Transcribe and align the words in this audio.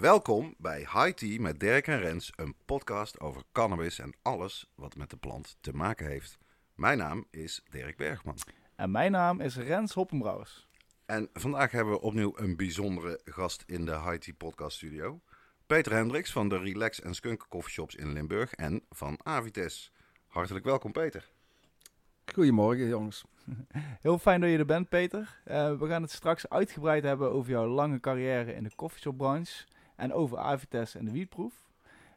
Welkom 0.00 0.54
bij 0.58 0.78
High 0.78 1.10
Tea 1.10 1.40
met 1.40 1.60
Dirk 1.60 1.86
en 1.86 1.98
Rens, 1.98 2.32
een 2.36 2.54
podcast 2.64 3.20
over 3.20 3.42
cannabis 3.52 3.98
en 3.98 4.14
alles 4.22 4.72
wat 4.74 4.96
met 4.96 5.10
de 5.10 5.16
plant 5.16 5.56
te 5.60 5.72
maken 5.72 6.06
heeft. 6.06 6.38
Mijn 6.74 6.98
naam 6.98 7.26
is 7.30 7.62
Dirk 7.70 7.96
Bergman. 7.96 8.36
En 8.76 8.90
mijn 8.90 9.12
naam 9.12 9.40
is 9.40 9.56
Rens 9.56 9.94
Hoppenbrouwers. 9.94 10.68
En 11.06 11.28
vandaag 11.32 11.70
hebben 11.70 11.92
we 11.92 12.00
opnieuw 12.00 12.32
een 12.36 12.56
bijzondere 12.56 13.20
gast 13.24 13.64
in 13.66 13.84
de 13.84 13.92
High 13.92 14.16
Tea 14.16 14.34
podcast 14.38 14.76
studio. 14.76 15.20
Peter 15.66 15.92
Hendricks 15.92 16.32
van 16.32 16.48
de 16.48 16.58
Relax 16.58 17.00
en 17.00 17.14
Skunk 17.14 17.46
Coffeeshops 17.48 17.94
in 17.94 18.12
Limburg 18.12 18.52
en 18.52 18.82
van 18.90 19.18
Avites. 19.22 19.92
Hartelijk 20.26 20.64
welkom 20.64 20.92
Peter. 20.92 21.30
Goedemorgen 22.34 22.88
jongens. 22.88 23.24
Heel 24.00 24.18
fijn 24.18 24.40
dat 24.40 24.50
je 24.50 24.58
er 24.58 24.66
bent 24.66 24.88
Peter. 24.88 25.40
Uh, 25.46 25.78
we 25.78 25.86
gaan 25.86 26.02
het 26.02 26.10
straks 26.10 26.48
uitgebreid 26.48 27.02
hebben 27.02 27.32
over 27.32 27.50
jouw 27.50 27.66
lange 27.66 28.00
carrière 28.00 28.54
in 28.54 28.62
de 28.62 28.74
coffeeshopbranche 28.76 29.64
en 30.00 30.12
over 30.12 30.38
Avites 30.38 30.94
en 30.94 31.04
de 31.04 31.10
wietproef. 31.10 31.54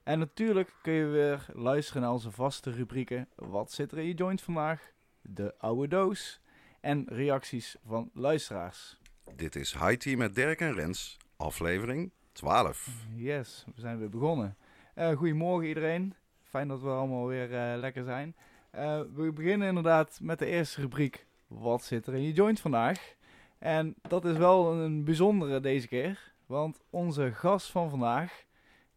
En 0.04 0.20
natuurlijk 0.20 0.74
kun 0.82 0.94
je 0.94 1.06
weer 1.06 1.46
luisteren 1.54 2.02
naar 2.02 2.12
onze 2.12 2.32
vaste 2.32 2.72
rubrieken. 2.72 3.28
Wat 3.36 3.72
zit 3.72 3.92
er 3.92 3.98
in 3.98 4.06
je 4.06 4.14
joint 4.14 4.42
vandaag? 4.42 4.92
De 5.22 5.54
oude 5.58 5.88
doos. 5.88 6.42
En 6.82 7.06
reacties 7.08 7.76
van 7.86 8.10
luisteraars. 8.14 8.98
Dit 9.36 9.56
is 9.56 9.74
High 9.74 9.98
Tea 9.98 10.18
met 10.18 10.36
Dirk 10.36 10.60
en 10.60 10.74
Rens, 10.74 11.18
aflevering 11.38 12.12
12. 12.32 13.06
Yes, 13.16 13.66
we 13.76 13.82
zijn 13.82 14.00
weer 14.00 14.10
begonnen. 14.10 14.58
Uh, 14.96 15.12
goedemorgen 15.12 15.68
iedereen. 15.68 16.14
Fijn 16.44 16.68
dat 16.68 16.82
we 16.82 16.90
allemaal 16.90 17.28
weer 17.28 17.52
uh, 17.52 17.80
lekker 17.80 18.04
zijn. 18.04 18.36
Uh, 18.76 19.02
we 19.16 19.32
beginnen 19.32 19.68
inderdaad 19.68 20.20
met 20.22 20.40
de 20.40 20.46
eerste 20.46 20.82
rubriek. 20.82 21.26
Wat 21.48 21.84
zit 21.84 22.08
er 22.08 22.14
in 22.14 22.22
je 22.22 22.34
joint 22.34 22.60
vandaag? 22.60 23.16
En 23.60 23.96
dat 24.02 24.26
is 24.26 24.38
wel 24.38 24.74
een 24.74 25.04
bijzondere 25.04 25.60
deze 25.60 25.88
keer. 25.88 26.33
Want 26.46 26.80
onze 26.90 27.32
gast 27.32 27.72
van 27.72 27.90
vandaag 27.90 28.44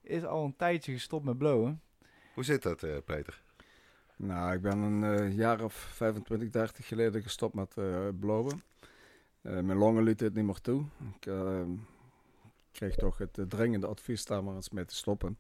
is 0.01 0.25
al 0.25 0.45
een 0.45 0.57
tijdje 0.57 0.93
gestopt 0.93 1.25
met 1.25 1.39
blowen. 1.39 1.81
Hoe 2.35 2.45
zit 2.45 2.63
dat, 2.63 2.83
uh, 2.83 2.97
Peter? 3.05 3.43
Nou, 4.17 4.55
ik 4.55 4.61
ben 4.61 4.79
een 4.79 5.03
uh, 5.03 5.37
jaar 5.37 5.65
of 5.65 5.75
25, 5.75 6.51
30 6.51 6.87
geleden 6.87 7.23
gestopt 7.23 7.55
met 7.55 7.75
uh, 7.79 8.09
blowen. 8.21 8.63
mijn 9.41 9.77
longen 9.77 10.03
lieten 10.03 10.27
het 10.27 10.35
niet 10.35 10.45
meer 10.45 10.61
toe. 10.61 10.85
Ik 11.21 11.33
kreeg 12.73 12.95
toch 12.95 13.19
het 13.19 13.39
dringende 13.49 13.87
advies 13.87 14.25
daar 14.25 14.45
maar 14.45 14.55
eens 14.55 14.71
mee 14.71 14.85
te 14.85 14.97
stoppen. 14.97 15.39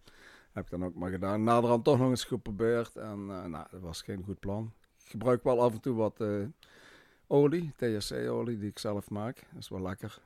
Heb 0.52 0.64
ik 0.64 0.70
dan 0.70 0.84
ook 0.84 0.94
maar 0.94 1.10
gedaan. 1.10 1.44
Naderhand 1.44 1.84
toch 1.84 1.98
nog 1.98 2.10
eens 2.10 2.24
geprobeerd 2.24 2.96
en 2.96 3.26
nou, 3.26 3.66
dat 3.70 3.80
was 3.80 4.02
geen 4.02 4.22
goed 4.24 4.40
plan. 4.40 4.72
Ik 5.04 5.10
gebruik 5.10 5.42
wel 5.42 5.62
af 5.62 5.72
en 5.72 5.80
toe 5.80 5.94
wat 5.94 6.24
olie, 7.26 7.72
THC-olie, 7.76 8.58
die 8.58 8.68
ik 8.68 8.78
zelf 8.78 9.10
maak. 9.10 9.36
Dat 9.36 9.62
is 9.62 9.68
wel 9.68 9.82
lekker. 9.82 10.20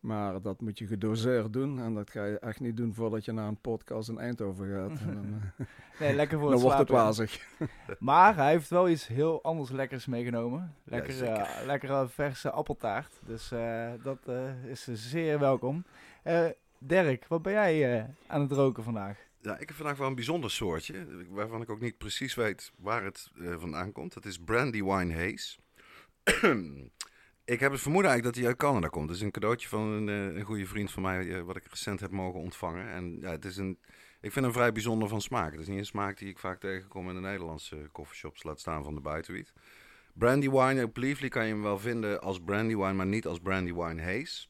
Maar 0.00 0.42
dat 0.42 0.60
moet 0.60 0.78
je 0.78 0.86
gedoseerd 0.86 1.52
doen. 1.52 1.80
En 1.80 1.94
dat 1.94 2.10
ga 2.10 2.24
je 2.24 2.38
echt 2.38 2.60
niet 2.60 2.76
doen 2.76 2.94
voordat 2.94 3.24
je 3.24 3.32
naar 3.32 3.48
een 3.48 3.60
podcast 3.60 4.08
in 4.08 4.18
Eindhoven 4.18 4.66
gaat. 4.74 4.98
dan, 5.04 5.40
eh, 5.58 5.66
nee, 6.00 6.14
lekker 6.14 6.38
voor 6.38 6.50
dan 6.50 6.58
het 6.58 6.62
wordt 6.62 6.78
het 6.78 6.88
wazig. 6.88 7.46
Maar 7.98 8.36
hij 8.36 8.50
heeft 8.50 8.70
wel 8.70 8.88
iets 8.88 9.06
heel 9.06 9.42
anders 9.42 9.70
lekkers 9.70 10.06
meegenomen. 10.06 10.74
Lekker, 10.84 11.24
ja, 11.24 11.60
uh, 11.60 11.66
lekkere 11.66 12.08
verse 12.08 12.50
appeltaart. 12.50 13.20
Dus 13.26 13.52
uh, 13.52 13.90
dat 14.02 14.18
is 14.66 14.88
zeer 14.92 15.38
welkom. 15.38 15.84
Dirk, 16.78 17.26
wat 17.26 17.42
ben 17.42 17.52
jij 17.52 18.06
aan 18.26 18.40
het 18.40 18.52
roken 18.52 18.82
vandaag? 18.82 19.26
Ja, 19.40 19.58
ik 19.58 19.68
heb 19.68 19.76
vandaag 19.76 19.96
wel 19.96 20.06
een 20.06 20.14
bijzonder 20.14 20.50
soortje. 20.50 21.26
Waarvan 21.28 21.62
ik 21.62 21.70
ook 21.70 21.80
niet 21.80 21.98
precies 21.98 22.34
weet 22.34 22.72
waar 22.76 23.04
het 23.04 23.30
vandaan 23.58 23.92
komt. 23.92 24.14
Dat 24.14 24.24
is 24.24 24.38
Brandy 24.38 24.82
Wine 24.82 25.14
Haze. 25.14 25.58
Ik 27.48 27.60
heb 27.60 27.72
het 27.72 27.80
vermoeden 27.80 28.10
eigenlijk 28.10 28.36
dat 28.36 28.44
hij 28.44 28.54
uit 28.54 28.62
Canada 28.62 28.88
komt. 28.88 29.08
Het 29.08 29.16
is 29.16 29.24
een 29.24 29.30
cadeautje 29.30 29.68
van 29.68 29.80
een, 29.80 30.08
eh, 30.08 30.36
een 30.36 30.44
goede 30.44 30.66
vriend 30.66 30.90
van 30.90 31.02
mij, 31.02 31.34
eh, 31.34 31.42
wat 31.42 31.56
ik 31.56 31.66
recent 31.66 32.00
heb 32.00 32.10
mogen 32.10 32.40
ontvangen. 32.40 32.90
En 32.90 33.20
ja, 33.20 33.30
het 33.30 33.44
is 33.44 33.56
een, 33.56 33.78
ik 34.20 34.32
vind 34.32 34.44
hem 34.44 34.54
vrij 34.54 34.72
bijzonder 34.72 35.08
van 35.08 35.20
smaak. 35.20 35.52
Het 35.52 35.60
is 35.60 35.66
niet 35.66 35.78
een 35.78 35.86
smaak 35.86 36.18
die 36.18 36.28
ik 36.28 36.38
vaak 36.38 36.60
tegenkom 36.60 37.08
in 37.08 37.14
de 37.14 37.20
Nederlandse 37.20 37.88
coffeeshops, 37.92 38.42
laat 38.42 38.60
staan 38.60 38.84
van 38.84 38.94
de 38.94 39.00
buitenwiet. 39.00 39.52
Brandy 40.14 40.50
wine, 40.50 40.84
op 40.84 40.96
Leafly 40.96 41.28
kan 41.28 41.46
je 41.46 41.52
hem 41.52 41.62
wel 41.62 41.78
vinden 41.78 42.20
als 42.20 42.40
brandy 42.40 42.76
wine, 42.76 42.92
maar 42.92 43.06
niet 43.06 43.26
als 43.26 43.38
brandy 43.38 43.72
wine 43.72 44.02
haze. 44.02 44.46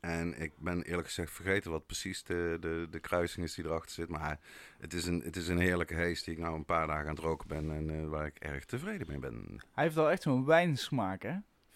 En 0.00 0.40
ik 0.40 0.52
ben 0.58 0.82
eerlijk 0.82 1.06
gezegd 1.06 1.32
vergeten 1.32 1.70
wat 1.70 1.86
precies 1.86 2.22
de, 2.22 2.56
de, 2.60 2.86
de 2.90 3.00
kruising 3.00 3.46
is 3.46 3.54
die 3.54 3.64
erachter 3.64 3.94
zit. 3.94 4.08
Maar 4.08 4.38
het 4.78 4.92
is, 4.94 5.06
een, 5.06 5.20
het 5.20 5.36
is 5.36 5.48
een 5.48 5.58
heerlijke 5.58 5.94
haze 5.94 6.24
die 6.24 6.34
ik 6.34 6.40
nou 6.40 6.54
een 6.54 6.64
paar 6.64 6.86
dagen 6.86 7.08
aan 7.08 7.14
het 7.14 7.24
roken 7.24 7.48
ben 7.48 7.70
en 7.72 8.08
waar 8.08 8.26
ik 8.26 8.38
erg 8.38 8.64
tevreden 8.64 9.06
mee 9.08 9.18
ben. 9.18 9.62
Hij 9.72 9.84
heeft 9.84 9.96
wel 9.96 10.10
echt 10.10 10.22
zo'n 10.22 10.44
wijnsmaak, 10.44 11.22
hè? 11.22 11.34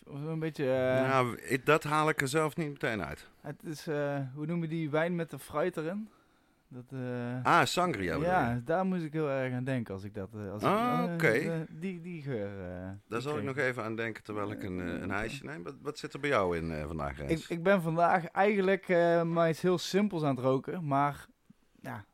Of 0.09 0.23
een 0.25 0.39
beetje... 0.39 0.65
Uh, 0.65 1.09
nou, 1.09 1.39
dat 1.65 1.85
haal 1.85 2.09
ik 2.09 2.21
er 2.21 2.29
zelf 2.29 2.57
niet 2.57 2.69
meteen 2.69 3.05
uit. 3.05 3.29
Het 3.41 3.65
is, 3.65 3.89
uh, 3.89 4.19
hoe 4.35 4.47
noem 4.47 4.63
je 4.63 4.69
die 4.69 4.91
wijn 4.91 5.15
met 5.15 5.31
de 5.31 5.39
fruit 5.39 5.77
erin? 5.77 6.09
Dat, 6.69 6.85
uh, 6.93 7.45
ah, 7.45 7.65
sangria. 7.65 8.17
Ja, 8.17 8.61
daar 8.65 8.87
moest 8.87 9.03
ik 9.03 9.13
heel 9.13 9.31
erg 9.31 9.55
aan 9.55 9.65
denken 9.65 9.95
als 9.95 10.05
ik 10.05 10.15
dat... 10.15 10.29
Als 10.53 10.63
ah, 10.63 11.01
oké. 11.05 11.13
Okay. 11.13 11.67
die, 11.71 12.01
die 12.01 12.23
geur... 12.23 12.51
daar 13.09 13.21
zal 13.21 13.39
ik 13.39 13.45
nog 13.45 13.57
even 13.57 13.83
aan 13.83 13.97
denken 13.97 14.23
terwijl 14.23 14.51
ik 14.51 14.63
een, 14.63 14.79
een 14.79 15.11
ijsje 15.11 15.45
neem. 15.45 15.63
Wat, 15.63 15.75
wat 15.83 15.99
zit 15.99 16.13
er 16.13 16.21
bij 16.21 16.31
jou 16.31 16.57
in 16.57 16.87
vandaag, 16.87 17.21
ik, 17.21 17.45
ik, 17.49 17.63
ben 17.63 17.83
vandaag 17.83 18.27
eigenlijk 18.27 18.89
maar 19.25 19.49
iets 19.49 19.63
heel 19.63 19.79
simpels 19.79 20.23
aan 20.23 20.35
het 20.35 20.45
roken. 20.45 20.87
Maar, 20.87 21.27
ja, 21.81 22.05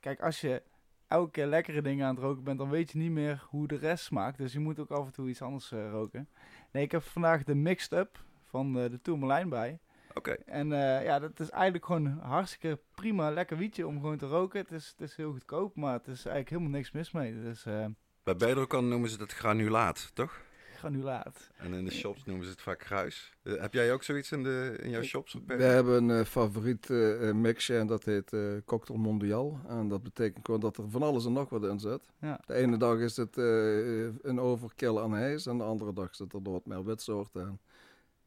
kijk, 0.00 0.20
als 0.20 0.40
je 0.40 0.62
elke 1.08 1.30
keer 1.30 1.46
lekkere 1.46 1.82
dingen 1.82 2.06
aan 2.06 2.14
het 2.14 2.24
roken 2.24 2.44
bent, 2.44 2.58
dan 2.58 2.70
weet 2.70 2.90
je 2.90 2.98
niet 2.98 3.10
meer 3.10 3.44
hoe 3.48 3.66
de 3.68 3.76
rest 3.76 4.04
smaakt. 4.04 4.38
Dus 4.38 4.52
je 4.52 4.60
moet 4.60 4.78
ook 4.78 4.90
af 4.90 5.06
en 5.06 5.12
toe 5.12 5.28
iets 5.28 5.42
anders 5.42 5.70
roken. 5.70 6.28
Nee, 6.70 6.82
ik 6.82 6.92
heb 6.92 7.02
vandaag 7.02 7.44
de 7.44 7.54
mixed 7.54 7.92
up 7.92 8.24
van 8.44 8.72
de, 8.72 8.90
de 8.90 9.00
Tourmalijn 9.02 9.48
bij. 9.48 9.78
Oké. 10.14 10.30
En 10.30 10.70
uh, 10.70 11.04
ja, 11.04 11.18
dat 11.18 11.40
is 11.40 11.50
eigenlijk 11.50 11.84
gewoon 11.84 12.18
hartstikke 12.18 12.78
prima, 12.94 13.30
lekker 13.30 13.56
wietje 13.56 13.86
om 13.86 14.00
gewoon 14.00 14.16
te 14.16 14.26
roken. 14.26 14.60
Het 14.60 14.72
is, 14.72 14.94
het 14.98 15.08
is 15.08 15.16
heel 15.16 15.32
goedkoop, 15.32 15.76
maar 15.76 15.92
het 15.92 16.06
is 16.06 16.24
eigenlijk 16.24 16.48
helemaal 16.48 16.70
niks 16.70 16.90
mis 16.90 17.12
mee. 17.12 17.42
Dus, 17.42 17.66
uh, 17.66 17.86
Bij 18.22 18.36
Bedrokan 18.36 18.88
noemen 18.88 19.08
ze 19.08 19.18
dat 19.18 19.32
granulaat, 19.32 20.10
toch? 20.14 20.40
Granulaat. 20.86 21.50
En 21.56 21.72
in 21.72 21.84
de 21.84 21.90
shops 21.90 22.24
noemen 22.24 22.44
ze 22.44 22.50
het 22.50 22.60
vaak 22.60 22.84
gruis. 22.84 23.32
Uh, 23.42 23.60
heb 23.60 23.72
jij 23.72 23.92
ook 23.92 24.02
zoiets 24.02 24.32
in, 24.32 24.42
de, 24.42 24.78
in 24.82 24.90
jouw 24.90 25.02
shops? 25.02 25.38
We 25.46 25.62
hebben 25.62 26.08
een 26.08 26.26
favoriet 26.26 26.88
mixje 27.34 27.78
en 27.78 27.86
dat 27.86 28.04
heet 28.04 28.36
Cocktail 28.64 28.98
Mondial. 28.98 29.60
En 29.68 29.88
dat 29.88 30.02
betekent 30.02 30.44
gewoon 30.44 30.60
dat 30.60 30.76
er 30.76 30.90
van 30.90 31.02
alles 31.02 31.26
en 31.26 31.32
nog 31.32 31.48
wat 31.48 31.64
in 31.64 31.80
zit. 31.80 32.08
Ja. 32.20 32.40
De 32.46 32.54
ene 32.54 32.76
dag 32.76 32.98
is 32.98 33.16
het 33.16 33.36
een 33.36 34.40
overkill 34.40 34.98
aan 34.98 35.16
ijs 35.16 35.46
en 35.46 35.58
de 35.58 35.64
andere 35.64 35.92
dag 35.92 36.14
zit 36.14 36.32
er 36.32 36.42
wat 36.42 36.66
meer 36.66 36.84
witsoorten 36.84 37.44
aan. 37.46 37.58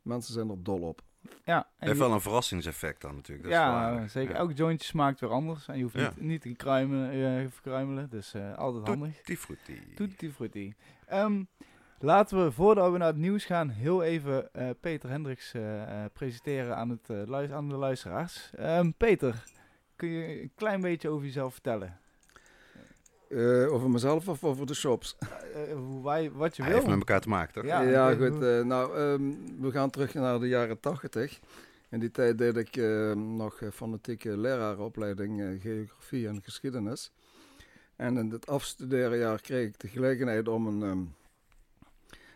Mensen 0.01 0.33
zijn 0.33 0.49
er 0.49 0.63
dol 0.63 0.81
op. 0.81 1.01
Ja, 1.43 1.67
en 1.77 1.87
heeft 1.87 1.99
wel 1.99 2.11
een 2.11 2.21
verrassingseffect 2.21 3.01
dan 3.01 3.15
natuurlijk. 3.15 3.47
Dat 3.47 3.57
ja, 3.57 4.07
zeker. 4.07 4.35
Elk 4.35 4.57
jointje 4.57 4.87
smaakt 4.87 5.19
weer 5.19 5.29
anders. 5.29 5.67
En 5.67 5.77
je 5.77 5.83
hoeft 5.83 5.95
niet, 5.95 6.21
niet 6.21 6.41
te 6.41 6.53
kruimelen, 6.53 7.15
uh, 7.15 7.49
verkruimelen. 7.49 8.09
Dus 8.09 8.33
uh, 8.33 8.57
altijd 8.57 8.87
handig. 8.87 9.15
Tutti 9.15 9.37
frutti. 9.37 9.93
Tutti 9.95 10.31
frutti. 10.31 10.73
Um, 11.13 11.47
laten 12.01 12.43
we, 12.43 12.51
voordat 12.51 12.91
we 12.91 12.97
naar 12.97 13.07
het 13.07 13.17
nieuws 13.17 13.45
gaan, 13.45 13.69
heel 13.69 14.03
even 14.03 14.49
uh, 14.55 14.69
Peter 14.79 15.09
Hendricks 15.09 15.53
presenteren 16.13 16.75
aan, 16.75 16.89
het, 16.89 17.31
aan 17.51 17.69
de 17.69 17.75
luisteraars. 17.75 18.51
Um, 18.59 18.93
Peter, 18.93 19.43
kun 19.95 20.09
je 20.09 20.41
een 20.41 20.51
klein 20.55 20.81
beetje 20.81 21.09
over 21.09 21.25
jezelf 21.25 21.53
vertellen? 21.53 21.99
Uh, 23.29 23.73
over 23.73 23.89
mezelf 23.89 24.27
of 24.27 24.43
over 24.43 24.65
de 24.65 24.73
shops? 24.73 25.17
Uh, 25.21 25.73
hoe 25.73 26.03
wij, 26.03 26.31
wat 26.31 26.55
je 26.55 26.61
Hij 26.61 26.71
wil. 26.71 26.79
heeft 26.79 26.91
met 26.91 26.99
elkaar 26.99 27.21
te 27.21 27.29
maken, 27.29 27.53
toch? 27.53 27.65
Ja, 27.65 27.81
ja 27.81 28.15
goed. 28.15 28.41
Uh, 28.41 28.63
nou, 28.63 28.99
um, 28.99 29.37
we 29.61 29.71
gaan 29.71 29.89
terug 29.89 30.13
naar 30.13 30.39
de 30.39 30.47
jaren 30.47 30.79
tachtig. 30.79 31.39
In 31.89 31.99
die 31.99 32.11
tijd 32.11 32.37
deed 32.37 32.57
ik 32.57 32.75
nog 33.15 33.61
fanatieke 33.73 34.37
lerarenopleiding 34.37 35.61
geografie 35.61 36.27
en 36.27 36.41
geschiedenis. 36.43 37.11
En 37.95 38.17
in 38.17 38.29
het 38.29 38.47
afstuderenjaar 38.47 39.41
kreeg 39.41 39.67
ik 39.67 39.79
de 39.79 39.87
gelegenheid 39.87 40.47
om 40.47 40.67
een... 40.67 40.81
Um, 40.81 41.17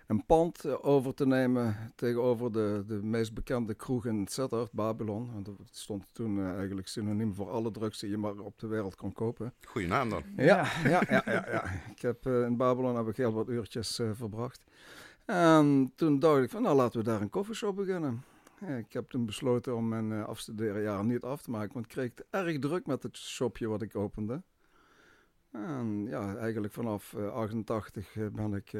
een 0.08 0.26
pand 0.26 0.66
eh, 0.66 0.86
over 0.86 1.14
te 1.14 1.26
nemen 1.26 1.92
tegenover 1.96 2.52
de, 2.52 2.84
de 2.88 3.04
meest 3.04 3.34
bekende 3.34 3.74
kroeg 3.74 4.06
in 4.06 4.28
Sittard, 4.28 4.72
Babylon. 4.72 5.32
En 5.36 5.44
dat 5.44 5.56
stond 5.72 6.06
toen 6.12 6.38
uh, 6.38 6.56
eigenlijk 6.56 6.88
synoniem 6.88 7.34
voor 7.34 7.50
alle 7.50 7.72
drugs 7.72 8.00
die 8.00 8.10
je 8.10 8.18
maar 8.18 8.38
op 8.38 8.60
de 8.60 8.68
wereld 8.68 8.96
kon 8.96 9.14
kopen. 9.14 9.54
Goeie 9.68 9.88
naam 9.88 10.10
dan. 10.10 10.24
Ja, 10.36 10.68
ja, 10.84 11.02
ja, 11.10 11.22
ja, 11.26 11.46
ja. 11.52 11.66
Ik 11.92 12.02
heb, 12.02 12.26
uh, 12.26 12.46
in 12.46 12.58
Babylon 12.58 12.96
heb 12.96 13.08
ik 13.08 13.18
heel 13.18 13.34
wat 13.34 13.50
uurtjes 13.50 14.00
uh, 14.00 14.10
verbracht. 14.14 14.64
En 15.26 15.92
toen 15.96 16.20
dacht 16.20 16.44
ik 16.44 16.50
van, 16.50 16.62
nou 16.62 16.76
laten 16.76 17.00
we 17.00 17.06
daar 17.06 17.22
een 17.22 17.30
koffieshop 17.30 17.76
beginnen. 17.76 18.24
Ik 18.78 18.94
heb 18.94 19.10
toen 19.10 19.26
besloten 19.26 19.76
om 19.76 19.88
mijn 19.88 20.26
afstuderenjaar 20.26 21.06
niet 21.06 21.24
af 21.24 21.42
te 21.42 21.52
maken, 21.52 21.74
want 21.74 21.86
ik 21.86 21.92
kreeg 21.92 22.12
het 22.16 22.26
erg 22.30 22.60
druk 22.60 22.86
met 22.86 23.04
het 23.04 23.18
shopje 23.18 23.68
wat 23.68 23.82
ik 23.82 23.96
opende. 23.96 24.42
En 25.52 26.06
ja, 26.06 26.36
eigenlijk 26.36 26.74
vanaf 26.74 27.14
uh, 27.18 27.32
88 27.32 28.14
ben 28.32 28.54
ik 28.54 28.74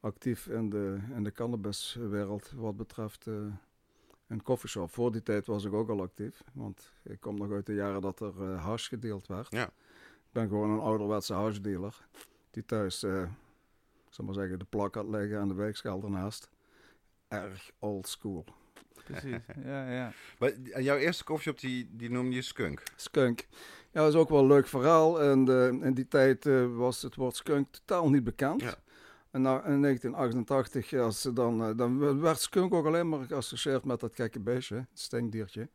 actief 0.00 0.46
in 0.46 0.70
de, 0.70 0.98
in 1.14 1.24
de 1.24 1.32
cannabiswereld 1.32 2.52
wat 2.56 2.76
betreft 2.76 3.26
een 4.30 4.42
koffieshop. 4.42 4.90
Voor 4.90 5.12
die 5.12 5.22
tijd 5.22 5.46
was 5.46 5.64
ik 5.64 5.72
ook 5.72 5.88
al 5.88 6.00
actief, 6.00 6.42
want 6.52 6.92
ik 7.02 7.20
kom 7.20 7.36
nog 7.36 7.52
uit 7.52 7.66
de 7.66 7.74
jaren 7.74 8.00
dat 8.00 8.20
er 8.20 8.34
uh, 8.40 8.64
hash 8.64 8.88
gedeeld 8.88 9.26
werd. 9.26 9.46
Ja. 9.50 9.66
Ik 9.66 10.32
ben 10.32 10.48
gewoon 10.48 10.70
een 10.70 10.80
ouderwetse 10.80 11.34
hashdealer 11.34 12.06
die 12.50 12.64
thuis, 12.64 13.04
uh, 13.04 13.22
ik 13.22 14.14
zal 14.14 14.24
maar 14.24 14.34
zeggen, 14.34 14.58
de 14.58 14.64
plak 14.64 14.94
had 14.94 15.08
liggen 15.08 15.38
en 15.38 15.48
de 15.48 15.54
weegschaal 15.54 16.02
ernaast. 16.02 16.50
Erg 17.28 17.70
old 17.78 18.08
school. 18.08 18.44
Precies, 19.04 19.36
ja, 19.64 19.90
ja. 19.92 20.12
Maar 20.38 20.52
jouw 20.60 20.96
eerste 20.96 21.24
koffieshop, 21.24 21.60
die, 21.60 21.88
die 21.92 22.10
noemde 22.10 22.34
je 22.34 22.42
Skunk? 22.42 22.82
Skunk. 22.96 23.46
Ja, 23.92 24.00
dat 24.00 24.08
is 24.08 24.18
ook 24.18 24.28
wel 24.28 24.38
een 24.38 24.46
leuk 24.46 24.66
verhaal. 24.66 25.20
En 25.20 25.48
in 25.82 25.94
die 25.94 26.08
tijd 26.08 26.46
uh, 26.46 26.76
was 26.76 27.02
het 27.02 27.14
woord 27.14 27.36
skunk 27.36 27.66
totaal 27.70 28.10
niet 28.10 28.24
bekend. 28.24 28.60
Ja. 28.60 28.74
En 29.30 29.40
in 29.40 29.80
1988, 29.80 30.92
als 30.92 31.20
ze 31.20 31.32
dan, 31.32 31.68
uh, 31.68 31.76
dan 31.76 32.20
werd 32.20 32.40
skunk 32.40 32.74
ook 32.74 32.86
alleen 32.86 33.08
maar 33.08 33.24
geassocieerd 33.24 33.84
met 33.84 34.00
dat 34.00 34.14
gekke 34.14 34.40
beestje, 34.40 34.74
het 34.74 34.86
stinkdiertje. 34.92 35.68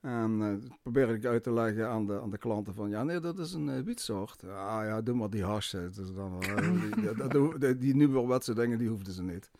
En 0.00 0.40
uh, 0.40 0.70
probeer 0.82 1.08
ik 1.08 1.24
uit 1.24 1.42
te 1.42 1.52
leggen 1.52 1.88
aan 1.88 2.06
de, 2.06 2.20
aan 2.20 2.30
de 2.30 2.38
klanten 2.38 2.74
van, 2.74 2.88
ja 2.88 3.02
nee, 3.02 3.20
dat 3.20 3.38
is 3.38 3.52
een 3.52 3.68
uh, 3.68 3.80
wietsoort. 3.80 4.44
Ah 4.44 4.84
ja, 4.84 5.02
doe 5.02 5.14
maar 5.14 5.30
die 5.30 5.44
hash. 5.44 5.70
Dus 5.70 6.12
dan, 6.14 6.40
die, 6.40 7.28
die, 7.28 7.58
die, 7.58 7.78
die 7.78 7.94
nieuwe 7.94 8.40
dingen, 8.54 8.78
die 8.78 8.88
hoefden 8.88 9.12
ze 9.12 9.22
niet. 9.22 9.50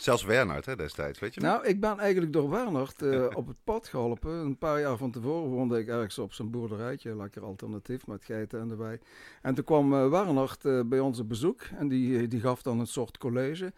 Zelfs 0.00 0.24
Wernert 0.24 0.66
hè, 0.66 0.76
destijds, 0.76 1.18
weet 1.18 1.34
je 1.34 1.40
Nou, 1.40 1.66
ik 1.66 1.80
ben 1.80 1.98
eigenlijk 1.98 2.32
door 2.32 2.50
Wernert 2.50 3.02
uh, 3.02 3.26
op 3.34 3.46
het 3.46 3.56
pad 3.64 3.88
geholpen. 3.88 4.30
Een 4.30 4.58
paar 4.58 4.80
jaar 4.80 4.96
van 4.96 5.10
tevoren 5.10 5.50
woonde 5.50 5.78
ik 5.78 5.88
ergens 5.88 6.18
op 6.18 6.32
zijn 6.32 6.50
boerderijtje. 6.50 7.16
Lekker 7.16 7.42
alternatief 7.42 8.06
met 8.06 8.24
geiten 8.24 8.60
en 8.60 8.68
de 8.68 8.76
wei. 8.76 8.98
En 9.42 9.54
toen 9.54 9.64
kwam 9.64 9.92
uh, 9.92 10.08
Wernert 10.08 10.64
uh, 10.64 10.80
bij 10.84 11.00
ons 11.00 11.18
op 11.18 11.28
bezoek. 11.28 11.62
En 11.62 11.88
die, 11.88 12.28
die 12.28 12.40
gaf 12.40 12.62
dan 12.62 12.80
een 12.80 12.86
soort 12.86 13.18
college. 13.18 13.72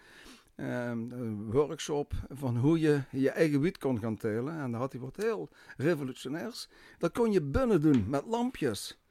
een 0.56 1.50
workshop 1.50 2.12
van 2.28 2.56
hoe 2.56 2.80
je 2.80 3.02
je 3.10 3.30
eigen 3.30 3.60
wiet 3.60 3.78
kon 3.78 3.98
gaan 3.98 4.16
telen. 4.16 4.60
En 4.60 4.70
daar 4.70 4.80
had 4.80 4.92
hij 4.92 5.00
wat 5.00 5.16
heel 5.16 5.48
revolutionairs. 5.76 6.68
Dat 6.98 7.12
kon 7.12 7.32
je 7.32 7.42
binnen 7.42 7.80
doen 7.80 8.04
met 8.08 8.24
lampjes. 8.26 9.01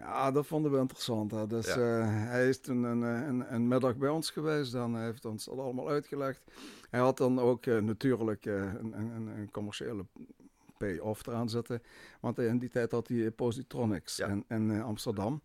Ja, 0.00 0.30
dat 0.30 0.46
vonden 0.46 0.72
we 0.72 0.78
interessant. 0.78 1.30
Hè. 1.30 1.46
Dus 1.46 1.66
eh, 1.66 1.76
hij 2.06 2.48
is 2.48 2.60
toen 2.60 2.82
een, 2.82 3.02
eh, 3.04 3.26
een, 3.26 3.54
een, 3.54 3.68
middag 3.68 3.96
bij 3.96 4.08
ons 4.08 4.30
geweest. 4.30 4.72
Dan 4.72 4.96
heeft 4.96 5.24
ons 5.24 5.44
dat 5.44 5.58
allemaal 5.58 5.88
uitgelegd. 5.88 6.42
Hij 6.90 7.00
had 7.00 7.16
dan 7.16 7.38
ook 7.38 7.66
uh, 7.66 7.80
natuurlijk 7.80 8.44
een, 8.44 8.92
een, 8.92 9.26
een, 9.26 9.50
commerciële 9.50 10.04
pay-off 10.78 11.26
eraan 11.26 11.48
zitten. 11.48 11.82
Want 12.20 12.38
in 12.38 12.58
die 12.58 12.68
tijd 12.68 12.90
had 12.90 13.08
hij 13.08 13.30
Positronics 13.30 14.18
in, 14.18 14.44
in 14.48 14.82
Amsterdam. 14.82 15.42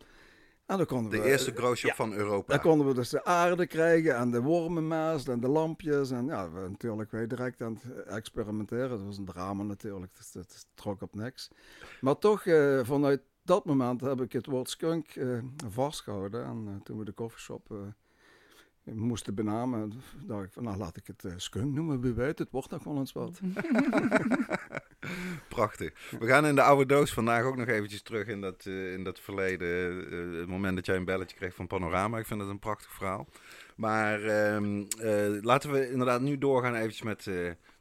En 0.66 0.78
dan 0.78 0.86
konden 0.86 1.12
de 1.12 1.18
we, 1.18 1.24
eerste 1.24 1.52
growshop 1.52 1.90
ja, 1.90 1.96
van 1.96 2.14
Europa. 2.14 2.54
Dan 2.54 2.62
konden 2.62 2.88
we 2.88 2.94
dus 2.94 3.10
de 3.10 3.24
aarde 3.24 3.68
krijgen 3.68 4.16
en 4.16 4.32
de 4.32 4.42
wormenmaas 4.42 5.28
en 5.28 5.40
de 5.40 5.48
lampjes. 5.48 6.12
En 6.12 6.26
ja, 6.26 6.52
we 6.52 6.70
natuurlijk 6.70 7.12
weer 7.12 7.28
direct 7.28 7.62
aan 7.62 7.80
het 7.82 8.04
experimenteren. 8.06 8.90
Dat 8.90 9.04
was 9.04 9.18
een 9.18 9.26
drama 9.26 9.64
natuurlijk, 9.64 10.16
dus 10.18 10.32
dat 10.32 10.66
trok 10.74 11.02
op 11.02 11.16
niks. 11.16 11.50
Maar 12.02 12.18
toch, 12.18 12.44
vanuit 12.84 13.22
dat 13.46 13.66
moment 13.66 14.02
heb 14.02 14.22
ik 14.22 14.32
het 14.32 14.46
woord 14.46 14.70
skunk 14.70 15.16
uh, 15.16 15.40
vastgehouden. 15.70 16.46
En 16.46 16.66
uh, 16.68 16.76
toen 16.84 16.98
we 16.98 17.06
de 17.06 17.12
koffieshop 17.12 17.70
uh, 17.72 18.96
moesten 18.96 19.36
benamen, 19.36 19.94
dacht 20.26 20.44
ik 20.44 20.52
van 20.52 20.64
nou 20.64 20.78
laat 20.78 20.98
ik 20.98 21.08
het 21.08 21.26
skunk 21.36 21.74
noemen. 21.74 22.02
Wie 22.02 22.14
weet, 22.14 22.40
het 22.40 22.52
wordt 22.52 22.70
nog 22.70 22.84
wel 22.84 22.98
eens 22.98 23.12
wat. 23.12 23.40
Prachtig. 25.50 25.94
We 26.20 26.28
gaan 26.28 26.46
in 26.46 26.56
de 26.56 26.62
oude 26.62 26.86
doos 26.86 27.14
vandaag 27.14 27.44
ook 27.44 27.58
nog 27.58 27.68
eventjes 27.68 28.02
terug 28.02 28.28
in 28.28 28.42
dat, 28.42 28.66
in 28.66 29.04
dat 29.04 29.20
verleden. 29.20 29.68
het 30.38 30.48
moment 30.48 30.76
dat 30.76 30.86
jij 30.86 30.96
een 30.96 31.06
belletje 31.06 31.36
kreeg 31.36 31.56
van 31.56 31.68
Panorama. 31.68 32.18
Ik 32.18 32.26
vind 32.26 32.42
het 32.42 32.50
een 32.50 32.60
prachtig 32.60 32.92
verhaal. 32.92 33.28
Maar 33.76 34.24
ehm, 34.24 34.84
laten 35.42 35.72
we 35.72 35.92
inderdaad 35.92 36.22
nu 36.22 36.38
doorgaan 36.38 36.76
eventjes 36.76 37.02
met 37.02 37.24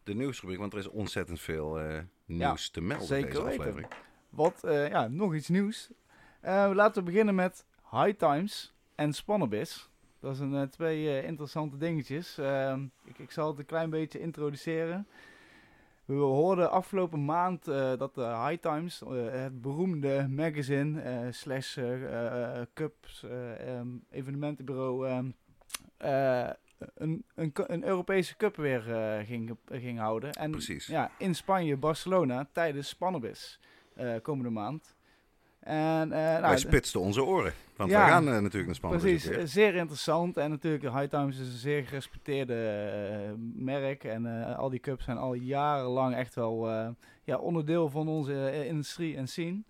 de 0.03 0.15
nieuwsrubriek. 0.15 0.59
Want 0.59 0.73
er 0.73 0.79
is 0.79 0.89
ontzettend 0.89 1.41
veel 1.41 1.79
nieuws 2.27 2.65
ja, 2.65 2.73
te 2.73 2.81
melden 2.81 3.07
zeker 3.07 3.29
deze 3.29 3.41
aflevering. 3.41 3.75
Weten. 3.75 4.13
Wat, 4.35 4.63
uh, 4.65 4.89
ja, 4.89 5.09
nog 5.09 5.35
iets 5.35 5.49
nieuws. 5.49 5.91
Uh, 6.45 6.71
laten 6.75 7.05
we 7.05 7.11
beginnen 7.11 7.35
met 7.35 7.67
High 7.91 8.17
Times 8.17 8.75
en 8.95 9.13
Spannabis. 9.13 9.89
Dat 10.21 10.37
zijn 10.37 10.53
uh, 10.53 10.63
twee 10.63 11.23
interessante 11.23 11.77
dingetjes. 11.77 12.39
Ehm, 12.39 12.85
ik, 13.05 13.19
ik, 13.19 13.31
zal 13.31 13.49
het 13.49 13.59
een 13.59 13.67
klein 13.67 13.91
beetje 13.91 14.21
introduceren. 14.21 15.07
We 16.05 16.15
hoorden 16.15 16.71
afgelopen 16.71 17.25
maand 17.25 17.65
dat 17.65 18.15
de 18.15 18.47
High 18.47 18.61
Times, 18.61 19.03
het 19.31 19.61
beroemde 19.61 20.29
magazine 20.29 21.29
slash 21.31 21.79
cups 22.75 23.25
um, 23.67 24.05
evenementenbureau, 24.11 25.09
um, 25.11 25.35
een, 26.95 27.25
een, 27.35 27.53
een, 27.55 27.85
Europese 27.85 28.37
cup 28.37 28.57
weer 28.57 28.81
ging, 29.27 29.57
ging 29.71 29.99
houden. 29.99 30.33
En, 30.33 30.51
Precies. 30.51 30.87
Ja, 30.87 31.11
in 31.19 31.35
Spanje, 31.35 31.77
Barcelona, 31.77 32.49
tijdens 32.53 32.89
Spannabis. 32.89 33.61
Uh, 34.01 34.15
komende 34.23 34.51
maand. 34.51 34.95
En, 35.61 36.09
uh, 36.09 36.15
nou, 36.15 36.41
Wij 36.41 36.59
spitsten 36.59 37.01
onze 37.01 37.25
oren, 37.25 37.53
want 37.77 37.91
ja, 37.91 38.05
we 38.05 38.11
gaan 38.11 38.29
uh, 38.29 38.33
natuurlijk 38.33 38.67
naar 38.67 38.75
Spanje. 38.75 38.99
Precies, 38.99 39.53
zeer 39.53 39.75
interessant. 39.75 40.37
En 40.37 40.51
natuurlijk, 40.51 40.83
High 40.83 41.09
Times 41.09 41.39
is 41.39 41.47
een 41.47 41.59
zeer 41.59 41.85
gerespecteerde 41.85 43.35
merk. 43.55 44.05
En 44.05 44.57
al 44.57 44.71
die 44.71 44.81
cups 44.81 45.05
zijn 45.05 45.17
al 45.17 45.35
jarenlang 45.35 46.15
echt 46.15 46.35
wel 46.35 46.69
ja, 47.25 47.37
onderdeel 47.39 47.89
van 47.89 48.09
onze 48.09 48.67
industrie 48.67 49.17
en 49.17 49.29
scene. 49.29 49.63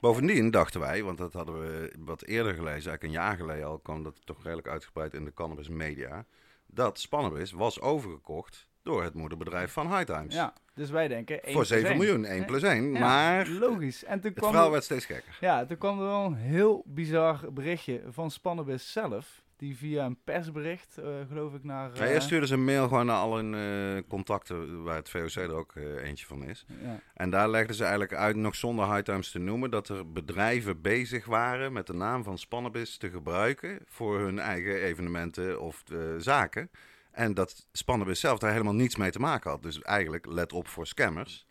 Bovendien 0.00 0.50
dachten 0.50 0.80
wij, 0.80 1.02
want 1.02 1.18
dat 1.18 1.32
hadden 1.32 1.60
we 1.60 1.92
wat 1.98 2.22
eerder 2.22 2.54
gelezen, 2.54 2.90
eigenlijk 2.90 3.02
een 3.02 3.10
jaar 3.10 3.36
geleden 3.36 3.66
al, 3.66 3.78
kwam 3.78 4.02
dat 4.02 4.26
toch 4.26 4.42
redelijk 4.42 4.68
uitgebreid 4.68 5.14
in 5.14 5.24
de 5.24 5.34
cannabis 5.34 5.68
media, 5.68 6.24
dat 6.66 6.98
Spannabis 6.98 7.52
was 7.52 7.80
overgekocht 7.80 8.67
door 8.88 9.02
het 9.02 9.14
moederbedrijf 9.14 9.72
van 9.72 9.86
High 9.86 10.12
Times. 10.12 10.34
Ja, 10.34 10.52
dus 10.74 10.90
wij 10.90 11.08
denken 11.08 11.42
1 11.42 11.52
Voor 11.54 11.66
7 11.66 11.96
miljoen, 11.96 12.24
1 12.24 12.44
plus 12.44 12.62
1. 12.62 12.92
Ja, 12.92 12.98
maar 12.98 13.48
logisch. 13.48 14.04
En 14.04 14.20
toen 14.20 14.30
het 14.30 14.38
kwam 14.38 14.50
verhaal 14.50 14.66
er, 14.66 14.72
werd 14.72 14.84
steeds 14.84 15.04
gekker. 15.04 15.36
Ja, 15.40 15.66
toen 15.66 15.78
kwam 15.78 15.98
er 15.98 16.06
wel 16.06 16.24
een 16.24 16.34
heel 16.34 16.82
bizar 16.86 17.52
berichtje 17.52 18.02
van 18.08 18.30
Spannabis 18.30 18.92
zelf. 18.92 19.42
Die 19.56 19.76
via 19.76 20.04
een 20.04 20.18
persbericht, 20.24 20.96
uh, 20.98 21.06
geloof 21.28 21.54
ik, 21.54 21.64
naar... 21.64 21.90
Uh, 21.90 21.96
ja, 21.96 22.06
eerst 22.06 22.26
stuurde 22.26 22.46
ze 22.46 22.54
een 22.54 22.64
mail 22.64 22.88
gewoon 22.88 23.06
naar 23.06 23.16
al 23.16 23.36
hun 23.36 23.52
uh, 23.52 24.02
contacten, 24.08 24.82
waar 24.82 24.96
het 24.96 25.08
VOC 25.08 25.34
er 25.34 25.54
ook 25.54 25.74
eentje 26.02 26.26
van 26.26 26.44
is. 26.44 26.66
Ja. 26.82 27.00
En 27.14 27.30
daar 27.30 27.48
legden 27.48 27.76
ze 27.76 27.82
eigenlijk 27.82 28.14
uit, 28.14 28.36
nog 28.36 28.54
zonder 28.54 28.92
High 28.92 29.02
Times 29.02 29.30
te 29.30 29.38
noemen, 29.38 29.70
dat 29.70 29.88
er 29.88 30.12
bedrijven 30.12 30.80
bezig 30.80 31.26
waren 31.26 31.72
met 31.72 31.86
de 31.86 31.94
naam 31.94 32.24
van 32.24 32.38
Spannabis 32.38 32.96
te 32.96 33.10
gebruiken 33.10 33.78
voor 33.86 34.18
hun 34.18 34.38
eigen 34.38 34.74
evenementen 34.74 35.60
of 35.60 35.84
zaken. 36.18 36.70
En 37.18 37.34
dat 37.34 37.66
Spannabis 37.72 38.20
zelf 38.20 38.38
daar 38.38 38.52
helemaal 38.52 38.74
niets 38.74 38.96
mee 38.96 39.10
te 39.10 39.18
maken 39.18 39.50
had. 39.50 39.62
Dus 39.62 39.82
eigenlijk 39.82 40.26
let 40.26 40.52
op 40.52 40.68
voor 40.68 40.86
scammers. 40.86 41.46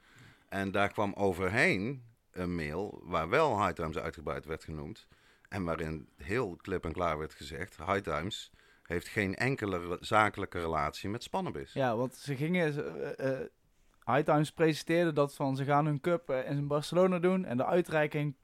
En 0.49 0.71
daar 0.71 0.89
kwam 0.91 1.13
overheen 1.13 2.03
een 2.31 2.55
mail 2.55 3.01
waar 3.03 3.29
wel 3.29 3.61
High 3.61 3.73
Times 3.73 3.97
uitgebreid 3.97 4.45
werd 4.45 4.63
genoemd. 4.63 5.07
En 5.49 5.63
waarin 5.63 6.09
heel 6.17 6.55
klip 6.55 6.85
en 6.85 6.91
klaar 6.91 7.17
werd 7.17 7.33
gezegd: 7.33 7.77
High 7.77 7.99
Times 7.99 8.51
heeft 8.83 9.07
geen 9.07 9.35
enkele 9.35 9.97
zakelijke 9.99 10.59
relatie 10.59 11.09
met 11.09 11.23
Spannabis. 11.23 11.73
Ja, 11.73 11.95
want 11.95 12.15
ze 12.15 12.35
gingen. 12.35 12.73
Uh, 13.19 13.31
uh, 13.31 13.39
High 14.05 14.23
Times 14.31 14.51
presenteerde 14.51 15.13
dat 15.13 15.35
van 15.35 15.55
ze 15.55 15.63
gaan 15.63 15.85
hun 15.85 16.01
cup 16.01 16.29
uh, 16.29 16.49
in 16.49 16.67
Barcelona 16.67 17.19
doen. 17.19 17.45
En 17.45 17.57
de 17.57 17.65
uitreiking 17.65 18.35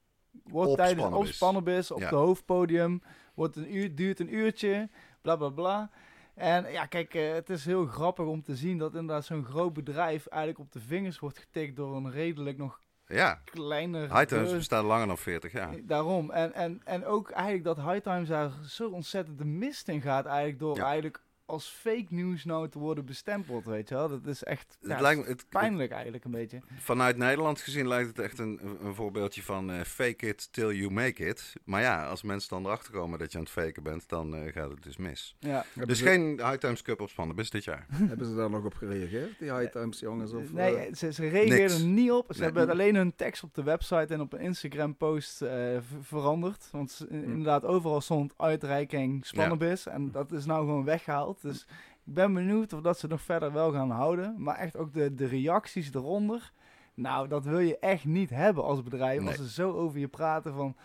wordt 0.44 0.72
op 0.72 0.78
tijdens 0.78 1.06
op 1.14 1.26
Spannabis 1.26 1.92
op 1.92 2.00
Ja. 2.00 2.10
de 2.10 2.16
hoofdpodium. 2.16 3.02
Wordt 3.34 3.56
een 3.56 3.76
uur, 3.76 3.96
duurt 3.96 4.20
een 4.20 4.34
uurtje. 4.34 4.90
Bla 5.22 5.36
bla 5.36 5.50
bla. 5.50 5.92
En 6.36 6.72
ja, 6.72 6.86
kijk, 6.86 7.14
uh, 7.14 7.34
het 7.34 7.50
is 7.50 7.66
heel 7.66 7.86
grappig 7.86 8.26
om 8.26 8.42
te 8.44 8.56
zien 8.56 8.78
dat 8.78 8.94
inderdaad 8.96 9.26
zo'n 9.26 9.46
groot 9.46 9.74
bedrijf 9.74 10.28
eigenlijk 10.28 10.62
op 10.62 10.72
de 10.72 10.80
vingers 10.80 11.20
wordt 11.20 11.38
getikt 11.40 11.76
door 11.76 11.96
een 11.96 12.12
redelijk 12.12 12.58
nog 12.58 12.80
Ja, 13.08 13.42
kleiner... 13.44 14.02
High 14.02 14.26
Times 14.26 14.44
beurs. 14.44 14.58
bestaat 14.58 14.84
langer 14.84 15.08
dan 15.08 15.18
40 15.18 15.52
jaar. 15.52 15.76
Daarom. 15.86 16.32
En, 16.32 16.54
en, 16.54 16.82
en 16.84 17.06
ook 17.06 17.30
eigenlijk 17.30 17.64
dat 17.64 17.78
High 17.78 18.02
Times 18.02 18.28
daar 18.28 18.52
zo 18.68 18.90
ontzettend 18.90 19.38
de 19.38 19.46
mist 19.46 19.88
in 19.88 20.02
gaat 20.02 20.26
eigenlijk 20.26 20.60
door 20.60 20.76
Ja. 20.76 20.86
eigenlijk 20.86 21.24
als 21.46 21.68
fake 21.68 22.06
news 22.10 22.46
nou 22.46 22.70
te 22.70 22.80
worden 22.80 23.06
bestempeld, 23.06 23.66
weet 23.66 23.90
je 23.90 23.96
wel. 23.96 24.10
Dat 24.10 24.26
is 24.26 24.44
echt 24.44 24.78
ja, 24.82 24.90
Het 24.92 25.02
lijkt 25.02 25.22
me, 25.22 25.28
het, 25.28 25.46
pijnlijk 25.50 25.92
eigenlijk 25.92 26.24
een 26.26 26.32
beetje. 26.32 26.60
vanuit 26.78 27.18
Nederland 27.18 27.62
gezien 27.62 27.88
lijkt 27.88 28.08
het 28.08 28.20
echt 28.20 28.40
een, 28.40 28.60
een 28.84 28.96
voorbeeldje 28.96 29.44
van 29.44 29.72
eh, 29.72 29.82
fake 29.82 30.28
it 30.28 30.54
till 30.54 30.72
you 30.72 30.92
make 30.92 31.26
it. 31.26 31.54
Maar 31.64 31.82
ja, 31.82 32.08
als 32.08 32.24
mensen 32.24 32.50
dan 32.50 32.66
erachter 32.66 32.94
komen 32.94 33.20
dat 33.20 33.32
je 33.32 33.38
aan 33.38 33.44
het 33.44 33.54
faken 33.54 33.84
bent, 33.84 34.10
dan 34.10 34.36
eh, 34.36 34.52
gaat 34.54 34.70
het 34.70 34.84
dus 34.84 34.98
mis. 34.98 35.36
Ja. 35.40 35.66
Dus 35.86 35.98
ze, 35.98 36.04
geen 36.06 36.22
High 36.38 36.54
Times 36.58 36.82
Cup 36.82 37.02
op 37.02 37.10
Spannabis 37.10 37.50
dit 37.50 37.64
jaar. 37.64 37.86
hebben 38.12 38.28
ze 38.28 38.36
daar 38.36 38.50
nog 38.50 38.66
op 38.66 38.74
gereageerd, 38.74 39.40
die 39.40 39.54
High 39.56 39.72
Times 39.72 40.00
jongens? 40.00 40.34
Of, 40.34 40.52
nee, 40.54 40.76
eh, 40.76 40.94
ze, 40.96 41.14
ze 41.14 41.28
reageerden 41.28 41.58
niks. 41.60 41.80
er 41.80 41.86
niet 41.88 42.12
op. 42.12 42.26
Ze 42.30 42.40
Nee. 42.42 42.52
hebben 42.52 42.70
alleen 42.70 42.96
hun 42.96 43.16
tekst 43.16 43.44
op 43.44 43.54
de 43.54 43.64
website 43.64 44.14
en 44.14 44.22
op 44.22 44.34
een 44.34 44.40
Instagram 44.40 44.96
post 44.98 45.42
eh, 45.42 45.50
ver- 45.50 45.82
veranderd. 46.02 46.68
Want 46.72 46.92
ze- 46.92 47.06
Hm. 47.10 47.14
inderdaad, 47.16 47.66
overal 47.66 48.02
stond 48.02 48.34
uitreiking 48.38 49.26
Spannabis. 49.26 49.88
En 49.88 50.12
dat 50.12 50.32
is 50.32 50.46
nou 50.46 50.60
gewoon 50.66 50.84
weggehaald. 50.84 51.33
Dus 51.42 51.68
Ik 52.06 52.14
ben 52.14 52.34
benieuwd 52.34 52.74
of 52.74 52.82
dat 52.82 53.00
ze 53.00 53.08
nog 53.08 53.22
verder 53.22 53.54
wel 53.54 53.72
gaan 53.72 53.92
houden. 53.92 54.36
Maar 54.38 54.56
echt 54.56 54.78
ook 54.78 54.94
de, 54.94 55.14
de 55.16 55.26
reacties 55.26 55.94
eronder. 55.94 56.52
Nou, 56.94 57.28
dat 57.28 57.46
wil 57.46 57.60
je 57.60 57.80
echt 57.80 58.06
niet 58.06 58.30
hebben 58.30 58.64
als 58.64 58.84
bedrijf. 58.84 59.20
Nee. 59.20 59.28
Als 59.28 59.38
ze 59.38 59.50
zo 59.50 59.72
over 59.72 60.00
je 60.00 60.08
praten 60.08 60.54
van... 60.54 60.76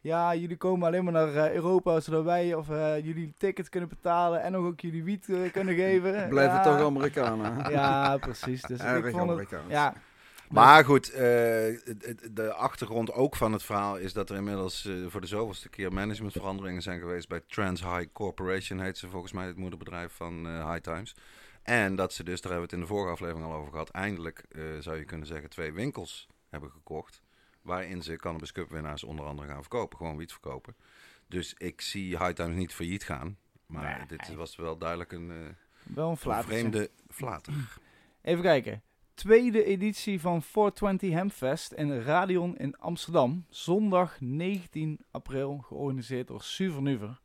Ja, 0.00 0.34
jullie 0.34 0.56
komen 0.56 0.86
alleen 0.86 1.04
maar 1.04 1.12
naar 1.12 1.34
eh, 1.34 1.54
Europa 1.54 2.00
zodat 2.00 2.24
wij 2.24 2.54
of 2.54 2.70
eh, 2.70 3.04
jullie 3.04 3.34
tickets 3.38 3.68
kunnen 3.68 3.88
betalen 3.88 4.42
en 4.42 4.52
nog 4.52 4.64
ook 4.64 4.80
jullie 4.80 5.04
wiet 5.04 5.28
eh, 5.28 5.52
kunnen 5.52 5.74
geven. 5.84 6.28
Blijven 6.28 6.56
ja. 6.56 6.62
toch 6.62 6.86
Amerikanen. 6.86 7.54
hè? 7.54 7.70
Ja, 7.70 8.16
precies. 8.16 8.62
Dus 8.62 8.80
ik 9.04 9.10
vond 9.10 9.30
het, 9.30 9.48
ja, 9.68 9.94
Maar 10.50 10.84
goed, 10.84 11.10
eh, 11.10 11.18
de 12.32 12.52
achtergrond 12.56 13.12
ook 13.12 13.36
van 13.36 13.52
het 13.52 13.62
verhaal 13.62 13.96
is 13.96 14.12
dat 14.12 14.30
er 14.30 14.36
inmiddels 14.36 14.84
eh, 14.84 14.94
voor 15.08 15.20
de 15.20 15.26
zoveelste 15.26 15.68
keer 15.68 15.92
managementveranderingen 15.92 16.82
zijn 16.82 17.00
geweest 17.00 17.28
bij 17.28 17.40
Trans 17.46 17.80
High 17.80 18.06
Corporation, 18.12 18.80
heet 18.80 18.98
ze 18.98 19.08
volgens 19.08 19.32
mij 19.32 19.46
het 19.46 19.56
moederbedrijf 19.56 20.12
van 20.12 20.46
eh, 20.46 20.70
High 20.70 20.80
Times. 20.82 21.14
En 21.62 21.96
dat 21.96 22.12
ze 22.12 22.24
dus, 22.24 22.40
daar 22.40 22.52
hebben 22.52 22.68
we 22.70 22.74
het 22.76 22.82
in 22.84 22.88
de 22.88 22.94
vorige 22.94 23.12
aflevering 23.12 23.46
al 23.46 23.58
over 23.58 23.70
gehad, 23.70 23.88
eindelijk 23.90 24.44
zou 24.80 24.96
je 24.96 25.04
kunnen 25.04 25.26
zeggen 25.26 25.50
twee 25.50 25.72
winkels 25.72 26.28
hebben 26.48 26.70
gekocht. 26.70 27.22
Waarin 27.62 28.02
ze 28.02 28.16
Cannabis 28.16 28.52
Cup 28.52 28.70
winnaars 28.70 29.04
onder 29.04 29.26
andere 29.26 29.48
gaan 29.48 29.60
verkopen, 29.60 29.96
gewoon 29.98 30.16
wiet 30.16 30.32
verkopen. 30.32 30.76
Dus 31.28 31.54
ik 31.58 31.80
zie 31.80 32.18
High 32.18 32.30
Times 32.32 32.56
niet 32.56 32.74
failliet 32.74 33.04
gaan. 33.04 33.38
Maar 33.66 33.96
Nee. 33.98 34.06
dit 34.18 34.34
was 34.34 34.56
wel 34.56 34.78
duidelijk 34.78 35.12
een, 35.12 35.56
wel 35.82 36.10
een 36.10 36.32
een 36.32 36.42
vreemde 36.44 36.90
flater. 37.08 37.52
Even 38.22 38.42
kijken. 38.42 38.82
Tweede 39.16 39.64
editie 39.64 40.20
van 40.20 40.42
420 40.42 41.10
Hemfest 41.10 41.72
in 41.72 42.00
Radion 42.00 42.56
in 42.56 42.76
Amsterdam. 42.78 43.44
Zondag 43.48 44.20
19 44.20 44.98
april, 45.10 45.58
georganiseerd 45.58 46.26
door 46.26 46.42
Suvernuver. 46.42 47.20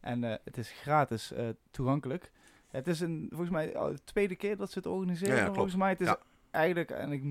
En 0.00 0.24
eh, 0.24 0.36
het 0.44 0.56
is 0.56 0.70
gratis 0.70 1.32
eh, 1.32 1.48
toegankelijk. 1.70 2.30
Het 2.70 2.86
is 2.86 3.00
een, 3.00 3.26
volgens 3.30 3.50
mij 3.50 3.66
de 3.72 3.98
tweede 4.04 4.36
keer 4.36 4.56
dat 4.56 4.70
ze 4.70 4.78
het 4.78 4.86
organiseren. 4.86 5.28
Ja, 5.34 5.38
ja, 5.38 5.42
klopt. 5.42 5.56
volgens 5.56 5.76
mij 5.76 5.88
het 5.90 6.00
is 6.00 6.06
Ja. 6.06 6.18
eigenlijk, 6.50 6.90
en 6.90 7.12
ik 7.12 7.22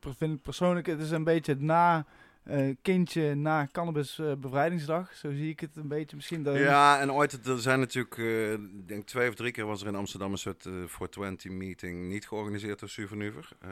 vind 0.00 0.18
het 0.32 0.42
persoonlijk, 0.42 0.86
het 0.86 1.00
is 1.00 1.10
een 1.10 1.24
beetje 1.24 1.54
na 1.54 2.06
eh, 2.46 2.74
kindje 2.82 3.34
na 3.34 3.68
cannabis 3.72 4.18
eh, 4.18 4.32
bevrijdingsdag. 4.38 5.14
Zo 5.14 5.30
zie 5.32 5.50
ik 5.50 5.60
het 5.60 5.76
een 5.76 5.88
beetje. 5.88 6.16
Misschien 6.16 6.42
dat 6.42 6.56
Ja, 6.56 7.00
en 7.00 7.12
ooit, 7.12 7.46
er 7.46 7.60
zijn 7.60 7.78
natuurlijk, 7.78 8.18
eh, 8.18 8.52
ik 8.52 8.88
denk 8.88 9.06
twee 9.06 9.28
of 9.28 9.34
drie 9.34 9.52
keer 9.52 9.66
was 9.66 9.80
er 9.80 9.86
in 9.86 9.94
Amsterdam 9.94 10.32
een 10.32 10.38
soort 10.38 10.66
eh 10.66 10.72
420 10.72 11.50
meeting 11.50 12.08
niet 12.08 12.28
georganiseerd 12.28 12.78
door 12.78 12.88
Suvernuver. 12.88 13.48
eh 13.60 13.70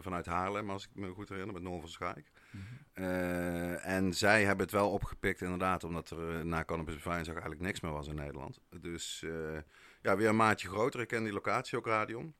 vanuit 0.00 0.26
Haarlem, 0.26 0.70
als 0.70 0.84
ik 0.84 0.90
me 0.94 1.08
goed 1.08 1.28
herinner, 1.28 1.54
met 1.54 1.62
Noor 1.62 1.80
van 1.80 1.88
Schaik. 1.88 2.30
Mhm. 2.50 3.04
En 3.82 4.14
zij 4.14 4.44
hebben 4.44 4.64
het 4.64 4.74
wel 4.74 4.90
opgepikt 4.90 5.40
inderdaad, 5.40 5.84
omdat 5.84 6.10
er 6.10 6.46
na 6.46 6.64
Cannabis 6.64 6.94
Bevrijdingsdag 6.94 7.36
eigenlijk 7.36 7.64
niks 7.66 7.80
meer 7.80 7.92
was 7.92 8.08
in 8.08 8.14
Nederland. 8.14 8.60
Dus 8.80 9.24
ja, 10.02 10.16
weer 10.16 10.28
een 10.28 10.36
maatje 10.36 10.68
groter. 10.68 11.00
Ik 11.00 11.08
ken 11.08 11.24
die 11.24 11.32
locatie 11.32 11.78
ook, 11.78 11.86
Radion. 11.86 12.34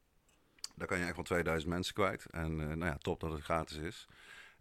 Daar 0.75 0.87
kan 0.87 0.99
je 0.99 1.05
echt 1.05 1.17
wel 1.17 1.25
2000 1.25 1.73
mensen 1.73 1.95
kwijt. 1.95 2.27
En 2.31 2.57
nou 2.57 2.85
ja, 2.85 2.97
top 2.97 3.21
dat 3.21 3.33
het 3.33 3.43
gratis 3.43 3.77
is. 3.77 4.09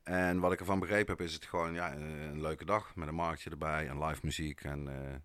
En 0.04 0.40
wat 0.40 0.52
ik 0.52 0.60
ervan 0.60 0.80
begrepen 0.80 1.16
heb, 1.18 1.26
is 1.26 1.34
het 1.34 1.46
gewoon 1.46 1.74
ja, 1.74 1.94
eh, 1.94 2.00
een 2.26 2.42
leuke 2.42 2.66
dag 2.66 2.96
met 2.96 3.08
een 3.08 3.16
marktje 3.16 3.50
erbij 3.50 3.88
en 3.88 4.04
live 4.06 4.20
muziek 4.24 4.62
en 4.64 4.88
eh, 4.88 5.16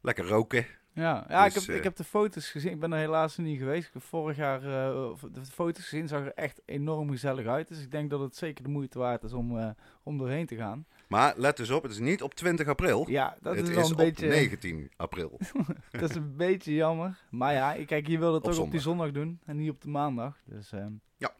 lekker 0.00 0.26
roken. 0.26 0.66
Ja, 0.92 1.24
ja 1.28 1.46
ik, 1.46 1.52
Dus, 1.54 1.62
heb, 1.62 1.70
eh, 1.70 1.76
ik 1.78 1.84
heb 1.84 1.96
de 1.96 2.04
foto's 2.04 2.50
gezien. 2.50 2.72
Ik 2.72 2.80
ben 2.80 2.92
er 2.92 2.98
helaas 2.98 3.36
niet 3.36 3.58
geweest. 3.58 3.86
Ik 3.86 3.92
heb 3.92 4.02
vorig 4.02 4.36
jaar 4.36 4.88
eh, 4.90 5.10
of 5.10 5.20
de 5.20 5.44
foto's 5.44 5.82
gezien. 5.88 6.08
Zag 6.08 6.20
er 6.24 6.32
echt 6.34 6.62
enorm 6.64 7.10
gezellig 7.10 7.46
uit. 7.46 7.68
Dus 7.68 7.80
ik 7.82 7.90
denk 7.90 8.10
dat 8.10 8.20
het 8.20 8.36
zeker 8.36 8.64
de 8.64 8.70
moeite 8.70 8.98
waard 8.98 9.22
is 9.22 9.32
om, 9.32 9.58
eh 9.58 9.70
om 10.02 10.18
doorheen 10.18 10.46
te 10.46 10.56
gaan. 10.56 10.86
Maar 11.08 11.34
let 11.36 11.56
dus 11.56 11.70
op, 11.70 11.82
het 11.82 11.92
is 11.92 11.98
niet 11.98 12.22
op 12.22 12.34
20 12.34 12.66
april. 12.66 13.10
Ja, 13.10 13.36
dat 13.40 13.54
het 13.56 13.62
is 13.64 13.68
is, 13.68 13.74
wel 13.76 13.84
een 13.84 13.90
op 13.90 13.96
beetje... 13.96 14.26
19 14.28 14.90
april. 14.96 15.38
Dat 15.90 16.10
is 16.10 16.16
een 16.16 16.36
beetje 16.36 16.74
jammer. 16.74 17.18
Maar 17.30 17.52
ja, 17.52 17.74
ik- 17.74 17.86
kijk, 17.86 18.06
je 18.06 18.18
wil 18.18 18.34
het 18.34 18.44
Op 18.44 18.50
toch 18.52 18.60
op 18.64 18.70
die 18.70 18.80
zondag 18.80 19.10
doen. 19.12 19.40
En 19.44 19.56
niet 19.56 19.70
op 19.70 19.80
de 19.80 19.88
maandag. 19.88 20.36
Dus 20.44 20.72
ehm, 20.72 20.92
Ja. 21.16 21.34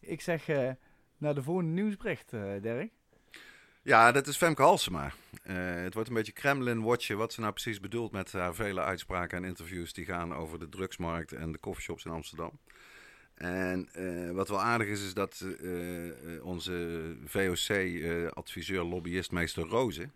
ik 0.00 0.20
zeg 0.20 0.48
eh, 0.48 0.70
naar 1.18 1.34
de 1.34 1.42
volgende 1.42 1.70
nieuwsbericht, 1.70 2.32
eh 2.32 2.42
Dirk. 2.62 2.90
Ja, 3.82 4.12
dat 4.12 4.26
is 4.26 4.36
Femke 4.36 4.62
Halsema. 4.62 5.12
Eh, 5.42 5.56
het 5.56 5.94
wordt 5.94 6.08
een 6.08 6.14
beetje 6.14 6.32
Kremlin-watchen 6.32 7.16
wat 7.16 7.32
ze 7.32 7.40
nou 7.40 7.52
precies 7.52 7.80
bedoelt 7.80 8.12
met 8.12 8.32
haar 8.32 8.54
vele 8.54 8.80
uitspraken 8.80 9.38
en 9.38 9.44
interviews 9.44 9.92
die 9.92 10.04
gaan 10.04 10.34
over 10.34 10.58
de 10.58 10.68
drugsmarkt 10.68 11.32
en 11.32 11.52
de 11.52 11.60
coffeeshops 11.60 12.04
in 12.04 12.10
Amsterdam. 12.10 12.58
En 13.34 13.88
eh, 13.92 14.30
wat 14.30 14.48
wel 14.48 14.60
aardig 14.60 14.86
is, 14.86 15.04
is 15.04 15.14
dat 15.14 15.44
onze 16.42 17.16
VOC-adviseur, 17.24 18.84
lobbyist 18.84 19.30
meester 19.30 19.66
Rozen, 19.66 20.12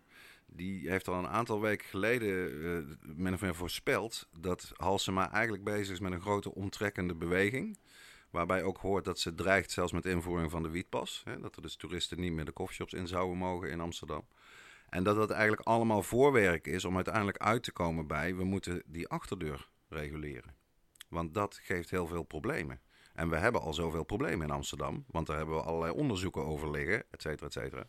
die 0.47 0.91
heeft 0.91 1.09
al 1.09 1.19
een 1.19 1.29
aantal 1.29 1.61
weken 1.61 1.89
geleden 1.89 2.99
min 3.03 3.35
of 3.35 3.41
meer 3.41 3.55
voorspeld 3.55 4.29
dat 4.39 4.73
Halsema 4.77 5.33
eigenlijk 5.33 5.65
bezig 5.65 5.93
is 5.93 6.01
met 6.01 6.13
een 6.13 6.21
grote 6.21 6.55
omtrekkende 6.55 7.15
beweging. 7.15 7.79
Waarbij 8.31 8.63
ook 8.63 8.79
hoort 8.79 9.05
dat 9.05 9.19
ze 9.19 9.35
dreigt 9.35 9.71
zelfs 9.71 9.93
met 9.93 10.07
invoering 10.07 10.51
van 10.51 10.63
de 10.63 10.71
wietpas. 10.71 11.23
Hè, 11.25 11.41
dat 11.41 11.57
er 11.57 11.63
dus 11.63 11.77
toeristen 11.77 12.21
niet 12.21 12.33
meer 12.33 12.45
de 12.45 12.53
coffeeshops 12.53 12.93
in 12.93 13.07
zouden 13.07 13.37
mogen 13.37 13.71
in 13.71 13.81
Amsterdam. 13.81 14.27
En 14.89 15.05
dat 15.05 15.17
dat 15.17 15.31
eigenlijk 15.31 15.63
allemaal 15.63 16.03
voorwerk 16.03 16.67
is 16.67 16.85
om 16.85 16.95
uiteindelijk 16.95 17.39
uit 17.39 17.63
te 17.63 17.73
komen 17.73 18.07
bij... 18.07 18.35
we 18.35 18.45
moeten 18.45 18.83
die 18.87 19.09
achterdeur 19.09 19.69
reguleren. 19.89 20.55
Want 21.09 21.35
dat 21.35 21.61
geeft 21.63 21.91
heel 21.91 22.07
veel 22.07 22.23
problemen. 22.23 22.81
En 23.15 23.29
we 23.29 23.37
hebben 23.37 23.61
al 23.61 23.75
zoveel 23.75 24.05
problemen 24.05 24.47
in 24.47 24.55
Amsterdam. 24.55 25.05
Want 25.09 25.27
daar 25.27 25.37
hebben 25.37 25.55
we 25.55 25.63
allerlei 25.63 25.93
onderzoeken 25.93 26.45
over 26.45 26.71
liggen, 26.71 27.05
et 27.11 27.23
cetera, 27.23 27.47
et 27.47 27.53
cetera. 27.53 27.87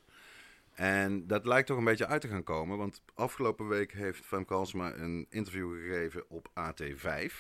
En 0.74 1.28
dat 1.28 1.46
lijkt 1.46 1.68
toch 1.68 1.78
een 1.78 1.84
beetje 1.84 2.08
uit 2.08 2.22
te 2.22 2.28
gaan 2.28 2.44
komen. 2.44 2.78
Want 2.78 3.02
afgelopen 3.14 3.68
week 3.68 3.92
heeft 3.92 4.26
Femke 4.26 4.54
Halsema 4.54 4.94
een 4.94 5.26
interview 5.30 5.74
gegeven 5.74 6.30
op 6.30 6.50
AT5. 6.50 7.34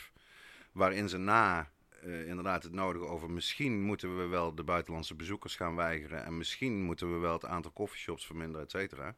Waarin 0.71 1.09
ze 1.09 1.17
na 1.17 1.71
eh, 2.01 2.27
inderdaad 2.27 2.63
het 2.63 2.73
nodige 2.73 3.05
over 3.05 3.31
misschien 3.31 3.81
moeten 3.81 4.17
we 4.17 4.25
wel 4.25 4.55
de 4.55 4.63
buitenlandse 4.63 5.15
bezoekers 5.15 5.55
gaan 5.55 5.75
weigeren. 5.75 6.25
En 6.25 6.37
misschien 6.37 6.81
moeten 6.81 7.13
we 7.13 7.19
wel 7.19 7.33
het 7.33 7.45
aantal 7.45 7.73
coffeeshops 7.73 8.25
verminderen, 8.25 8.65
et 8.65 8.71
cetera. 8.71 9.15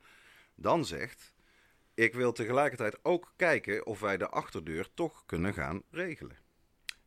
Dan 0.56 0.86
zegt, 0.86 1.34
ik 1.94 2.14
wil 2.14 2.32
tegelijkertijd 2.32 3.00
ook 3.02 3.34
kijken 3.36 3.86
of 3.86 4.00
wij 4.00 4.18
de 4.18 4.30
achterdeur 4.30 4.90
toch 4.94 5.24
kunnen 5.26 5.54
gaan 5.54 5.82
regelen. 5.90 6.38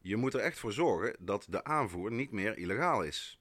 Je 0.00 0.16
moet 0.16 0.35
er 0.35 0.40
echt 0.40 0.59
voor 0.59 0.73
zorgen 0.73 1.16
dat 1.18 1.47
de 1.49 1.64
aanvoer 1.64 2.12
niet 2.12 2.30
meer 2.30 2.59
illegaal 2.59 3.02
is. 3.02 3.40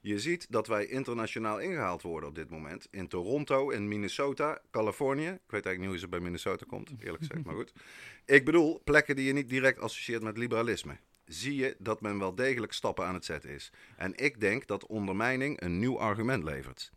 Je 0.00 0.20
ziet 0.20 0.46
dat 0.50 0.66
wij 0.66 0.86
internationaal 0.86 1.60
ingehaald 1.60 2.02
worden 2.02 2.28
op 2.28 2.34
dit 2.34 2.50
moment. 2.50 2.88
In 2.90 3.08
Toronto, 3.08 3.70
in 3.70 3.88
Minnesota, 3.88 4.60
Californië. 4.70 5.28
Ik 5.28 5.50
weet 5.50 5.66
eigenlijk 5.66 5.78
niet 5.78 5.88
hoe 5.88 5.98
ze 5.98 6.08
bij 6.08 6.20
Minnesota 6.20 6.64
komt, 6.68 6.90
eerlijk 6.98 7.24
gezegd, 7.24 7.44
maar 7.44 7.54
goed. 7.54 7.72
Ik 8.24 8.44
bedoel, 8.44 8.80
plekken 8.84 9.16
die 9.16 9.26
je 9.26 9.32
niet 9.32 9.48
direct 9.48 9.78
associeert 9.78 10.22
met 10.22 10.38
liberalisme. 10.38 10.96
Zie 11.24 11.56
je 11.56 11.76
dat 11.78 12.00
men 12.00 12.18
wel 12.18 12.34
degelijk 12.34 12.72
stappen 12.72 13.06
aan 13.06 13.14
het 13.14 13.24
zetten 13.24 13.50
is. 13.50 13.70
En 13.96 14.16
ik 14.16 14.40
denk 14.40 14.66
dat 14.66 14.86
ondermijning 14.86 15.60
een 15.60 15.78
nieuw 15.78 15.98
argument 15.98 16.44
levert. 16.44 16.92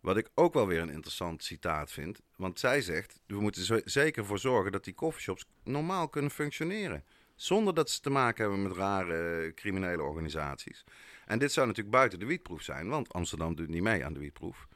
Wat 0.00 0.16
ik 0.16 0.30
ook 0.34 0.54
wel 0.54 0.66
weer 0.66 0.80
een 0.80 0.90
interessant 0.90 1.44
citaat 1.44 1.90
vind. 1.92 2.20
Want 2.36 2.58
zij 2.58 2.82
zegt, 2.82 3.20
we 3.26 3.40
moeten 3.40 3.82
zeker 3.84 4.24
voor 4.24 4.38
zorgen 4.38 4.72
dat 4.72 4.84
die 4.84 4.94
coffeeshops 4.94 5.44
normaal 5.64 6.08
kunnen 6.08 6.30
functioneren. 6.30 7.04
Zonder 7.34 7.74
dat 7.74 7.90
ze 7.90 8.00
te 8.00 8.10
maken 8.10 8.42
hebben 8.42 8.62
met 8.62 8.72
rare 8.72 9.44
eh, 9.46 9.54
criminele 9.54 10.02
organisaties. 10.02 10.84
En 11.26 11.38
dit 11.38 11.52
zou 11.52 11.66
natuurlijk 11.66 11.96
buiten 11.96 12.18
de 12.18 12.26
wietproef 12.26 12.62
zijn, 12.62 12.88
want 12.88 13.12
Amsterdam 13.12 13.54
doet 13.54 13.68
niet 13.68 13.82
mee 13.82 14.04
aan 14.04 14.12
de 14.12 14.20
wietproef. 14.20 14.68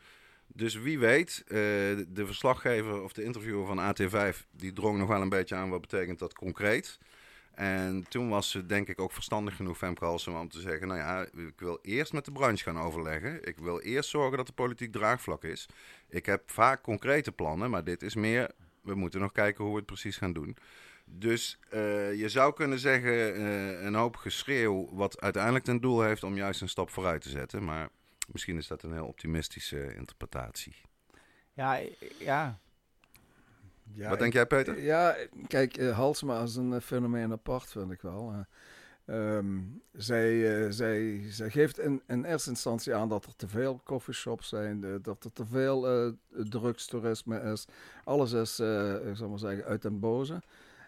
Dus 0.46 0.74
wie 0.74 0.98
weet, 0.98 1.42
eh, 1.46 1.54
de 2.08 2.26
verslaggever 2.26 3.02
of 3.02 3.12
de 3.12 3.24
interviewer 3.24 3.66
van 3.66 3.78
AT5, 3.78 4.46
die 4.50 4.72
drong 4.72 4.98
nog 4.98 5.08
wel 5.08 5.22
een 5.22 5.28
beetje 5.28 5.54
aan 5.54 5.70
wat 5.70 5.80
betekent 5.80 6.18
dat 6.18 6.34
concreet. 6.34 6.98
En 7.54 8.06
toen 8.08 8.28
was 8.28 8.50
ze 8.50 8.66
denk 8.66 8.88
ik 8.88 9.00
ook 9.00 9.12
verstandig 9.12 9.56
genoeg, 9.56 9.76
Femke 9.76 10.04
Halsema, 10.04 10.40
om 10.40 10.48
te 10.48 10.60
zeggen, 10.60 10.88
nou 10.88 11.00
ja, 11.00 11.26
ik 11.46 11.58
wil 11.60 11.78
eerst 11.82 12.12
met 12.12 12.24
de 12.24 12.32
branche 12.32 12.62
gaan 12.62 12.78
overleggen. 12.78 13.46
Ik 13.46 13.58
wil 13.58 13.80
eerst 13.80 14.10
zorgen 14.10 14.36
dat 14.36 14.46
de 14.46 14.52
politiek 14.52 14.92
draagvlak 14.92 15.44
is. 15.44 15.68
Ik 16.08 16.26
heb 16.26 16.50
vaak 16.50 16.82
concrete 16.82 17.32
plannen, 17.32 17.70
maar 17.70 17.84
dit 17.84 18.02
is 18.02 18.14
meer, 18.14 18.50
we 18.80 18.94
moeten 18.94 19.20
nog 19.20 19.32
kijken 19.32 19.64
hoe 19.64 19.72
we 19.72 19.78
het 19.78 19.86
precies 19.86 20.16
gaan 20.16 20.32
doen. 20.32 20.56
Dus 21.04 21.58
eh, 21.70 22.14
je 22.14 22.28
zou 22.28 22.54
kunnen 22.54 22.78
zeggen, 22.78 23.34
eh, 23.34 23.82
een 23.84 23.94
hoop 23.94 24.16
geschreeuw 24.16 24.88
wat 24.92 25.20
uiteindelijk 25.20 25.64
ten 25.64 25.80
doel 25.80 26.02
heeft 26.02 26.22
om 26.22 26.36
juist 26.36 26.60
een 26.60 26.68
stap 26.68 26.90
vooruit 26.90 27.22
te 27.22 27.28
zetten. 27.28 27.64
Maar 27.64 27.88
misschien 28.32 28.56
is 28.56 28.66
dat 28.66 28.82
een 28.82 28.92
heel 28.92 29.06
optimistische 29.06 29.94
interpretatie. 29.94 30.76
Ja, 31.52 31.80
ja. 32.18 32.58
Ja, 33.92 34.08
wat 34.08 34.18
denk 34.18 34.32
jij, 34.32 34.46
Peter? 34.46 34.82
Ja, 34.82 35.16
kijk, 35.46 35.76
eh, 35.76 35.96
Halsema 35.96 36.42
is 36.42 36.56
een 36.56 36.72
eh, 36.72 36.80
fenomeen 36.80 37.32
apart, 37.32 37.70
vind 37.70 37.90
ik 37.90 38.00
wel. 38.00 38.32
Eh, 39.04 39.36
ehm, 39.36 39.58
zij, 39.92 40.62
eh, 40.64 40.70
zij, 40.70 41.24
zij 41.28 41.50
geeft 41.50 41.78
in, 41.78 42.02
in 42.06 42.24
eerste 42.24 42.50
instantie 42.50 42.94
aan 42.94 43.08
dat 43.08 43.24
er 43.24 43.36
te 43.36 43.48
veel 43.48 43.80
coffeeshops 43.84 44.48
zijn, 44.48 45.00
dat 45.02 45.24
er 45.24 45.32
te 45.32 45.46
veel 45.46 45.88
eh 45.88 46.12
drugstoerisme 46.48 47.40
is. 47.40 47.66
Alles 48.04 48.32
is, 48.32 48.60
ik 49.08 49.16
zal 49.16 49.28
maar 49.28 49.38
zeggen, 49.38 49.64
uit 49.64 49.82
den 49.82 50.00
boze. 50.00 50.42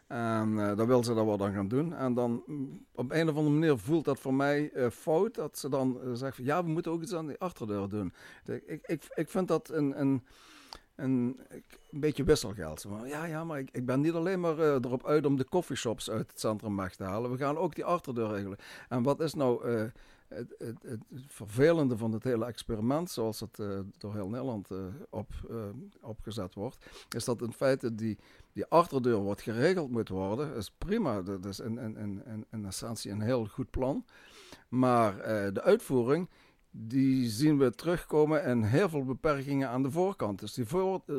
En 0.07 0.57
dan 0.57 0.87
wil 0.87 1.05
ze 1.05 1.15
dat 1.15 1.25
wel 1.25 1.37
dan 1.37 1.53
gaan 1.53 1.69
doen. 1.69 1.95
En 1.95 2.15
dan 2.15 2.43
mm, 2.47 2.87
op 2.95 3.11
een 3.11 3.29
of 3.29 3.37
andere 3.37 3.55
manier 3.55 3.79
voelt 3.79 4.05
dat 4.05 4.19
voor 4.21 4.35
mij 4.35 4.71
fout. 4.91 5.35
Dat 5.35 5.59
ze 5.59 5.69
dan 5.69 6.01
zegt 6.13 6.37
van 6.37 6.45
ja, 6.45 6.65
we 6.65 6.71
moeten 6.71 6.93
ook 6.93 7.03
iets 7.03 7.15
aan 7.15 7.27
die 7.27 7.39
achterdeur 7.39 7.89
doen. 7.89 8.13
Ik, 8.45 8.63
ik, 8.67 8.83
ik, 8.87 9.03
ik 9.15 9.31
vind 9.31 9.49
dat 9.49 9.69
een, 9.69 10.01
een 10.01 10.23
een, 10.97 11.41
een 11.91 12.01
beetje 12.01 12.25
wisselgeld. 12.25 12.87
Ja, 13.05 13.25
ja, 13.25 13.45
maar 13.45 13.59
ik, 13.59 13.87
ben 13.87 14.01
niet 14.01 14.13
alleen 14.13 14.41
maar 14.41 14.59
eh, 14.59 14.75
erop 14.75 15.07
uit 15.07 15.27
om 15.27 15.37
de 15.37 15.45
coffeeshops 15.45 16.11
uit 16.11 16.31
het 16.31 16.41
centrum 16.41 16.77
weg 16.77 16.95
te 16.95 17.05
halen. 17.05 17.31
We 17.31 17.37
gaan 17.37 17.57
ook 17.57 17.75
die 17.75 17.85
achterdeur 17.85 18.29
regelen. 18.29 18.59
En 18.89 19.03
wat 19.03 19.21
is 19.21 19.35
nou 19.35 19.69
eh, 19.69 19.85
het, 20.29 21.01
vervelende 21.27 21.97
van 21.97 22.13
het 22.13 22.25
hele 22.25 22.45
experiment, 22.45 23.11
zoals 23.11 23.41
het 23.41 23.59
eh, 23.59 23.79
door 23.99 24.15
heel 24.15 24.29
Nederland 24.29 24.69
op, 25.11 25.33
opgezet 26.01 26.55
wordt, 26.55 26.87
is 27.17 27.25
dat 27.25 27.43
in 27.43 27.53
feite 27.53 27.95
die, 27.95 28.19
die 28.53 28.67
achterdeur 28.67 29.25
wat 29.25 29.41
geregeld 29.41 29.91
moet 29.91 30.09
worden. 30.09 30.55
is 30.55 30.71
prima, 30.79 31.23
dat 31.23 31.45
is 31.45 31.61
in, 31.61 31.79
in, 31.79 31.97
in, 31.97 32.45
in 32.51 32.67
essentie 32.67 33.11
een 33.11 33.21
heel 33.21 33.47
goed 33.47 33.71
plan. 33.71 34.05
Maar 34.69 35.17
de 35.53 35.63
uitvoering, 35.63 36.29
die 36.79 37.29
zien 37.29 37.59
we 37.59 37.75
terugkomen 37.75 38.45
in 38.45 38.63
heel 38.63 38.89
veel 38.89 39.05
beperkingen 39.05 39.69
aan 39.69 39.83
de 39.83 39.91
voorkant. 39.91 40.39
Dus 40.39 40.53
die, 40.53 40.67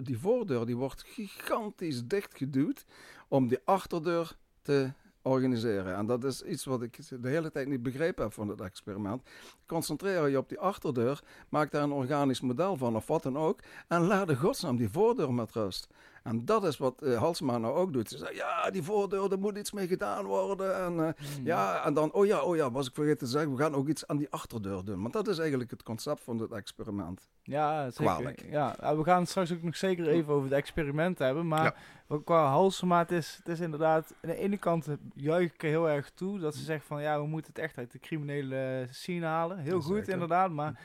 die 0.03 0.17
voordeur 0.17 0.65
die 0.65 0.77
wordt 0.77 1.03
gigantisch 1.05 2.05
dichtgeduwd 2.05 2.85
om 3.27 3.47
die 3.47 3.59
achterdeur 3.63 4.37
te 4.61 4.91
organiseren. 5.21 5.95
En 5.95 6.05
dat 6.05 6.23
is 6.23 6.41
iets 6.41 6.65
wat 6.65 6.81
ik 6.81 7.21
de 7.21 7.29
hele 7.29 7.51
tijd 7.51 7.67
niet 7.67 7.83
begrepen 7.83 8.23
heb 8.23 8.33
van 8.33 8.47
het 8.47 8.61
experiment. 8.61 9.21
Concentreer 9.65 10.27
je 10.27 10.37
op 10.37 10.49
die 10.49 10.59
achterdeur, 10.59 11.23
maak 11.49 11.71
daar 11.71 11.83
een 11.83 11.91
organisch 11.91 12.41
model 12.41 12.75
van 12.75 12.95
of 12.95 13.07
wat 13.07 13.23
dan 13.23 13.37
ook. 13.37 13.59
En 13.87 14.01
laat 14.01 14.27
de 14.27 14.35
godsnaam 14.35 14.75
die 14.75 14.89
voordeur 14.89 15.33
met 15.33 15.51
rust. 15.51 15.87
En 16.27 16.45
dat 16.45 16.63
is 16.63 16.77
wat 16.77 17.01
eh, 17.01 17.17
Halsema 17.17 17.57
nou 17.57 17.75
ook 17.75 17.93
doet. 17.93 18.09
Ze 18.09 18.17
zegt, 18.17 18.35
ja, 18.35 18.69
die 18.71 18.83
voordeur, 18.83 19.31
er 19.31 19.39
moet 19.39 19.57
iets 19.57 19.71
mee 19.71 19.87
gedaan 19.87 20.25
worden. 20.25 20.75
En, 20.75 20.93
eh, 21.07 21.13
Hmm. 21.35 21.45
ja, 21.45 21.85
en 21.85 21.93
dan, 21.93 22.11
oh 22.11 22.25
ja, 22.25 22.41
oh 22.41 22.55
ja, 22.55 22.71
was 22.71 22.87
ik 22.87 22.93
vergeten 22.93 23.17
te 23.17 23.25
zeggen, 23.25 23.51
we 23.55 23.61
gaan 23.61 23.75
ook 23.75 23.87
iets 23.87 24.07
aan 24.07 24.17
die 24.17 24.27
achterdeur 24.29 24.85
doen. 24.85 25.01
Want 25.01 25.13
dat 25.13 25.27
is 25.27 25.37
eigenlijk 25.39 25.71
het 25.71 25.83
concept 25.83 26.23
van 26.23 26.39
het 26.39 26.51
experiment. 26.51 27.27
Ja, 27.43 27.83
zeker. 27.89 28.03
Kwalijk. 28.13 28.45
Ja, 28.49 28.75
uh, 28.83 28.97
we 28.97 29.03
gaan 29.03 29.19
het 29.19 29.29
straks 29.29 29.51
ook 29.53 29.61
nog 29.63 29.75
zeker 29.77 30.07
even 30.07 30.33
over 30.33 30.49
het 30.49 30.57
experiment 30.57 31.19
hebben. 31.19 31.47
Maar 31.47 31.63
Ja. 31.63 31.75
wat 32.07 32.23
qua 32.23 32.45
Halsema, 32.47 32.97
het 32.99 33.11
is, 33.11 33.35
het 33.37 33.47
is 33.47 33.59
inderdaad... 33.59 34.13
Aan 34.23 34.29
de 34.29 34.37
ene 34.37 34.57
kant 34.57 34.87
juich 35.15 35.53
ik 35.53 35.63
er 35.63 35.69
heel 35.69 35.89
erg 35.89 36.09
toe 36.13 36.39
dat 36.39 36.55
ze 36.55 36.63
zegt 36.63 36.85
van... 36.85 37.01
Ja, 37.01 37.19
we 37.21 37.27
moeten 37.27 37.51
het 37.53 37.63
echt 37.63 37.77
uit 37.77 37.91
de 37.91 37.99
criminele 37.99 38.87
scene 38.89 39.25
halen. 39.25 39.57
Heel 39.57 39.81
goed, 39.81 39.95
Zeker. 39.97 40.13
inderdaad. 40.13 40.51
Maar 40.51 40.79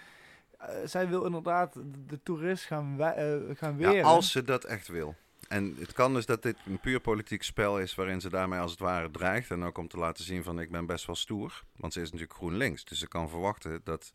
eh, 0.59 0.69
zij 0.85 1.09
wil 1.09 1.25
inderdaad 1.25 1.75
de, 2.07 2.23
toerist 2.23 2.65
gaan, 2.65 3.01
eh, 3.01 3.35
gaan 3.53 3.77
weren. 3.77 3.95
Ja, 3.95 4.03
als 4.03 4.31
ze 4.31 4.45
dat 4.45 4.65
echt 4.65 4.89
wil. 4.89 5.15
En 5.53 5.77
het 5.79 5.93
kan 5.93 6.15
dus 6.15 6.27
dat 6.27 6.43
dit 6.43 6.57
een 6.67 6.81
puur 6.81 7.01
politiek 7.01 7.43
spel 7.43 7.81
is 7.81 7.95
waarin 7.95 8.21
ze 8.21 8.31
daarmee 8.31 8.61
als 8.61 8.71
het 8.71 8.81
ware 8.81 9.11
dreigt. 9.11 9.51
En 9.51 9.63
ook 9.63 9.79
om 9.79 9.89
te 9.89 9.99
laten 9.99 10.25
zien 10.25 10.43
van 10.43 10.61
ik 10.61 10.71
ben 10.71 10.87
best 10.87 11.07
wel 11.07 11.17
stoer. 11.17 11.65
Want 11.77 11.93
ze 11.93 12.01
is 12.01 12.11
natuurlijk 12.11 12.39
GroenLinks. 12.39 12.85
Dus 12.85 12.99
ze 12.99 13.09
kan 13.09 13.29
verwachten 13.29 13.81
dat 13.85 14.13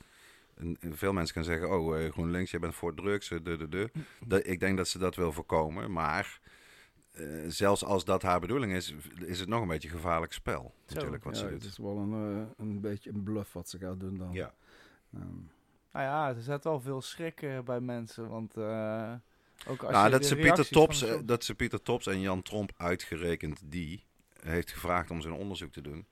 veel 0.82 1.14
mensen 1.14 1.36
gaan 1.36 1.44
zeggen... 1.44 1.70
oh, 1.70 2.00
eh, 2.02 2.12
GroenLinks, 2.12 2.52
jij 2.52 2.60
bent 2.60 2.76
voor 2.76 2.94
drugs, 2.94 3.32
eh, 3.32 3.40
de, 3.44 3.58
de, 3.58 3.70
de. 3.70 3.92
Dat, 4.26 4.48
ik 4.48 4.60
denk 4.60 4.78
dat 4.78 4.88
ze 4.88 4.98
dat 4.98 5.16
wil 5.16 5.32
voorkomen. 5.32 5.92
Maar 5.92 6.40
eh, 7.12 7.26
zelfs 7.48 7.84
als 7.84 8.06
dat 8.06 8.22
haar 8.22 8.40
bedoeling 8.40 8.74
is, 8.74 8.96
is 9.26 9.40
het 9.40 9.50
nog 9.50 9.62
een 9.62 9.68
beetje 9.68 9.88
een 9.90 9.96
gevaarlijk 9.96 10.34
spel. 10.34 10.74
Zo. 10.86 10.96
Natuurlijk 10.96 11.24
wat 11.24 11.34
ja, 11.36 11.40
ze 11.40 11.46
het 11.46 11.62
doet. 11.62 11.72
is 11.72 11.78
wel 11.78 11.98
een, 11.98 12.36
eh, 12.36 12.66
een 12.66 12.82
beetje 12.82 13.10
een 13.10 13.24
bluff 13.24 13.54
wat 13.54 13.70
ze 13.70 13.78
gaat 13.78 14.00
doen 14.00 14.18
dan. 14.18 14.34
Ja. 14.34 14.54
Ehm, 15.14 15.24
Nou 15.92 16.06
ja, 16.06 16.30
er 16.36 16.42
zet 16.42 16.64
wel 16.64 16.80
veel 16.80 17.02
schrik 17.02 17.42
eh, 17.42 17.60
bij 17.60 17.80
mensen. 17.80 18.30
Want 18.30 18.58
eh, 18.58 19.14
ook 19.68 19.84
als 19.84 19.92
Nou, 19.92 20.06
je 20.06 20.12
dat 20.12 20.26
ze, 20.26 20.36
Pieter 20.36 20.68
Tops, 20.70 21.00
de 21.00 21.06
eh, 21.08 21.12
zo- 21.14 21.26
dat 21.26 21.44
ze 21.44 21.56
Pieter 21.56 21.82
Tops 21.82 22.08
en 22.08 22.22
Jan 22.22 22.42
Tromp 22.42 22.72
uitgerekend 22.78 23.62
die 23.64 24.04
heeft 24.42 24.72
gevraagd 24.72 25.12
om 25.12 25.22
zijn 25.22 25.34
onderzoek 25.34 25.72
te 25.72 25.82
doen. 25.82 26.06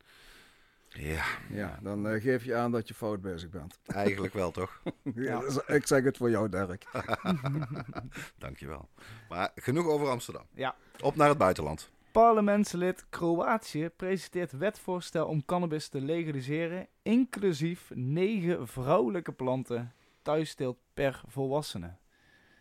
Ja, 0.89 1.23
ja, 1.49 1.79
dan 1.81 2.07
eh, 2.07 2.21
geef 2.21 2.43
je 2.45 2.55
aan 2.55 2.71
dat 2.71 2.87
je 2.87 2.93
fout 2.93 3.21
bezig 3.21 3.49
bent. 3.49 3.79
eigenlijk 3.85 4.33
wel 4.33 4.51
toch? 4.51 4.81
Ja, 5.15 5.41
ik 5.67 5.87
zeg 5.87 6.03
het 6.03 6.17
voor 6.17 6.29
jou, 6.29 6.49
Dirk. 6.49 6.85
Dankjewel. 8.37 8.89
Maar 9.29 9.51
genoeg 9.55 9.85
over 9.87 10.07
Amsterdam. 10.09 10.45
Ja. 10.53 10.75
Op 11.01 11.15
naar 11.15 11.29
het 11.29 11.37
buitenland. 11.37 11.89
Parlementslid 12.11 13.05
Kroatië 13.09 13.89
presenteert 13.95 14.51
wetvoorstel 14.51 15.27
om 15.27 15.45
cannabis 15.45 15.87
te 15.87 16.01
legaliseren, 16.01 16.87
inclusief 17.01 17.91
negen 17.93 18.67
vrouwelijke 18.67 19.31
planten 19.31 19.93
thuisteelt 20.21 20.77
per 20.93 21.21
volwassene. 21.27 21.93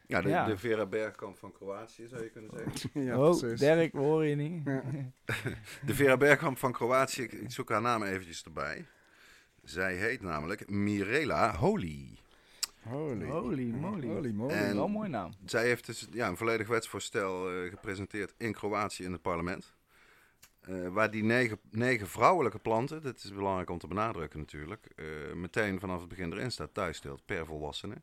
Ja, 0.06 0.20
de, 0.20 0.28
Ja. 0.28 0.46
de 0.46 0.58
Vera 0.58 0.86
Bergkamp 0.86 1.38
van 1.38 1.52
Kroatië 1.52 2.06
zou 2.08 2.22
je 2.22 2.30
kunnen 2.30 2.50
zeggen. 2.54 3.02
ja, 3.04 3.18
oh, 3.18 3.38
precies. 3.38 3.60
Dirk, 3.60 3.92
we 3.92 3.98
horen 3.98 4.28
je 4.28 4.34
niet. 4.36 4.62
Ja. 4.64 4.82
De 5.86 5.94
Vera 5.94 6.16
Bergkamp 6.16 6.58
van 6.58 6.72
Kroatië, 6.72 7.22
ik, 7.22 7.50
zoek 7.50 7.68
haar 7.70 7.80
naam 7.80 8.02
eventjes 8.02 8.42
erbij. 8.44 8.84
Zij 9.62 9.94
heet 9.96 10.20
namelijk 10.22 10.70
Mirela 10.70 11.56
Holy. 11.56 12.18
Holy. 12.82 13.24
Holy 13.26 13.64
moly. 13.64 14.06
Holy 14.06 14.30
moly. 14.30 14.52
En- 14.52 14.74
Wel 14.74 14.84
een 14.84 14.90
mooi 14.90 15.08
naam. 15.08 15.32
Zij 15.44 15.66
heeft 15.66 15.86
dus 15.86 16.08
ja, 16.12 16.28
een 16.28 16.36
volledig 16.36 16.66
wetsvoorstel 16.68 17.50
eh, 17.50 17.70
gepresenteerd 17.70 18.34
in 18.36 18.52
Kroatië 18.52 19.04
in 19.04 19.12
het 19.12 19.22
parlement. 19.22 19.74
Eh, 20.60 20.88
waar 20.88 21.10
die 21.10 21.22
negen, 21.24 21.58
negen 21.70 22.06
vrouwelijke 22.08 22.58
planten, 22.58 23.02
dat 23.02 23.16
is 23.16 23.32
belangrijk 23.32 23.70
om 23.70 23.78
te 23.78 23.86
benadrukken 23.86 24.38
natuurlijk, 24.38 24.86
eh, 24.96 25.04
meteen 25.34 25.80
vanaf 25.80 26.00
het 26.00 26.08
begin 26.08 26.32
erin 26.32 26.50
staat 26.50 26.74
thuissteelt 26.74 27.22
per 27.26 27.46
volwassene. 27.46 27.94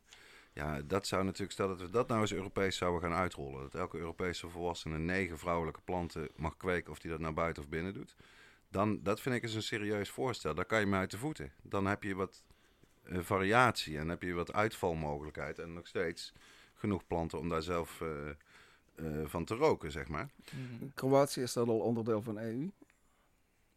Ja, 0.54 0.80
dat 0.82 1.06
zou 1.06 1.24
natuurlijk, 1.24 1.52
stel 1.52 1.68
dat 1.68 1.80
we 1.80 1.90
dat 1.90 2.08
nou 2.08 2.20
eens 2.20 2.32
Europees 2.32 2.76
zouden 2.76 3.00
gaan 3.00 3.18
uitrollen. 3.18 3.60
Dat 3.60 3.74
elke 3.74 3.98
Europese 3.98 4.48
volwassene 4.48 4.98
negen 4.98 5.38
vrouwelijke 5.38 5.80
planten 5.84 6.28
mag 6.36 6.56
kweken, 6.56 6.92
of 6.92 6.98
die 6.98 7.10
dat 7.10 7.20
nou 7.20 7.34
buiten 7.34 7.62
of 7.62 7.68
binnen 7.68 7.94
doet. 7.94 8.16
Dan, 8.68 9.00
dat 9.02 9.20
vind 9.20 9.34
ik 9.34 9.42
eens 9.42 9.54
een 9.54 9.62
serieus 9.62 10.10
voorstel. 10.10 10.54
Daar 10.54 10.64
kan 10.64 10.80
je 10.80 10.86
me 10.86 10.96
uit 10.96 11.10
de 11.10 11.18
voeten. 11.18 11.52
Dan 11.62 11.86
heb 11.86 12.02
je 12.02 12.14
wat 12.14 12.42
eh, 13.02 13.18
variatie 13.20 13.98
en 13.98 14.08
heb 14.08 14.22
je 14.22 14.32
wat 14.32 14.52
uitvalmogelijkheid. 14.52 15.58
En 15.58 15.72
nog 15.72 15.86
steeds 15.86 16.32
genoeg 16.74 17.06
planten 17.06 17.38
om 17.38 17.48
daar 17.48 17.62
zelf 17.62 18.00
eh, 18.00 18.28
eh, 18.94 19.26
van 19.26 19.44
te 19.44 19.54
roken, 19.54 19.90
zeg 19.92 20.08
maar. 20.08 20.28
Mhm. 20.50 20.88
Kroatië 20.94 21.40
is 21.42 21.52
dat 21.52 21.68
al 21.68 21.78
onderdeel 21.78 22.22
van 22.22 22.38
EU? 22.38 22.70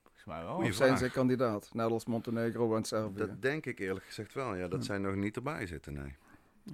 Volgens 0.04 0.26
mij 0.26 0.44
wel. 0.44 0.56
Of 0.56 0.74
zijn 0.74 0.98
ze 0.98 1.10
kandidaat? 1.10 1.70
Net 1.74 1.92
als 1.92 2.06
Montenegro 2.06 2.76
en 2.76 2.84
Servië. 2.84 3.18
Dat 3.18 3.42
denk 3.42 3.66
ik 3.66 3.80
eerlijk 3.80 4.06
gezegd 4.06 4.34
wel. 4.34 4.56
Ja, 4.56 4.68
dat 4.68 4.80
Hm. 4.80 4.86
zij 4.86 4.98
nog 4.98 5.16
niet 5.16 5.36
erbij 5.36 5.66
zitten, 5.68 5.94
nee. 5.94 6.16
Ja. 6.66 6.74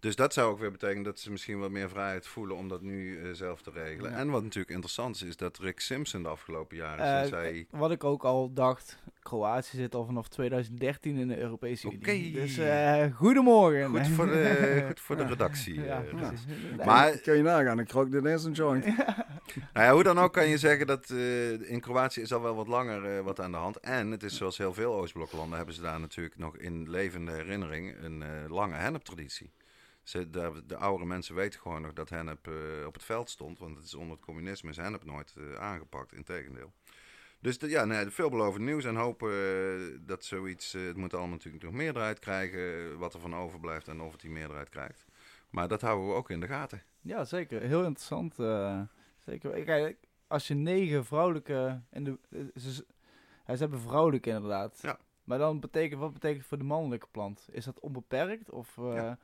Dus 0.00 0.16
dat 0.16 0.32
zou 0.32 0.50
ook 0.52 0.58
weer 0.58 0.70
betekenen 0.70 1.02
dat 1.02 1.18
ze 1.18 1.30
misschien 1.30 1.58
wat 1.58 1.70
meer 1.70 1.88
vrijheid 1.88 2.26
voelen 2.26 2.56
om 2.56 2.68
dat 2.68 2.82
nu 2.82 3.18
eh, 3.22 3.30
zelf 3.32 3.62
te 3.62 3.70
regelen. 3.70 4.10
Ja. 4.10 4.16
En 4.16 4.30
wat 4.30 4.42
natuurlijk 4.42 4.72
interessant 4.74 5.14
is, 5.16 5.22
is 5.22 5.36
dat 5.36 5.58
Rick 5.58 5.80
Simpson 5.80 6.22
de 6.22 6.28
afgelopen 6.28 6.76
jaren, 6.76 7.04
Eh, 7.04 7.16
sinds 7.18 7.30
hij... 7.30 7.66
Wat 7.70 7.90
ik 7.90 8.04
ook 8.04 8.24
al 8.24 8.52
dacht, 8.52 8.98
Kroatië 9.22 9.76
zit 9.76 9.94
al 9.94 10.04
vanaf 10.04 10.28
2013 10.28 11.16
in 11.16 11.28
de 11.28 11.38
Europese 11.38 11.86
Unie. 11.86 11.98
Oké. 11.98 12.40
Dus 12.40 12.58
eh, 12.58 13.04
goedemorgen. 13.16 13.88
Goed 13.88 14.08
voor 14.08 14.26
de, 14.26 14.82
goed 14.86 15.00
voor 15.00 15.16
de 15.16 15.22
Ja. 15.22 15.28
redactie. 15.28 15.80
Ja, 15.82 16.02
eh. 16.02 16.14
precies. 16.14 16.44
Maar- 16.84 17.16
Kun 17.18 17.36
je 17.36 17.42
nagaan, 17.42 17.78
ik 17.78 17.90
rook 17.90 18.14
ineens 18.14 18.44
een 18.44 18.52
joint. 18.52 18.84
Nou 19.72 19.86
ja, 19.86 19.92
hoe 19.92 20.02
dan 20.02 20.18
ook 20.18 20.32
kan 20.32 20.48
je 20.48 20.58
zeggen 20.58 20.86
dat 20.86 21.10
eh, 21.10 21.70
in 21.70 21.80
Kroatië 21.80 22.20
is 22.20 22.32
al 22.32 22.42
wel 22.42 22.54
wat 22.54 22.68
langer 22.68 23.16
eh, 23.16 23.24
wat 23.24 23.40
aan 23.40 23.50
de 23.50 23.56
hand. 23.56 23.76
En 23.80 24.10
het 24.10 24.22
is 24.22 24.36
zoals 24.36 24.58
heel 24.58 24.74
veel 24.74 24.94
Oostbloklanden 24.94 25.56
hebben 25.56 25.74
ze 25.74 25.80
daar 25.80 26.00
natuurlijk 26.00 26.38
nog 26.38 26.56
in 26.56 26.90
levende 26.90 27.32
herinnering 27.32 27.94
een 28.02 28.22
eh, 28.22 28.28
lange 28.48 28.74
henneptraditie. 28.74 29.50
Ze, 30.02 30.30
de, 30.30 30.62
de 30.66 30.76
oudere 30.76 31.06
mensen 31.06 31.34
weten 31.34 31.60
gewoon 31.60 31.82
nog 31.82 31.92
dat 31.92 32.08
hennep 32.08 32.48
eh, 32.48 32.86
op 32.86 32.94
het 32.94 33.04
veld 33.04 33.30
stond. 33.30 33.58
Want 33.58 33.76
het 33.76 33.84
is 33.84 33.94
onder 33.94 34.16
het 34.16 34.24
communisme 34.24 34.70
is 34.70 34.76
hennep 34.76 35.04
nooit 35.04 35.34
eh, 35.36 35.54
aangepakt, 35.54 36.12
integendeel. 36.12 36.72
Dus 37.40 37.58
de, 37.58 37.68
ja, 37.68 37.84
nee, 37.84 38.10
veelbelovend 38.10 38.64
nieuws 38.64 38.84
en 38.84 38.96
hopen 38.96 39.30
eh, 39.30 39.98
dat 40.00 40.24
zoiets... 40.24 40.72
het 40.72 40.96
moet 40.96 41.12
allemaal 41.12 41.30
natuurlijk 41.30 41.64
nog 41.64 41.72
meerderheid 41.72 42.18
krijgen, 42.18 42.98
wat 42.98 43.14
er 43.14 43.20
van 43.20 43.34
overblijft 43.34 43.88
en 43.88 44.00
of 44.00 44.12
het 44.12 44.20
die 44.20 44.30
meerderheid 44.30 44.68
krijgt. 44.68 45.04
Maar 45.50 45.68
dat 45.68 45.80
houden 45.80 46.08
we 46.08 46.14
ook 46.14 46.30
in 46.30 46.40
de 46.40 46.46
gaten. 46.46 46.82
Ja, 47.00 47.24
zeker. 47.24 47.60
Heel 47.60 47.84
interessant. 47.84 48.34
zeker. 49.18 49.64
Kijk, 49.64 49.98
als 50.26 50.48
je 50.48 50.54
negen 50.54 51.04
vrouwelijke... 51.04 51.80
En 51.90 52.04
de, 52.04 52.18
ze, 52.56 52.84
hebben 53.44 53.80
vrouwelijke 53.80 54.30
inderdaad. 54.30 54.78
Ja. 54.82 54.98
Maar 55.24 55.38
dan 55.38 55.60
betekent, 55.60 56.00
wat 56.00 56.12
betekent 56.12 56.38
het 56.38 56.48
voor 56.48 56.58
de 56.58 56.64
mannelijke 56.64 57.06
plant? 57.10 57.48
Is 57.50 57.64
dat 57.64 57.80
onbeperkt? 57.80 58.50
Of, 58.50 58.76
Ja. 58.76 59.18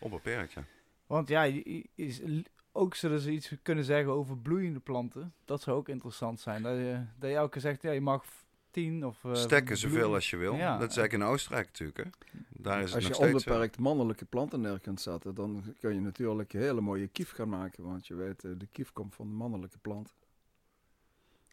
Onbeperkt, 0.00 0.52
ja. 0.52 0.64
Want 1.06 1.28
ja, 1.28 1.42
is, 1.94 2.20
ook 2.72 2.94
zullen 2.94 3.20
ze 3.20 3.30
iets 3.30 3.52
kunnen 3.62 3.84
zeggen 3.84 4.12
over 4.12 4.38
bloeiende 4.38 4.80
planten. 4.80 5.32
Dat 5.44 5.60
zou 5.62 5.76
ook 5.76 5.88
interessant 5.88 6.40
zijn. 6.40 6.62
Dat 6.62 6.76
je, 6.76 7.00
dat 7.18 7.30
je 7.30 7.36
elke 7.36 7.50
keer 7.50 7.60
zegt, 7.60 7.82
ja, 7.82 7.90
je 7.90 8.00
mag 8.00 8.24
tien 8.70 9.06
of... 9.06 9.24
eh, 9.24 9.34
Stekken 9.34 9.76
zoveel 9.76 10.14
als 10.14 10.30
je 10.30 10.36
wil. 10.36 10.54
Ja. 10.54 10.78
Dat 10.78 10.90
is 10.90 10.96
eigenlijk 10.96 11.12
in 11.28 11.34
Oostenrijk 11.34 11.66
natuurlijk. 11.66 11.98
Hè. 11.98 12.10
Daar 12.48 12.82
is 12.82 12.84
het 12.84 12.94
Als 12.94 13.06
je 13.06 13.14
zo. 13.14 13.20
onbeperkt 13.22 13.78
mannelijke 13.78 14.24
planten 14.24 14.60
neer 14.60 14.78
kunt 14.80 15.00
zetten, 15.00 15.34
dan 15.34 15.62
kun 15.80 15.94
je 15.94 16.00
natuurlijk 16.00 16.52
een 16.52 16.60
hele 16.60 16.80
mooie 16.80 17.06
kief 17.08 17.30
gaan 17.30 17.48
maken. 17.48 17.84
Want 17.84 18.06
je 18.06 18.14
weet, 18.14 18.44
eh, 18.44 18.50
de 18.56 18.66
kief 18.72 18.92
komt 18.92 19.14
van 19.14 19.26
de 19.26 19.32
mannelijke 19.34 19.78
plant. 19.78 20.14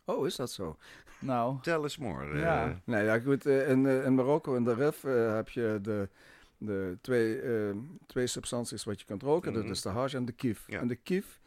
Oh, 0.05 0.25
is 0.25 0.35
dat 0.35 0.51
zo? 0.51 0.77
Nou, 1.19 1.57
Tell 1.61 1.83
us 1.83 1.97
more. 1.97 2.33
eh. 2.33 2.39
Ja. 2.41 2.81
Nou 2.83 3.03
ja, 3.03 3.19
goed. 3.19 3.45
eh, 3.45 3.69
In, 3.69 3.85
eh, 3.87 4.05
in 4.05 4.15
Marokko, 4.15 4.55
in 4.55 4.63
de 4.63 4.73
Rif, 4.73 5.03
eh, 5.03 5.35
heb 5.35 5.49
je 5.49 5.79
de, 5.81 6.09
de 6.57 6.97
twee, 7.01 7.41
eh, 7.41 7.75
twee 8.05 8.27
substanties 8.27 8.83
wat 8.83 8.99
je 8.99 9.05
kunt 9.05 9.23
roken. 9.23 9.51
Mhm. 9.51 9.61
Dat 9.61 9.69
is 9.69 9.81
de 9.81 9.89
hash 9.89 10.13
en 10.13 10.25
de 10.25 10.31
kief. 10.31 10.63
Ja. 10.67 10.79
En 10.79 10.87
de 10.87 10.95
kief, 10.95 11.39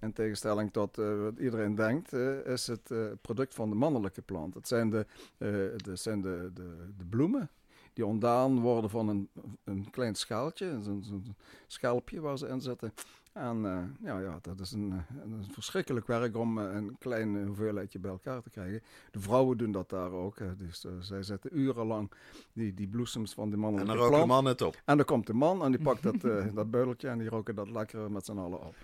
in 0.00 0.12
tegenstelling 0.12 0.72
tot 0.72 0.98
eh, 0.98 1.20
wat 1.20 1.38
iedereen 1.38 1.74
denkt, 1.74 2.12
eh, 2.12 2.46
is 2.46 2.66
het 2.66 2.92
product 3.20 3.54
van 3.54 3.68
de 3.68 3.76
mannelijke 3.76 4.22
plant. 4.22 4.54
Het 4.54 4.68
zijn 4.68 4.90
de, 4.90 5.06
het 5.38 6.00
zijn 6.00 6.20
de, 6.20 6.50
de, 6.54 6.92
de 6.96 7.04
bloemen 7.04 7.50
die 7.92 8.06
ontdaan 8.06 8.60
worden 8.60 8.90
van 8.90 9.08
een, 9.08 9.28
een 9.64 9.90
klein 9.90 10.14
schaaltje, 10.14 10.78
zo'n 10.82 11.02
zo'n 11.02 11.36
schelpje 11.66 12.20
waar 12.20 12.38
ze 12.38 12.46
in 12.46 12.60
zitten. 12.60 12.92
En 13.36 13.64
eh, 13.64 14.08
ja, 14.08 14.18
ja, 14.18 14.38
dat 14.42 14.60
is 14.60 14.72
een, 14.72 14.92
eh, 14.92 15.22
een 15.22 15.44
verschrikkelijk 15.52 16.06
werk 16.06 16.36
om 16.36 16.58
eh, 16.58 16.74
een 16.74 16.96
klein 16.98 17.46
hoeveelheidje 17.46 17.98
bij 17.98 18.10
elkaar 18.10 18.42
te 18.42 18.50
krijgen. 18.50 18.82
De 19.10 19.20
vrouwen 19.20 19.56
doen 19.56 19.72
dat 19.72 19.90
daar 19.90 20.10
ook. 20.10 20.36
Dus 20.58 20.86
zij 21.00 21.22
zetten 21.22 21.58
urenlang 21.58 22.10
die, 22.52 22.74
die 22.74 22.88
bloesems 22.88 23.34
van 23.34 23.48
de 23.48 23.54
En 23.54 23.60
mannelijke 23.60 23.92
dan 23.92 24.02
roken 24.02 24.20
de 24.20 24.26
man 24.26 24.44
het 24.44 24.62
op. 24.62 24.80
En 24.84 24.96
dan 24.96 25.06
komt 25.06 25.26
de 25.26 25.34
man 25.34 25.62
en 25.64 25.70
die 25.70 25.82
pakt 25.82 26.02
dat, 26.02 26.24
eh 26.24 26.44
dat 26.54 26.70
beuteltje 26.70 27.08
en 27.08 27.18
die 27.18 27.28
roken 27.28 27.54
dat 27.54 27.70
lekker 27.70 28.10
met 28.10 28.24
z'n 28.24 28.38
allen 28.38 28.66
op. 28.66 28.74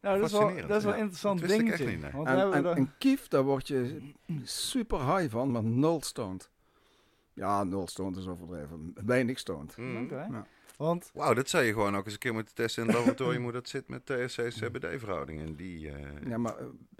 Nou, 0.00 0.20
dat 0.20 0.26
is 0.26 0.32
wel, 0.32 0.66
dat 0.66 0.76
is 0.76 0.84
wel 0.84 0.92
een 0.92 0.98
interessant 0.98 1.48
dingetje. 1.48 1.86
niet, 1.86 2.00
nee. 2.00 2.10
Want 2.10 2.28
we 2.28 2.34
En, 2.34 2.52
en 2.52 2.76
een 2.76 2.90
kief, 2.98 3.28
daar 3.28 3.44
word 3.44 3.68
je 3.68 4.12
super 4.42 5.16
high 5.16 5.30
van, 5.30 5.50
maar 5.50 5.64
nul 5.64 6.00
stoned. 6.02 6.50
Ja, 7.32 7.64
nul 7.64 7.86
stoned 7.86 8.16
is 8.16 8.26
overdreven. 8.26 8.94
Weinig 9.04 9.38
stoned. 9.38 9.76
Mm. 9.76 10.08
Ja. 10.08 10.46
Want 10.82 11.10
Wauw, 11.14 11.34
dat 11.34 11.48
zou 11.48 11.64
je 11.64 11.72
gewoon 11.72 11.96
ook 11.96 12.04
eens 12.04 12.12
een 12.14 12.18
keer 12.18 12.32
moeten 12.32 12.54
testen 12.54 12.82
in 12.82 12.88
het 12.88 12.96
laboratorium 12.98 13.42
hoe 13.46 13.52
dat 13.52 13.68
zit 13.68 13.88
met 13.88 14.06
THC-CBD-verhouding. 14.06 15.40
En 15.40 15.54
die... 15.54 15.88
eh, 15.90 16.28
Ja, 16.28 16.38
maar 16.38 16.54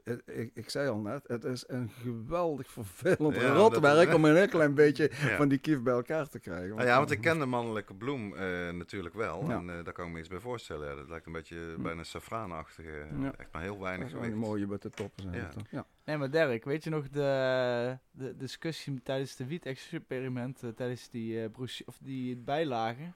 eh, 0.05 0.15
ik, 0.27 0.51
ik 0.55 0.71
zei 0.71 0.89
al 0.89 0.99
net, 0.99 1.25
het 1.27 1.45
is 1.45 1.65
een 1.67 1.91
geweldig 2.03 2.71
vervelend 2.71 3.35
Ja, 3.37 3.53
rotwerk 3.55 4.07
dat- 4.07 4.15
om 4.19 4.25
een 4.25 4.37
heel 4.37 4.49
klein 4.49 4.75
beetje 4.75 5.11
Ja. 5.29 5.37
van 5.37 5.49
die 5.49 5.59
kief 5.59 5.81
bij 5.83 5.93
elkaar 5.95 6.29
te 6.29 6.39
krijgen. 6.39 6.77
Nou 6.77 6.89
ja, 6.89 6.97
want 6.99 7.11
ik 7.11 7.21
ken 7.21 7.39
de 7.39 7.47
mannelijke 7.47 7.95
bloem 7.95 8.35
eh, 8.35 8.71
natuurlijk 8.71 9.15
wel. 9.15 9.45
Ja. 9.49 9.57
En 9.59 9.71
eh, 9.79 9.85
daar 9.85 9.93
kan 9.93 10.07
ik 10.07 10.13
me 10.13 10.19
iets 10.19 10.29
bij 10.29 10.39
voorstellen. 10.41 10.89
Ja, 10.89 10.95
dat 10.95 11.09
lijkt 11.09 11.27
een 11.27 11.33
beetje 11.33 11.75
bijna 11.79 12.03
safraanachtig. 12.03 12.85
eh, 12.85 13.21
Ja. 13.21 13.33
Echt 13.37 13.53
maar 13.53 13.63
heel 13.63 13.81
weinig 13.81 13.99
Dat 13.99 14.07
is 14.09 14.13
gewicht. 14.27 14.33
een 14.33 14.49
mooie 14.49 14.67
witte 14.69 14.91
toppen 14.91 15.23
zijn. 15.23 15.51
Toch? 15.51 15.63
Ja. 15.71 15.87
Nee, 16.05 16.17
maar 16.17 16.31
Dirk, 16.31 16.65
weet 16.65 16.85
je 16.85 16.91
nog 16.91 17.09
de, 17.09 17.99
de 18.11 18.37
discussie 18.37 19.03
tijdens 19.03 19.37
de 19.37 19.47
wiet-experiment, 19.47 20.63
tijdens 20.77 21.09
die, 21.11 21.43
eh 21.43 21.49
of 21.87 21.99
die 22.01 22.37
bijlagen? 22.37 23.15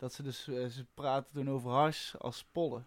Dat 0.00 0.12
ze 0.12 0.22
dus, 0.22 0.48
eh, 0.48 0.66
ze 0.66 0.86
praten 0.94 1.32
toen 1.32 1.50
over 1.50 1.70
hars 1.70 2.14
als 2.18 2.44
pollen. 2.52 2.84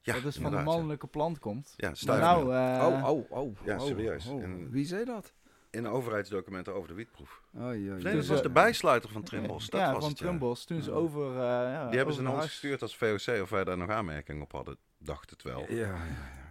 Ja, 0.00 0.12
dat 0.14 0.22
dus 0.22 0.36
van 0.36 0.50
de 0.50 0.58
mannelijke 0.62 1.06
plant 1.06 1.38
komt. 1.38 1.74
Ja, 1.76 1.94
stuifmeel. 1.94 2.44
nou, 2.46 2.76
eh, 2.78 2.86
oh, 3.02 3.08
oh, 3.10 3.30
oh. 3.30 3.56
Ja, 3.64 3.76
oh, 3.76 3.86
serieus. 3.86 4.26
oh. 4.26 4.42
En- 4.42 4.70
Wie 4.70 4.84
zei 4.84 5.04
dat? 5.04 5.32
In 5.70 5.86
overheidsdocumenten 5.88 6.74
over 6.74 6.88
de 6.88 6.94
wietproef. 6.94 7.42
Oh. 7.54 7.60
Nee, 7.62 7.88
Dus, 7.94 8.02
dat 8.02 8.26
was 8.26 8.36
eh, 8.36 8.42
de 8.42 8.50
bijsluiter 8.50 9.10
van 9.10 9.22
Trimbos. 9.22 9.68
Dat 9.70 9.80
ja, 9.80 9.90
was 9.92 10.00
van 10.00 10.08
het. 10.08 10.18
Trimbos. 10.18 10.64
Toen 10.64 10.82
ze 10.82 10.90
Ja. 10.90 10.96
over... 10.96 11.30
eh, 11.32 11.38
ja, 11.42 11.86
Die 11.88 11.96
hebben 11.96 12.14
ze 12.14 12.22
naar 12.22 12.30
ons 12.32 12.40
hars- 12.40 12.50
gestuurd 12.52 12.82
als 12.82 12.96
VOC 12.96 13.40
of 13.42 13.50
wij 13.50 13.64
daar 13.64 13.76
nog 13.76 13.90
aanmerkingen 13.90 14.42
op 14.42 14.52
hadden. 14.52 14.76
Dacht 14.98 15.30
het 15.30 15.42
wel. 15.42 15.64
Ja, 15.68 15.76
ja, 15.76 15.96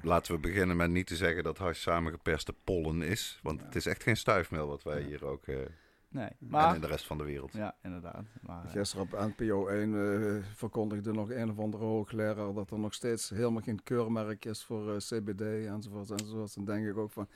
Laten 0.04 0.34
we 0.34 0.40
beginnen 0.40 0.78
met 0.78 0.90
niet 0.90 1.08
te 1.08 1.16
zeggen 1.16 1.44
dat 1.44 1.58
hash 1.58 1.80
samengeperste 1.82 2.54
pollen 2.64 3.02
is. 3.02 3.40
Want 3.44 3.60
Ja. 3.60 3.66
het 3.66 3.76
is 3.76 3.86
echt 3.86 4.04
geen 4.04 4.18
stuifmeel 4.18 4.68
wat 4.68 4.84
wij 4.84 5.00
Ja. 5.02 5.06
hier 5.08 5.26
ook... 5.26 5.48
eh 5.48 5.56
Nee, 6.12 6.26
en 6.28 6.36
maar... 6.40 6.76
in 6.76 6.82
de 6.82 6.88
rest 6.88 7.06
van 7.06 7.18
de 7.18 7.24
wereld. 7.24 7.54
Ja, 7.54 7.76
inderdaad. 7.84 8.26
Maar, 8.42 8.66
eh, 8.66 8.72
Gisteren 8.72 9.04
op 9.12 9.34
NPO 9.38 9.68
1 9.68 9.94
eh, 9.94 10.44
verkondigde 10.56 11.14
nog 11.14 11.30
een 11.32 11.50
of 11.50 11.60
andere 11.60 11.84
hoogleraar 11.84 12.54
dat 12.54 12.72
er 12.72 12.80
nog 12.80 12.94
steeds 12.94 13.30
helemaal 13.30 13.62
geen 13.62 13.84
keurmerk 13.84 14.46
is 14.46 14.64
voor 14.64 14.92
eh, 14.94 14.98
CBD 14.98 15.42
enzovoort 15.66 16.12
enzovoort. 16.12 16.56
Dan 16.56 16.66
denk 16.66 16.88
ik 16.88 16.98
ook 16.98 17.12
van, 17.12 17.28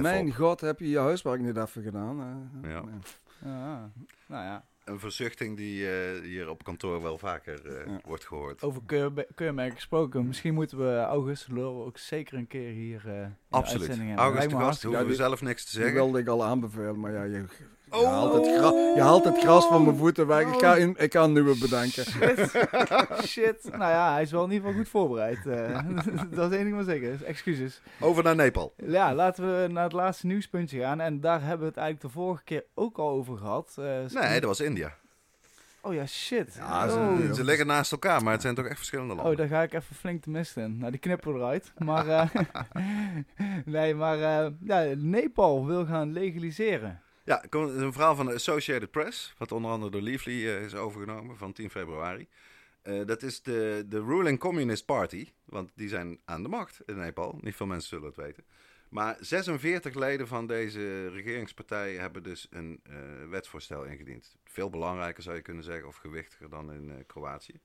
mijn 0.00 0.34
god, 0.34 0.60
heb 0.60 0.78
je 0.78 0.88
je 0.88 0.98
huiswerk 0.98 1.40
niet 1.40 1.56
even 1.56 1.82
gedaan? 1.82 2.16
Ja. 2.62 2.82
ja, 3.44 3.90
nou 4.26 4.44
ja. 4.44 4.64
Een 4.84 4.98
verzuchting 5.00 5.56
die 5.56 5.86
hier 6.22 6.48
op 6.48 6.64
kantoor 6.64 7.02
wel 7.02 7.18
vaker 7.18 7.66
eh, 7.66 7.86
Ja. 7.86 8.00
wordt 8.04 8.26
gehoord. 8.26 8.62
Over 8.62 8.82
keur, 8.86 9.26
keurmerken 9.34 9.74
gesproken. 9.74 10.26
Misschien 10.26 10.54
moeten 10.54 10.78
we 10.78 10.98
August 10.98 11.48
Lul 11.48 11.84
ook 11.84 11.98
zeker 11.98 12.38
een 12.38 12.46
keer 12.46 12.72
hier 12.72 13.02
eh 13.08 13.14
in 13.14 13.36
de 13.48 13.56
Absoluut. 13.56 13.80
uitzending 13.80 14.08
hebben. 14.08 14.26
August 14.26 14.50
de 14.50 14.56
gast, 14.56 14.82
hoeven 14.82 15.02
Ja, 15.02 15.06
we 15.08 15.14
zelf 15.14 15.42
niks 15.42 15.64
te 15.64 15.70
Die 15.70 15.80
zeggen. 15.80 15.94
wilde 16.02 16.18
ik 16.18 16.28
al 16.28 16.44
aanbevelen, 16.44 17.00
maar 17.00 17.12
ja, 17.12 17.22
je, 17.22 17.44
je, 17.92 17.98
Oh! 17.98 18.06
haalt, 18.10 18.32
het 18.34 18.44
je 18.94 19.00
haalt 19.00 19.24
het 19.24 19.38
gras 19.38 19.66
van 19.66 19.84
mijn 19.84 19.96
voeten 19.96 20.26
weg. 20.26 20.46
Ik 20.52 20.60
ga, 20.60 20.74
in, 20.76 20.94
ik 20.98 21.12
ga 21.12 21.22
een 21.22 21.32
nieuwe 21.32 21.58
bedenken. 21.58 22.04
Shit. 22.12 22.66
Shit. 23.26 23.68
Nou 23.70 23.90
ja, 23.90 24.12
hij 24.12 24.22
is 24.22 24.30
wel 24.30 24.44
in 24.44 24.50
ieder 24.50 24.66
geval 24.66 24.82
goed 24.82 24.90
voorbereid. 24.90 25.46
eh. 25.46 25.78
dat 26.36 26.50
is 26.50 26.56
één 26.56 26.64
ding 26.64 26.74
maar 26.74 26.84
zeker. 26.84 27.24
Excuses. 27.24 27.80
Over 28.00 28.22
naar 28.22 28.34
Nepal. 28.36 28.72
Ja, 28.76 29.14
laten 29.14 29.44
we 29.62 29.68
naar 29.72 29.84
het 29.84 29.92
laatste 29.92 30.26
nieuwspuntje 30.26 30.80
gaan. 30.80 31.00
En 31.00 31.20
daar 31.20 31.40
hebben 31.40 31.58
we 31.60 31.66
het 31.66 31.76
eigenlijk 31.76 32.14
de 32.14 32.20
vorige 32.20 32.42
keer 32.44 32.64
ook 32.74 32.98
al 32.98 33.08
over 33.08 33.36
gehad. 33.38 33.74
Eh, 33.78 34.20
Nee, 34.20 34.40
dat 34.40 34.48
was 34.48 34.60
India. 34.60 34.94
Oh 35.84 35.94
ja, 35.94 36.06
shit. 36.06 36.54
Ja, 36.58 36.88
ze- 36.88 36.96
oh. 36.98 37.32
Ze 37.32 37.44
liggen 37.44 37.66
naast 37.66 37.92
elkaar, 37.92 38.22
maar 38.22 38.32
het 38.32 38.42
zijn 38.42 38.54
toch 38.54 38.64
echt 38.66 38.76
verschillende 38.76 39.14
landen. 39.14 39.32
Oh, 39.32 39.38
daar 39.38 39.48
ga 39.48 39.62
ik 39.62 39.72
even 39.72 39.96
flink 39.96 40.22
te 40.22 40.30
mist 40.30 40.56
in. 40.56 40.78
Nou, 40.78 40.90
die 40.90 41.00
knippen 41.00 41.32
we 41.32 41.38
eruit. 41.38 41.72
Maar, 41.78 42.08
eh, 42.08 42.28
nee, 43.64 43.94
maar 43.94 44.16
ja, 44.18 44.50
Nepal 44.96 45.66
wil 45.66 45.84
gaan 45.86 46.12
legaliseren. 46.12 47.00
Ja, 47.24 47.44
een 47.50 47.92
verhaal 47.92 48.16
van 48.16 48.26
de 48.26 48.34
Associated 48.34 48.90
Press, 48.90 49.34
wat 49.38 49.52
onder 49.52 49.70
andere 49.70 49.90
door 49.90 50.00
Leafly 50.00 50.46
eh, 50.46 50.62
is 50.62 50.74
overgenomen 50.74 51.36
van 51.36 51.52
10 51.52 51.70
februari. 51.70 52.28
Eh, 52.82 53.06
dat 53.06 53.22
is 53.22 53.42
de, 53.42 53.84
de 53.88 54.04
ruling 54.04 54.38
Communist 54.38 54.84
Party, 54.84 55.28
want 55.44 55.70
die 55.74 55.88
zijn 55.88 56.20
aan 56.24 56.42
de 56.42 56.48
macht 56.48 56.80
in 56.86 56.96
Nepal. 56.96 57.38
Niet 57.40 57.56
veel 57.56 57.66
mensen 57.66 57.88
zullen 57.88 58.06
het 58.06 58.16
weten. 58.16 58.44
Maar 58.88 59.16
46 59.20 59.94
leden 59.94 60.28
van 60.28 60.46
deze 60.46 61.08
regeringspartij 61.08 61.94
hebben 61.94 62.22
dus 62.22 62.46
een 62.50 62.80
eh, 62.82 62.94
wetsvoorstel 63.30 63.84
ingediend. 63.84 64.36
Veel 64.44 64.70
belangrijker 64.70 65.22
zou 65.22 65.36
je 65.36 65.42
kunnen 65.42 65.64
zeggen, 65.64 65.88
of 65.88 65.96
gewichtiger 65.96 66.48
dan 66.48 66.72
in 66.72 67.04
Kroatië. 67.06 67.60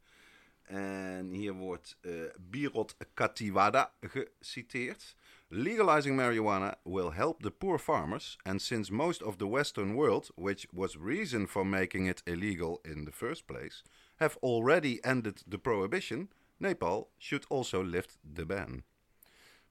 En 0.67 1.29
hier 1.29 1.53
wordt 1.53 1.97
eh 2.01 2.11
Birot 2.39 2.97
Katiwada 3.13 3.93
geciteerd. 4.01 5.15
Legalizing 5.47 6.15
marijuana 6.15 6.75
will 6.83 7.11
help 7.11 7.41
the 7.41 7.51
poor 7.51 7.79
farmers, 7.79 8.37
and 8.43 8.61
since 8.61 8.93
most 8.93 9.23
of 9.23 9.37
the 9.37 9.47
Western 9.47 9.93
world, 9.93 10.31
which 10.35 10.67
was 10.71 10.97
reason 10.97 11.47
for 11.47 11.65
making 11.67 12.07
it 12.07 12.21
illegal 12.25 12.79
in 12.81 13.05
the 13.05 13.11
first 13.11 13.45
place, 13.45 13.83
have 14.15 14.37
already 14.41 14.99
ended 15.01 15.43
the 15.49 15.57
prohibition, 15.57 16.29
Nepal 16.57 17.11
should 17.17 17.45
also 17.47 17.83
lift 17.83 18.17
the 18.33 18.45
ban. 18.45 18.83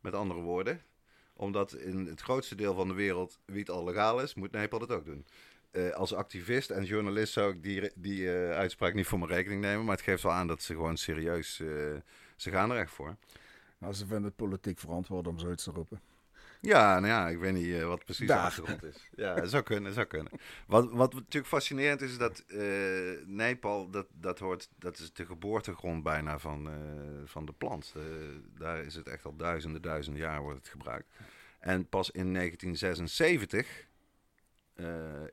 Met 0.01 0.15
andere 0.15 0.41
woorden, 0.41 0.83
omdat 1.35 1.73
in 1.73 2.07
het 2.07 2.21
grootste 2.21 2.55
deel 2.55 2.75
van 2.75 2.89
de 2.89 2.95
wereld 2.95 3.41
wiet 3.45 3.71
al 3.71 3.85
legaal 3.85 4.21
is, 4.21 4.35
moet 4.35 4.53
Nepal 4.53 4.79
dat 4.79 4.93
ook 4.93 5.05
doen. 5.05 5.27
Eh, 5.77 5.91
als 5.91 6.15
activist 6.15 6.71
en 6.71 6.85
journalist 6.85 7.33
zou 7.33 7.53
ik 7.53 7.63
die, 7.63 7.91
die 7.95 8.33
eh, 8.33 8.51
uitspraak 8.51 8.95
niet 8.95 9.07
voor 9.07 9.19
mijn 9.19 9.31
rekening 9.31 9.61
nemen, 9.61 9.85
maar 9.85 9.95
het 9.95 10.05
geeft 10.05 10.23
wel 10.23 10.33
aan 10.33 10.47
dat 10.47 10.63
ze 10.63 10.73
gewoon 10.73 10.97
serieus, 10.97 11.61
eh, 11.61 11.69
ze 12.37 12.51
gaan 12.51 12.71
er 12.71 12.79
echt 12.79 12.91
voor. 12.91 13.17
Nou, 13.79 13.93
ze 13.93 14.07
vinden 14.07 14.25
het 14.25 14.37
politiek 14.37 14.79
verantwoord 14.79 15.27
om 15.27 15.39
zoiets 15.39 15.65
te 15.65 15.71
roepen. 15.71 16.01
Ja, 16.61 16.95
nou 17.01 17.13
ja, 17.13 17.29
ik 17.29 17.39
weet 17.39 17.53
niet 17.53 17.83
wat 17.83 18.05
precies 18.05 18.27
Daar. 18.27 18.37
de 18.39 18.43
achtergrond 18.43 18.83
is. 18.83 19.09
Ja, 19.17 19.45
zou 19.47 19.63
kunnen, 19.63 19.93
zou 19.93 20.07
kunnen. 20.07 20.33
Wat, 20.67 20.91
wat 20.91 21.13
natuurlijk 21.15 21.47
fascinerend 21.47 22.01
is, 22.01 22.19
dat 22.19 22.45
Nepal, 23.27 23.91
dat, 23.91 24.07
dat, 24.13 24.39
hoort, 24.39 24.69
dat 24.79 24.99
is 24.99 25.13
de 25.13 25.27
geboortegrond 25.27 26.03
bijna 26.03 26.39
van, 26.39 26.69
van 27.25 27.47
de 27.47 27.53
plant. 27.53 27.95
Daar 28.59 28.85
is 28.85 28.95
het 28.95 29.09
echt 29.09 29.25
al 29.25 29.37
duizenden, 29.37 29.83
duizenden 29.83 30.23
jaar 30.23 30.41
wordt 30.41 30.59
het 30.59 30.69
gebruikt. 30.69 31.09
En 31.67 31.89
pas 31.89 32.11
in 32.11 32.35
1976 32.35 33.81
eh, 33.81 33.86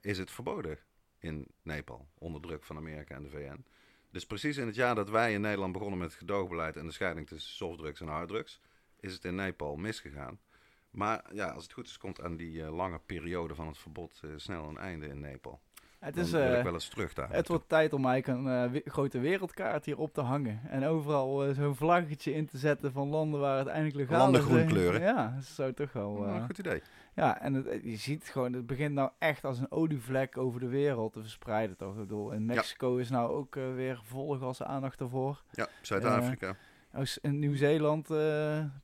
is 0.01 0.17
het 0.17 0.31
verboden 0.31 0.79
in 1.19 1.47
Nepal, 1.61 2.07
onder 2.17 2.41
druk 2.41 2.63
van 2.63 2.77
Amerika 2.77 3.15
en 3.15 3.23
de 3.23 3.29
VN. 3.29 3.65
Dus 4.11 4.25
precies 4.25 4.57
in 4.57 4.65
het 4.65 4.75
jaar 4.75 4.95
dat 4.95 5.09
wij 5.09 5.33
in 5.33 5.41
Nederland 5.41 5.73
begonnen 5.73 5.99
met 5.99 6.07
het 6.07 6.17
gedoogbeleid 6.17 6.77
en 6.77 6.85
de 6.85 6.91
scheiding 6.91 7.27
tussen 7.27 7.53
softdrugs 7.53 8.01
en 8.01 8.07
harddrugs, 8.07 8.59
is 8.99 9.13
het 9.13 9.25
in 9.25 9.35
Nepal 9.35 9.75
misgegaan. 9.75 10.39
Maar 10.89 11.33
ja, 11.33 11.49
als 11.49 11.63
het 11.63 11.73
goed 11.73 11.87
is, 11.87 11.97
komt 11.97 12.21
aan 12.21 12.37
die 12.37 12.63
eh, 12.63 12.75
lange 12.75 12.99
periode 12.99 13.55
van 13.55 13.67
het 13.67 13.77
verbod 13.77 14.19
eh, 14.23 14.29
snel 14.35 14.63
een 14.63 14.77
einde 14.77 15.07
in 15.07 15.19
Nepal. 15.19 15.61
Het, 16.03 16.17
is, 16.17 16.31
wil 16.31 16.41
ik 16.51 16.57
eh, 16.57 16.63
wel 16.63 16.73
eens 16.73 16.87
terug 16.87 17.13
daar. 17.13 17.31
het 17.31 17.47
wordt 17.47 17.69
tijd 17.69 17.93
om 17.93 18.05
eigenlijk 18.05 18.45
een 18.45 18.73
eh, 18.73 18.81
grote 18.85 19.19
wereldkaart 19.19 19.85
hier 19.85 19.97
op 19.97 20.13
te 20.13 20.21
hangen. 20.21 20.59
En 20.69 20.85
overal 20.85 21.45
eh, 21.45 21.55
zo'n 21.55 21.75
vlaggetje 21.75 22.33
in 22.33 22.45
te 22.47 22.57
zetten 22.57 22.91
van 22.91 23.07
landen 23.07 23.39
waar 23.39 23.57
het 23.57 23.67
eindelijk 23.67 23.95
legaal 23.95 24.17
Landen 24.19 24.41
is. 24.41 24.47
groen 24.47 24.59
eh. 24.59 24.67
kleuren. 24.67 25.01
Ja, 25.01 25.33
dat 25.35 25.43
zou 25.45 25.73
toch 25.73 25.93
wel... 25.93 26.25
Ja, 26.27 26.35
eh, 26.35 26.45
goed 26.45 26.57
idee. 26.57 26.81
Ja, 27.15 27.41
en 27.41 27.53
het, 27.53 27.79
je 27.83 27.95
ziet 27.95 28.23
gewoon, 28.25 28.53
het 28.53 28.65
begint 28.65 28.93
nou 28.93 29.09
echt 29.19 29.43
als 29.45 29.59
een 29.59 29.71
olievlek 29.71 30.37
over 30.37 30.59
de 30.59 30.67
wereld 30.67 31.13
te 31.13 31.21
verspreiden, 31.21 31.77
toch? 31.77 31.91
Ik 31.93 31.99
bedoel, 31.99 32.31
in 32.31 32.45
Mexico 32.45 32.97
is 32.97 33.09
nou 33.09 33.31
ook 33.31 33.55
weer 33.55 34.01
volg 34.03 34.41
als 34.41 34.63
aandacht 34.63 34.99
ervoor. 34.99 35.41
Ja, 35.51 35.67
Zuid-Afrika. 35.81 36.55
Als- 36.93 37.17
In 37.21 37.39
Nieuw-Zeeland 37.39 38.07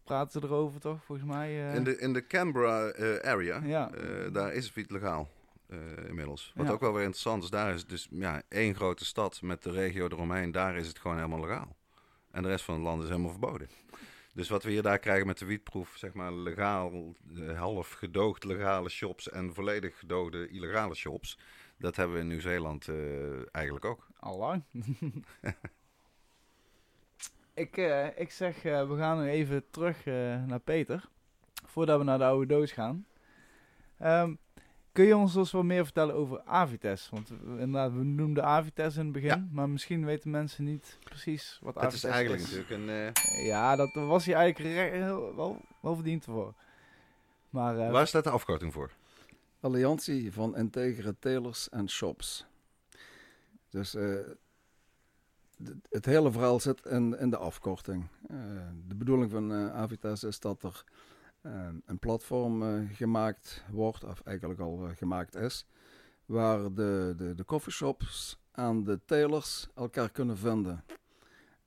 praten 0.04 0.42
ze 0.42 0.48
erover, 0.48 0.80
toch? 0.80 1.04
Volgens 1.04 1.28
mij. 1.28 1.74
in, 1.76 1.84
de, 1.84 1.98
in 2.00 2.14
de 2.14 2.28
Canberra 2.28 2.94
area, 3.22 3.62
Ja. 3.64 3.90
daar 4.32 4.54
is 4.54 4.74
wiet 4.74 4.92
legaal 4.92 5.28
eh, 5.70 6.08
inmiddels. 6.08 6.52
Wat 6.56 6.66
Ja. 6.66 6.72
ook 6.72 6.80
wel 6.80 6.94
weer 6.94 7.02
interessant 7.04 7.44
is, 7.44 7.50
daar 7.50 7.74
is 7.74 7.86
dus 7.86 8.08
ja, 8.12 8.42
één 8.48 8.76
grote 8.76 9.06
stad 9.06 9.42
met 9.42 9.64
de 9.64 9.72
regio 9.72 10.06
eromheen. 10.06 10.52
Daar 10.52 10.76
is 10.78 10.88
het 10.88 11.00
gewoon 11.00 11.18
helemaal 11.18 11.40
legaal. 11.40 11.76
En 12.32 12.44
de 12.44 12.50
rest 12.50 12.66
van 12.66 12.74
het 12.74 12.84
land 12.84 13.02
is 13.04 13.10
helemaal 13.10 13.32
verboden. 13.32 13.70
Dus 14.34 14.50
wat 14.50 14.64
we 14.64 14.70
hier 14.72 14.82
daar 14.82 15.00
krijgen 15.00 15.28
met 15.28 15.38
de 15.38 15.46
wietproef, 15.46 15.96
zeg 15.98 16.14
maar 16.14 16.34
legaal, 16.34 17.14
eh, 17.36 17.60
half 17.60 17.92
gedoogd 17.92 18.44
legale 18.44 18.90
shops 18.90 19.30
en 19.30 19.54
volledig 19.54 20.00
gedoogde 20.00 20.48
illegale 20.48 20.96
shops. 20.96 21.40
Dat 21.78 21.96
hebben 21.96 22.16
we 22.16 22.22
in 22.22 22.28
Nieuw-Zeeland 22.28 22.88
eh, 22.88 22.96
eigenlijk 23.56 23.86
ook. 23.86 24.08
Allang. 24.20 24.64
ik, 27.54 27.78
ik 28.16 28.32
zeg, 28.32 28.62
we 28.62 28.96
gaan 28.98 29.22
nu 29.22 29.30
even 29.30 29.70
terug 29.70 30.06
naar 30.46 30.60
Peter. 30.64 31.10
Voordat 31.66 31.98
we 31.98 32.04
naar 32.04 32.18
de 32.18 32.24
oude 32.24 32.46
doos 32.46 32.72
gaan. 32.72 33.06
Ehm, 33.98 34.34
kun 35.00 35.08
je 35.08 35.18
ons 35.18 35.34
dus 35.34 35.52
wat 35.52 35.64
meer 35.64 35.84
vertellen 35.84 36.16
over 36.16 36.42
Avites? 36.46 37.10
Want 37.10 37.30
we, 37.30 37.36
inderdaad, 37.60 37.94
we 37.94 38.04
noemden 38.04 38.44
Avites 38.46 38.96
in 38.96 39.04
het 39.04 39.12
begin, 39.12 39.28
Ja. 39.30 39.48
maar 39.52 39.70
misschien 39.70 40.06
weten 40.06 40.32
mensen 40.32 40.64
niet 40.64 40.98
precies 41.04 41.60
wat 41.62 41.74
Het 41.76 41.84
Avites 41.84 42.04
is 42.04 42.10
eigenlijk 42.10 42.42
natuurlijk 42.44 42.70
een... 42.70 42.90
eh, 42.90 43.46
Ja, 43.46 43.76
dat 43.76 43.94
daar 43.94 44.06
was 44.06 44.26
hij 44.26 44.36
eigenlijk 44.36 44.76
re- 44.76 44.98
heel, 45.04 45.36
wel, 45.36 45.62
wel 45.82 45.96
verdiend 45.96 46.24
voor. 46.24 46.54
Maar 47.50 47.78
eh, 47.80 47.92
waar 47.92 48.08
staat 48.08 48.24
de 48.24 48.30
afkorting 48.30 48.74
voor? 48.74 48.92
Alliantie 49.60 50.34
van 50.34 50.56
Integere 50.58 51.16
Telers 51.20 51.70
en 51.70 51.90
Shops. 51.90 52.46
Dus 53.70 53.96
eh, 53.96 54.16
het 55.90 56.06
hele 56.06 56.32
verhaal 56.32 56.60
zit 56.60 56.86
in, 56.86 57.18
in 57.20 57.30
de 57.30 57.38
afkorting. 57.38 58.08
Eh, 58.30 58.38
de 58.88 58.96
bedoeling 58.96 59.32
van 59.32 59.54
Avitas 59.54 60.24
is 60.24 60.40
dat 60.40 60.64
er 60.64 60.84
een 61.86 61.99
platform 61.99 62.63
eh, 62.63 62.95
gemaakt 62.95 63.65
wordt, 63.71 64.04
of 64.04 64.21
eigenlijk 64.21 64.60
al 64.60 64.88
eh, 64.88 64.95
gemaakt 64.95 65.36
is, 65.36 65.65
waar 66.25 66.73
de, 66.73 67.13
de, 67.17 67.36
de 67.36 67.45
coffeeshops 67.45 68.39
en 68.52 68.84
de 68.84 68.99
telers 69.06 69.67
elkaar 69.75 70.12
kunnen 70.12 70.38
vinden. 70.38 70.84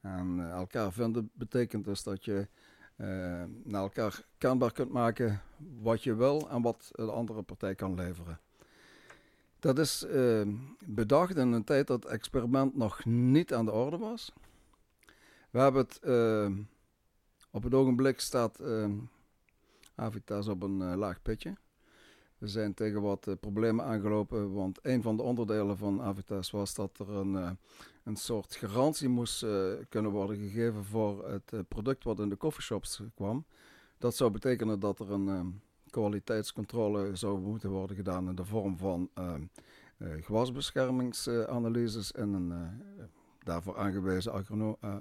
En 0.02 0.40
eh, 0.40 0.50
elkaar 0.50 0.92
vinden 0.92 1.30
betekent 1.34 1.84
dus 1.84 2.02
dat 2.02 2.24
je 2.24 2.48
eh, 2.96 3.06
naar 3.64 3.82
elkaar 3.82 4.26
kenbaar 4.38 4.72
kunt 4.72 4.92
maken 4.92 5.40
wat 5.80 6.02
je 6.02 6.14
wil 6.14 6.48
en 6.50 6.62
wat 6.62 6.90
de 6.92 7.10
andere 7.10 7.42
partij 7.42 7.74
kan 7.74 7.94
leveren. 7.94 8.40
Dat 9.58 9.78
is 9.78 10.02
eh, 10.04 10.48
bedacht 10.86 11.36
in 11.36 11.52
een 11.52 11.64
tijd 11.64 11.86
dat 11.86 12.02
het 12.02 12.12
experiment 12.12 12.76
nog 12.76 13.04
niet 13.04 13.54
aan 13.54 13.64
de 13.64 13.72
orde 13.72 13.98
was. 13.98 14.32
We 15.50 15.58
hebben 15.58 15.82
het 15.82 16.00
op 17.50 17.62
het 17.62 17.74
ogenblik 17.74 18.20
staat 18.20 18.60
Avitas 20.02 20.48
op 20.48 20.62
een 20.62 20.82
eh, 20.82 20.96
laag 20.96 21.22
pitje. 21.22 21.56
We 22.38 22.48
zijn 22.48 22.74
tegen 22.74 23.02
wat 23.02 23.26
eh, 23.26 23.34
problemen 23.40 23.84
aangelopen, 23.84 24.52
want 24.52 24.78
een 24.82 25.02
van 25.02 25.16
de 25.16 25.22
onderdelen 25.22 25.76
van 25.76 26.02
Avitas 26.02 26.50
was 26.50 26.74
dat 26.74 26.98
er 26.98 27.10
een, 27.10 27.36
eh, 27.36 27.50
een 28.04 28.16
soort 28.16 28.54
garantie 28.54 29.08
moest 29.08 29.46
kunnen 29.88 30.10
worden 30.10 30.36
gegeven 30.36 30.84
voor 30.84 31.28
het 31.28 31.68
product 31.68 32.04
wat 32.04 32.20
in 32.20 32.28
de 32.28 32.36
coffeeshops 32.36 33.02
kwam. 33.14 33.44
Dat 33.98 34.16
zou 34.16 34.30
betekenen 34.30 34.80
dat 34.80 34.98
er 34.98 35.10
een 35.10 35.28
eh, 35.28 35.46
kwaliteitscontrole 35.90 37.16
zou 37.16 37.40
moeten 37.40 37.70
worden 37.70 37.96
gedaan 37.96 38.28
in 38.28 38.34
de 38.34 38.44
vorm 38.44 38.76
van 38.78 39.10
eh, 40.02 40.10
gewasbeschermingsanalyses 40.20 42.12
en 42.12 42.32
een 42.32 42.52
daarvoor 43.38 43.78
aangewezen 43.78 44.32
agrono 44.32 44.76
eh, 44.80 44.98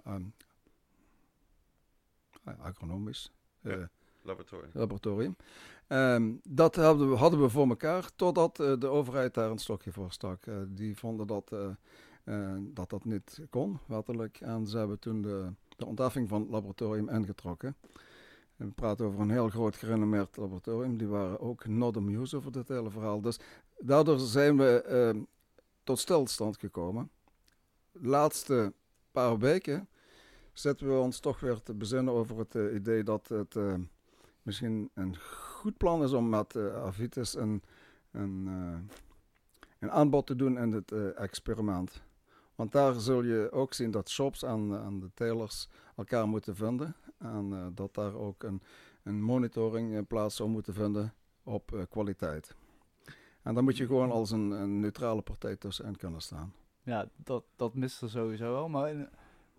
eh, 2.43 2.59
agronomisch 2.59 3.31
Ja. 3.61 3.89
Laboratorium. 4.21 4.69
laboratorium. 4.73 5.35
Ehm, 5.87 6.31
dat 6.43 6.75
hadden 6.75 7.09
we, 7.09 7.15
hadden 7.15 7.41
we 7.41 7.49
voor 7.49 7.67
elkaar 7.67 8.09
totdat 8.15 8.59
eh, 8.59 8.73
de 8.79 8.87
overheid 8.87 9.33
daar 9.33 9.51
een 9.51 9.57
stokje 9.57 9.91
voor 9.91 10.11
stak. 10.11 10.45
Eh, 10.45 10.55
die 10.67 10.97
vonden 10.97 11.27
dat, 11.27 11.51
eh, 12.23 12.55
dat 12.59 12.89
dat 12.89 13.05
niet 13.05 13.41
kon, 13.49 13.79
wettelijk. 13.85 14.39
En 14.41 14.67
ze 14.67 14.77
hebben 14.77 14.99
toen 14.99 15.21
de, 15.21 15.49
de 15.77 15.85
ontheffing 15.85 16.29
van 16.29 16.41
het 16.41 16.49
laboratorium 16.49 17.09
ingetrokken. 17.09 17.75
En 18.57 18.67
we 18.67 18.73
praten 18.73 19.05
over 19.05 19.19
een 19.19 19.29
heel 19.29 19.49
groot 19.49 19.75
gerenommeerd 19.75 20.37
laboratorium. 20.37 20.97
Die 20.97 21.07
waren 21.07 21.39
ook 21.39 21.67
not 21.67 21.97
amused 21.97 22.33
over 22.33 22.51
dit 22.51 22.67
hele 22.67 22.89
verhaal. 22.89 23.21
Dus 23.21 23.39
daardoor 23.79 24.19
zijn 24.19 24.57
we 24.57 24.81
ehm, 24.81 25.21
tot 25.83 25.99
stilstand 25.99 26.57
gekomen. 26.57 27.09
De 27.91 28.07
laatste 28.07 28.73
paar 29.11 29.37
weken 29.37 29.87
zetten 30.53 30.87
we 30.87 30.99
ons 30.99 31.19
toch 31.19 31.39
weer 31.39 31.61
te 31.61 31.73
bezinnen 31.73 32.13
over 32.13 32.37
het 32.37 32.53
idee 32.73 33.03
dat 33.03 33.27
het 33.27 33.55
eh, 33.55 33.73
misschien 34.41 34.89
een 34.93 35.17
goed 35.17 35.77
plan 35.77 36.03
is 36.03 36.13
om 36.13 36.29
met 36.29 36.55
Avitis 36.57 37.35
een, 37.35 37.63
een, 38.11 38.47
eh, 38.47 38.95
een 39.79 39.91
aanbod 39.91 40.27
te 40.27 40.35
doen 40.35 40.57
in 40.57 40.71
het 40.71 40.91
eh, 40.91 41.19
experiment. 41.19 42.03
Want 42.55 42.71
daar 42.71 42.93
zul 42.93 43.23
je 43.23 43.51
ook 43.51 43.73
zien 43.73 43.91
dat 43.91 44.09
shops 44.09 44.43
en, 44.43 44.81
en 44.83 44.99
de 44.99 45.11
telers 45.13 45.69
elkaar 45.95 46.27
moeten 46.27 46.55
vinden. 46.55 46.95
En 47.17 47.71
dat 47.75 47.93
daar 47.93 48.13
ook 48.13 48.43
een, 48.43 48.61
een 49.03 49.21
monitoring 49.21 50.07
plaats 50.07 50.35
zou 50.35 50.49
moeten 50.49 50.73
vinden 50.73 51.13
op 51.43 51.85
kwaliteit. 51.89 52.55
En 53.41 53.53
dan 53.53 53.63
moet 53.63 53.77
je 53.77 53.85
gewoon 53.85 54.11
als 54.11 54.31
een, 54.31 54.51
een 54.51 54.79
neutrale 54.79 55.21
partij 55.21 55.55
tussenin 55.55 55.95
kunnen 55.95 56.21
staan. 56.21 56.53
ja, 56.83 57.09
dat, 57.15 57.43
dat 57.55 57.73
mist 57.73 58.01
er 58.01 58.09
sowieso 58.09 58.51
wel. 58.51 58.69
Maar 58.69 59.09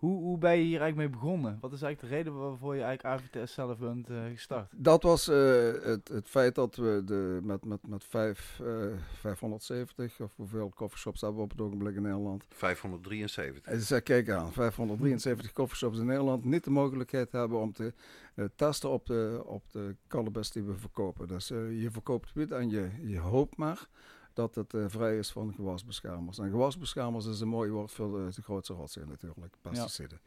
hoe, 0.03 0.21
hoe 0.21 0.37
ben 0.37 0.57
je 0.57 0.63
hier 0.63 0.81
eigenlijk 0.81 0.95
mee 0.95 1.19
begonnen? 1.19 1.57
Wat 1.61 1.73
is 1.73 1.81
eigenlijk 1.81 2.13
de 2.13 2.17
reden 2.17 2.39
waarvoor 2.39 2.75
je 2.75 2.81
eigenlijk 2.81 3.15
Avites 3.15 3.53
zelf 3.53 3.77
bent 3.77 4.09
eh, 4.09 4.17
gestart? 4.31 4.71
Dat 4.75 5.03
was 5.03 5.27
eh, 5.27 5.37
het, 5.81 6.07
het 6.07 6.29
feit 6.29 6.55
dat 6.55 6.75
we 6.75 7.01
de, 7.05 7.39
met, 7.43 7.65
met, 7.65 7.87
met 7.87 8.03
vijf, 8.03 8.59
eh, 8.63 8.97
570, 9.19 10.19
of 10.19 10.31
hoeveel 10.35 10.71
coffeeshops 10.75 11.21
hebben 11.21 11.37
we 11.37 11.43
op 11.43 11.51
het 11.51 11.61
ogenblik 11.61 11.95
in 11.95 12.01
Nederland? 12.01 12.45
573. 12.49 13.73
En 13.73 13.81
zeg, 13.81 14.03
kijk 14.03 14.29
aan, 14.29 14.51
573 14.53 15.53
coffeeshops 15.53 15.97
in 15.97 16.05
Nederland 16.05 16.43
niet 16.45 16.63
de 16.63 16.71
mogelijkheid 16.71 17.31
hebben 17.31 17.59
om 17.59 17.73
te 17.73 17.93
eh, 18.35 18.45
testen 18.55 18.89
op 18.89 19.05
de, 19.05 19.41
op 19.45 19.63
de 19.71 19.95
cannabis 20.07 20.51
die 20.51 20.63
we 20.63 20.75
verkopen. 20.77 21.27
Dus 21.27 21.47
je 21.47 21.87
verkoopt 21.91 22.33
wiet 22.33 22.51
en 22.51 22.69
je, 22.69 22.89
je 23.01 23.19
hoopt 23.19 23.57
maar 23.57 23.87
dat 24.33 24.55
het 24.55 24.73
eh, 24.73 24.83
vrij 24.87 25.17
is 25.17 25.31
van 25.31 25.53
gewasbeschermers. 25.53 26.39
En 26.39 26.49
gewasbeschermers 26.49 27.25
is 27.25 27.39
een 27.39 27.47
mooi 27.47 27.71
woord 27.71 27.91
voor 27.91 28.11
de, 28.25 28.35
de 28.35 28.41
grootste 28.41 28.73
rotzooi 28.73 29.05
natuurlijk, 29.05 29.55
pesticiden. 29.61 30.19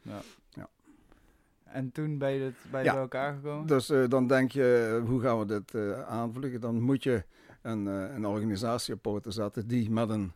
En 1.63 1.91
toen 1.91 2.17
ben 2.17 2.31
je 2.31 2.39
dit, 2.39 2.71
bij, 2.71 2.83
Ja. 2.83 2.95
elkaar 2.95 3.33
gekomen? 3.33 3.67
Dus 3.67 3.89
eh, 3.89 4.03
dan 4.07 4.27
denk 4.27 4.51
je, 4.51 5.01
hoe 5.05 5.21
gaan 5.21 5.39
we 5.39 5.45
dit 5.45 5.75
eh, 5.75 6.01
aanvliegen? 6.01 6.61
Dan 6.61 6.81
moet 6.81 7.03
je 7.03 7.23
een, 7.61 7.85
een 7.85 8.25
organisatie 8.25 8.93
op 8.93 9.01
poten 9.01 9.33
zetten 9.33 9.67
die 9.67 9.91
met 9.91 10.09
een 10.09 10.33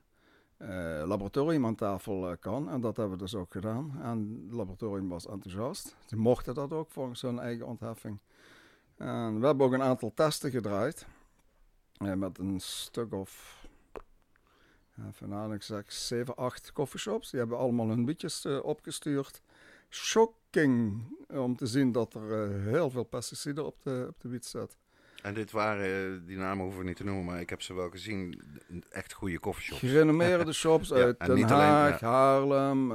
eh, 0.57 1.03
laboratorium 1.05 1.65
aan 1.65 1.75
tafel 1.75 2.38
kan. 2.39 2.69
En 2.69 2.81
dat 2.81 2.97
hebben 2.97 3.17
we 3.17 3.23
dus 3.23 3.36
ook 3.36 3.51
gedaan. 3.51 3.99
En 4.01 4.41
het 4.45 4.55
laboratorium 4.55 5.10
was 5.10 5.27
enthousiast. 5.27 5.95
Ze 6.05 6.17
mochten 6.17 6.53
dat 6.53 6.73
ook 6.73 6.91
volgens 6.91 7.21
hun 7.21 7.39
eigen 7.39 7.65
ontheffing. 7.67 8.19
En 8.97 9.39
we 9.39 9.45
hebben 9.45 9.65
ook 9.65 9.73
een 9.73 9.81
aantal 9.81 10.12
testen 10.13 10.51
gedraaid. 10.51 11.05
met 11.97 12.38
een 12.38 12.60
stuk 12.60 13.13
of, 13.13 13.61
even 15.08 15.30
nadenken, 15.30 15.56
ik 15.56 15.62
zeg 15.63 15.91
7, 15.91 16.36
8 16.36 16.71
coffeeshops. 16.71 17.30
Die 17.30 17.39
hebben 17.39 17.58
allemaal 17.58 17.88
hun 17.88 18.06
bietjes 18.06 18.45
eh, 18.45 18.63
opgestuurd. 18.63 19.41
Shocking 19.89 21.04
om 21.27 21.56
te 21.56 21.65
zien 21.65 21.91
dat 21.91 22.13
er 22.13 22.43
eh, 22.43 22.63
heel 22.65 22.89
veel 22.89 23.04
pesticiden 23.04 23.65
op 23.65 23.75
de, 23.84 24.06
op 24.10 24.21
de 24.21 24.30
wiet 24.30 24.45
zit. 24.45 24.77
En 25.21 25.34
dit 25.34 25.51
waren, 25.51 25.86
eh, 25.86 26.27
die 26.27 26.38
namen 26.38 26.63
hoeven 26.63 26.82
we 26.82 26.88
niet 26.88 26.97
te 26.97 27.04
noemen, 27.04 27.25
maar 27.25 27.39
ik 27.39 27.49
heb 27.49 27.62
ze 27.62 27.73
wel 27.73 27.89
gezien. 27.89 28.41
Echt 28.89 29.13
goede 29.13 29.39
coffeeshops. 29.39 29.80
Gerenommeerde 29.80 30.54
shops 30.63 30.93
uit 30.93 31.17
en 31.17 31.27
Den 31.27 31.43
alleen, 31.43 31.58
Haag, 31.58 31.99
ja. 31.99 32.08
Haarlem, 32.08 32.93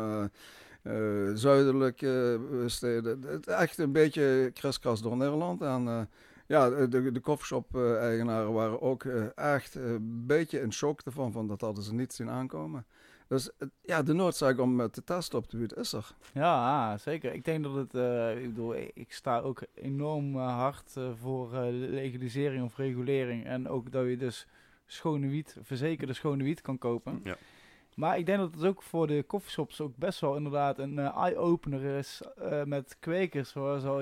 zuidelijke 1.37 2.41
steden. 2.67 3.43
Echt 3.45 3.79
een 3.79 3.93
beetje 3.93 4.51
kriskras 4.55 5.03
door 5.03 5.17
Nederland. 5.17 5.63
En 5.63 6.09
ja, 6.47 6.87
de, 6.87 7.13
de 7.13 7.21
coffeeshop-eigenaren 7.21 8.53
waren 8.53 8.83
ook 8.83 9.05
eh, 9.05 9.39
echt 9.55 9.75
een 9.75 10.27
beetje 10.27 10.61
in 10.61 10.73
shock 10.73 11.01
ervan. 11.01 11.33
Van 11.33 11.47
dat 11.47 11.61
hadden 11.61 11.85
ze 11.85 11.95
niet 11.95 12.13
zien 12.13 12.31
aankomen. 12.31 12.87
Dus 13.29 13.51
eh, 13.59 13.69
ja, 13.83 14.03
de 14.03 14.13
noodzaak 14.13 14.59
om 14.61 14.81
eh, 14.81 14.87
te 14.87 15.05
testen 15.05 15.39
op 15.39 15.51
de 15.51 15.59
wiet 15.59 15.77
is 15.77 15.93
er. 15.93 16.15
Ja, 16.35 16.99
zeker. 16.99 17.33
Ik 17.35 17.45
denk 17.45 17.65
dat 17.65 17.75
het, 17.75 17.95
eh, 17.95 18.43
ik 18.43 18.49
bedoel, 18.49 18.75
ik 18.95 19.13
sta 19.13 19.39
ook 19.41 19.63
enorm 19.75 20.35
eh, 20.35 20.57
hard 20.59 20.97
eh, 20.97 21.11
voor 21.21 21.55
eh, 21.55 21.67
legalisering 21.71 22.65
of 22.65 22.77
regulering. 22.77 23.45
En 23.47 23.69
ook 23.69 23.93
dat 23.93 24.07
je 24.07 24.17
dus 24.17 24.47
schone 24.87 25.29
wiet, 25.29 25.57
verzekerde 25.63 26.13
schone 26.13 26.45
wiet 26.45 26.61
kan 26.61 26.79
kopen. 26.79 27.21
Ja. 27.25 27.37
Maar 27.97 28.19
ik 28.19 28.27
denk 28.27 28.39
dat 28.39 28.55
het 28.55 28.65
ook 28.65 28.83
voor 28.83 29.07
de 29.07 29.25
coffeeshops 29.27 29.81
ook 29.81 29.97
best 29.97 30.21
wel 30.21 30.37
inderdaad 30.37 30.79
een 30.79 30.99
eh, 30.99 31.17
eye-opener 31.17 31.97
is 31.99 32.23
eh, 32.51 32.63
met 32.65 32.97
kwekers. 33.01 33.53
Waar 33.53 33.81
ze 33.81 33.87
al 33.89 34.01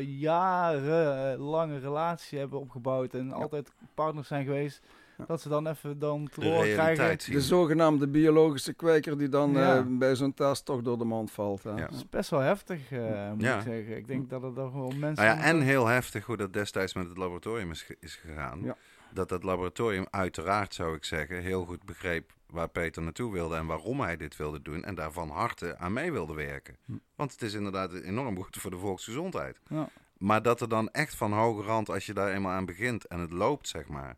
jarenlange 0.79 1.79
relatie 1.79 2.39
hebben 2.39 2.61
opgebouwd 2.61 3.15
en 3.15 3.33
altijd 3.33 3.73
partners 3.95 4.29
zijn 4.29 4.45
geweest. 4.45 4.81
Ja. 5.19 5.25
Dat 5.27 5.41
ze 5.41 5.49
dan 5.49 5.67
even 5.67 5.99
dan 5.99 6.29
te 6.33 6.41
De 6.41 6.47
horen 6.47 6.73
krijgen. 6.73 7.21
zien. 7.21 7.35
De 7.35 7.41
zogenaamde 7.41 8.09
biologische 8.09 8.73
kweker 8.73 9.19
die 9.19 9.29
dan 9.29 9.53
Ja. 9.53 9.77
eh, 9.77 9.83
bij 9.89 10.17
zo'n 10.17 10.35
test 10.35 10.65
toch 10.65 10.83
door 10.83 10.99
de 10.99 11.05
mand 11.05 11.31
valt. 11.31 11.63
Hè? 11.63 11.71
Ja. 11.71 11.77
Dat 11.77 11.93
is 11.93 12.09
best 12.09 12.31
wel 12.31 12.41
heftig, 12.41 12.91
eh, 12.93 13.31
moet 13.33 13.43
Ja. 13.43 13.57
ik 13.57 13.63
zeggen. 13.63 13.97
Ik 13.97 14.07
denk 14.07 14.31
dat 14.31 14.43
er 14.43 14.55
dan 14.55 14.71
gewoon 14.71 14.99
mensen... 14.99 15.25
Nou 15.25 15.39
ja, 15.39 15.45
en 15.45 15.61
heel 15.61 15.87
heftig 15.87 16.27
hoe 16.27 16.37
dat 16.37 16.53
destijds 16.53 16.95
met 16.95 17.09
het 17.09 17.17
laboratorium 17.17 17.71
is, 17.71 17.83
ge- 17.83 17.97
is 18.01 18.15
gegaan. 18.17 18.61
Ja. 18.63 18.77
Dat 19.13 19.29
dat 19.29 19.43
laboratorium 19.43 20.07
uiteraard, 20.11 20.75
zou 20.75 20.95
ik 20.97 21.05
zeggen, 21.05 21.43
heel 21.43 21.65
goed 21.65 21.85
begreep 21.85 22.33
waar 22.55 22.69
Peter 22.69 23.03
naartoe 23.03 23.33
wilde 23.33 23.57
en 23.57 23.67
waarom 23.67 24.01
hij 24.01 24.17
dit 24.17 24.37
wilde 24.37 24.63
doen. 24.63 24.85
En 24.85 24.95
daar 24.95 25.13
van 25.13 25.31
harte 25.31 25.79
aan 25.79 25.93
mee 25.93 26.13
wilde 26.13 26.35
werken. 26.35 26.77
Hm. 26.85 26.93
Want 27.15 27.33
het 27.33 27.43
is 27.43 27.55
inderdaad 27.55 27.93
enorm 27.93 28.43
goed 28.43 28.57
voor 28.57 28.71
de 28.71 28.79
volksgezondheid. 28.79 29.61
Ja. 29.69 29.89
Maar 30.19 30.43
dat 30.43 30.61
er 30.61 30.69
dan 30.69 30.91
echt 30.91 31.17
van 31.17 31.33
hoge 31.33 31.63
rand, 31.63 31.89
als 31.89 32.07
je 32.07 32.15
daar 32.15 32.33
eenmaal 32.33 32.53
aan 32.53 32.65
begint 32.65 33.07
en 33.07 33.21
het 33.21 33.33
loopt, 33.33 33.69
zeg 33.69 33.89
maar, 33.89 34.17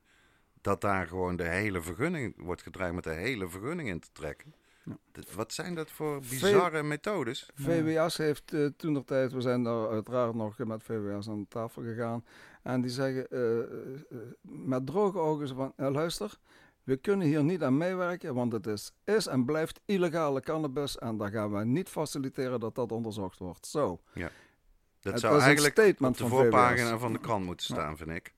dat 0.61 0.81
daar 0.81 1.07
gewoon 1.07 1.37
de 1.37 1.49
hele 1.49 1.83
vergunning 1.83 2.35
wordt 2.37 2.63
gedreigd 2.63 2.95
met 2.95 3.05
de 3.05 3.11
hele 3.11 3.49
vergunning 3.49 3.89
in 3.89 4.01
te 4.01 4.09
trekken. 4.13 4.55
Ja. 4.85 5.23
Wat 5.35 5.53
zijn 5.53 5.75
dat 5.75 5.91
voor 5.91 6.21
bizarre 6.21 6.83
methodes? 6.83 7.51
VWS 7.55 8.17
heeft 8.17 8.53
eh, 8.53 8.67
toen 8.77 8.95
de 8.95 9.05
tijd, 9.05 9.33
we 9.33 9.41
zijn 9.41 9.63
daar 9.63 9.89
uiteraard 9.89 10.35
nog 10.35 10.59
met 10.59 10.83
VWS 10.83 11.29
aan 11.29 11.49
tafel 11.49 11.83
gegaan. 11.83 12.25
En 12.63 12.81
die 12.81 12.91
zeggen 12.91 13.31
eh, 13.31 13.59
eh, 13.59 13.67
met 14.41 14.87
droge 14.87 15.19
ogen 15.19 15.49
van, 15.49 15.73
luister, 15.77 16.39
we 16.87 16.97
kunnen 16.97 17.27
hier 17.27 17.45
niet 17.45 17.63
aan 17.63 17.77
meewerken, 17.77 18.35
want 18.35 18.53
het 18.53 18.67
is, 18.67 18.93
is 19.05 19.27
en 19.27 19.45
blijft 19.45 19.81
illegale 19.85 20.41
cannabis 20.41 20.99
en 20.99 21.17
dan 21.17 21.31
gaan 21.31 21.53
we 21.53 21.65
niet 21.65 21.89
faciliteren 21.89 22.61
dat 22.61 22.75
dat 22.75 22.93
onderzocht 22.93 23.39
wordt. 23.39 23.67
Zo. 23.67 24.01
Dat 24.15 25.13
Het 25.13 25.21
zou 25.21 25.41
eigenlijk 25.41 26.01
op 26.01 26.17
de 26.17 26.27
voorpagina 26.27 26.99
van 26.99 27.13
de 27.13 27.19
krant 27.19 27.45
moeten 27.45 27.67
staan, 27.67 27.97
vind 27.97 28.11
ik. 28.11 28.33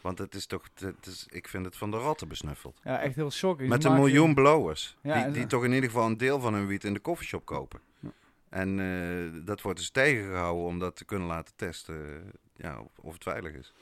Want 0.00 0.18
het 0.18 0.34
is 0.34 0.46
toch, 0.46 0.68
het 0.74 1.06
is, 1.06 1.26
ik 1.30 1.48
vind 1.48 1.64
het 1.64 1.76
van 1.76 1.90
de 1.90 1.98
ratten 1.98 2.28
besnuffeld. 2.28 2.80
Ja, 2.84 3.00
echt 3.00 3.14
heel 3.14 3.30
shocking. 3.30 3.68
Met 3.68 3.84
een 3.84 3.94
miljoen 3.94 4.34
blowers. 4.34 4.96
Ja, 5.02 5.24
die, 5.24 5.32
die 5.32 5.46
toch 5.46 5.64
in 5.64 5.72
ieder 5.72 5.90
geval 5.90 6.06
een 6.06 6.16
deel 6.16 6.40
van 6.40 6.54
hun 6.54 6.66
wiet 6.66 6.84
in 6.84 6.94
de 6.94 7.00
koffieshop 7.00 7.44
kopen. 7.44 7.80
Ja. 8.00 8.10
En 8.48 8.80
eh, 8.80 9.46
dat 9.46 9.60
wordt 9.60 9.78
dus 9.78 9.90
tegengehouden 9.90 10.64
om 10.64 10.78
dat 10.78 10.96
te 10.96 11.04
kunnen 11.04 11.28
laten 11.28 11.52
testen 11.56 11.94
eh, 11.94 12.32
ja, 12.56 12.80
of, 12.80 12.98
of 13.00 13.12
het 13.12 13.22
veilig 13.22 13.52
is. 13.52 13.72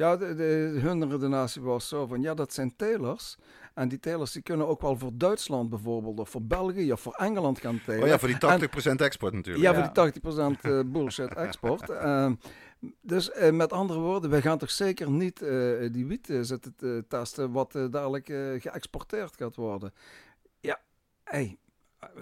Ja, 0.00 0.16
de, 0.16 0.34
de, 0.34 0.78
hun 0.80 1.10
redenatie 1.10 1.62
was 1.62 1.88
zo 1.88 2.06
van, 2.06 2.22
ja, 2.22 2.34
dat 2.34 2.52
zijn 2.52 2.76
telers. 2.76 3.36
En 3.74 3.88
die 3.88 3.98
telers 3.98 4.32
die 4.32 4.42
kunnen 4.42 4.66
ook 4.68 4.80
wel 4.80 4.96
voor 4.98 5.10
Duitsland 5.14 5.70
bijvoorbeeld, 5.70 6.18
of 6.18 6.28
voor 6.30 6.42
België, 6.42 6.92
of 6.92 7.00
voor 7.00 7.14
Engeland 7.14 7.58
gaan 7.60 7.80
telen. 7.84 8.02
Oh 8.02 8.08
ja, 8.08 8.18
voor 8.18 8.28
die 8.28 8.68
80% 8.92 8.94
export 8.96 9.32
natuurlijk. 9.32 9.64
Ja, 9.64 9.70
Ja. 9.72 9.92
voor 9.94 10.12
die 10.12 10.20
80% 10.56 10.60
eh, 10.60 10.80
bullshit 10.86 11.34
export. 11.46 11.90
Ehm, 11.90 12.34
dus 13.00 13.30
eh, 13.30 13.52
met 13.52 13.72
andere 13.72 13.98
woorden, 13.98 14.30
wij 14.30 14.40
gaan 14.40 14.58
toch 14.58 14.70
zeker 14.70 15.10
niet 15.10 15.42
eh, 15.42 15.48
die 15.92 16.06
wiet 16.06 16.26
zitten 16.40 16.74
te 16.76 17.04
testen 17.08 17.52
wat 17.52 17.72
dadelijk 17.72 18.26
geëxporteerd 18.62 19.36
gaat 19.36 19.56
worden. 19.56 19.92
Ja, 20.60 20.80
hey, 21.24 21.58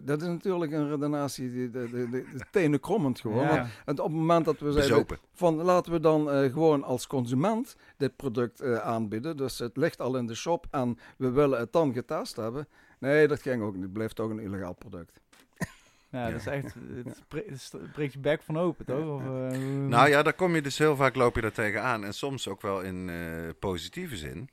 dat 0.02 0.20
is 0.22 0.28
natuurlijk 0.28 0.72
een 0.72 0.88
redenatie, 0.88 1.52
die, 1.52 1.70
de, 1.70 1.90
de, 1.90 2.08
de, 2.10 2.24
de 2.32 2.44
tenen 2.50 2.80
krommend 2.80 3.20
gewoon. 3.20 3.42
Ja. 3.44 3.56
Want 3.56 3.68
het- 3.84 4.00
op 4.00 4.06
het 4.06 4.16
moment 4.16 4.44
dat 4.44 4.58
we 4.58 4.72
zeiden 4.72 4.90
Bezopen. 4.92 5.18
van 5.34 5.54
laten 5.54 5.92
we 5.92 6.00
dan 6.00 6.30
eh, 6.30 6.52
gewoon 6.52 6.82
als 6.84 7.06
consument 7.06 7.76
dit 7.96 8.16
product 8.16 8.60
eh, 8.60 8.78
aanbieden. 8.78 9.36
Dus 9.36 9.58
het 9.58 9.76
ligt 9.76 10.00
al 10.00 10.16
in 10.16 10.26
de 10.26 10.34
shop 10.34 10.66
en 10.70 10.98
we 11.16 11.30
willen 11.30 11.58
het 11.58 11.72
dan 11.72 11.92
getest 11.92 12.36
hebben. 12.36 12.68
Nee, 12.98 13.28
dat 13.28 13.40
ging 13.42 13.62
ook 13.62 13.72
niet. 13.74 13.82
Het 13.82 13.92
bleef 13.92 14.12
toch 14.12 14.30
een 14.30 14.38
illegaal 14.40 14.74
product. 14.74 15.20
Ja, 15.58 15.66
Ja. 16.26 16.30
dat 16.30 16.40
is 16.40 16.46
echt... 16.46 16.74
Het 17.04 17.22
bre- 17.28 17.44
het 17.46 17.92
breekt 17.92 18.12
je 18.12 18.18
bek 18.18 18.42
van 18.42 18.58
open, 18.58 18.84
toch? 18.84 19.14
Of, 19.14 19.22
eh, 19.22 19.58
Nou 19.88 20.08
ja, 20.08 20.22
daar 20.22 20.32
kom 20.32 20.54
je 20.54 20.62
dus 20.62 20.78
heel 20.78 20.96
vaak 20.96 21.14
loop 21.14 21.34
je 21.34 21.40
daar 21.40 21.52
tegenaan. 21.52 22.04
En 22.04 22.12
soms 22.14 22.48
ook 22.48 22.62
wel 22.62 22.80
in 22.80 23.08
eh, 23.08 23.16
positieve 23.58 24.16
zin. 24.16 24.48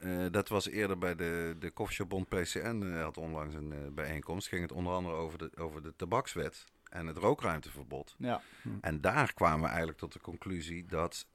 Eh, 0.00 0.26
dat 0.30 0.48
was 0.48 0.68
eerder 0.68 0.98
bij 0.98 1.14
de, 1.14 1.56
de 1.58 1.70
Koffieshopbond 1.70 2.28
PCN, 2.28 2.82
eh, 2.82 3.02
had 3.02 3.16
onlangs 3.16 3.54
een 3.54 3.72
eh, 3.72 3.78
bijeenkomst. 3.92 4.48
Ging 4.48 4.62
het 4.62 4.72
onder 4.72 4.92
andere 4.92 5.14
over 5.14 5.38
de, 5.38 5.50
over 5.56 5.82
de 5.82 5.96
tabakswet 5.96 6.64
en 6.90 7.06
het 7.06 7.16
rookruimteverbod. 7.16 8.14
Ja, 8.18 8.42
En 8.80 9.00
daar 9.00 9.34
kwamen 9.34 9.60
we 9.60 9.66
eigenlijk 9.66 9.98
tot 9.98 10.12
de 10.12 10.20
conclusie 10.20 10.86
dat, 10.86 11.26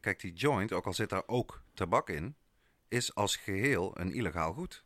kijk, 0.00 0.20
die 0.20 0.32
joint, 0.32 0.72
ook 0.72 0.86
al 0.86 0.92
zit 0.92 1.08
daar 1.08 1.22
ook 1.26 1.62
tabak 1.74 2.08
in, 2.08 2.36
is 2.88 3.14
als 3.14 3.36
geheel 3.36 3.98
een 4.00 4.12
illegaal 4.12 4.52
goed. 4.52 4.84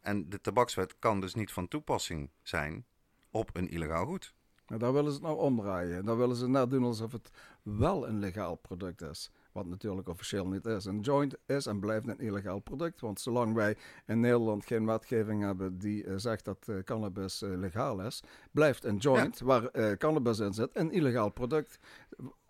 En 0.00 0.28
de 0.28 0.40
tabakswet 0.40 0.98
kan 0.98 1.20
dus 1.20 1.34
niet 1.34 1.52
van 1.52 1.68
toepassing 1.68 2.30
zijn 2.42 2.86
op 3.30 3.56
een 3.56 3.68
illegaal 3.68 4.06
goed. 4.06 4.34
Nou, 4.66 4.80
daar 4.80 4.92
willen 4.92 5.12
ze 5.12 5.16
het 5.16 5.26
nou 5.26 5.38
omdraaien. 5.38 6.04
Dan 6.04 6.18
willen 6.18 6.36
ze 6.36 6.48
net 6.48 6.70
doen 6.70 6.84
alsof 6.84 7.12
het 7.12 7.30
wel 7.62 8.08
een 8.08 8.18
legaal 8.18 8.54
product 8.54 9.02
is. 9.02 9.30
Wat 9.58 9.66
natuurlijk 9.66 10.08
officieel 10.08 10.46
niet 10.48 10.66
is. 10.66 10.84
Een 10.84 11.00
joint 11.00 11.36
is 11.46 11.66
en 11.66 11.80
blijft 11.80 12.08
een 12.08 12.18
illegaal 12.18 12.58
product. 12.58 13.00
Want 13.00 13.20
zolang 13.20 13.54
wij 13.54 13.76
in 14.06 14.20
Nederland 14.20 14.66
geen 14.66 14.86
wetgeving 14.86 15.42
hebben 15.42 15.78
die 15.78 16.04
eh, 16.04 16.12
zegt 16.16 16.44
dat 16.44 16.68
eh, 16.68 16.76
cannabis 16.84 17.42
eh, 17.42 17.50
legaal 17.56 18.00
is, 18.00 18.22
blijft 18.50 18.84
een 18.84 18.96
joint 18.96 19.38
waar 19.40 19.96
cannabis 19.96 20.38
in 20.38 20.52
zit 20.54 20.70
een 20.72 20.90
illegaal 20.90 21.30
product. 21.30 21.78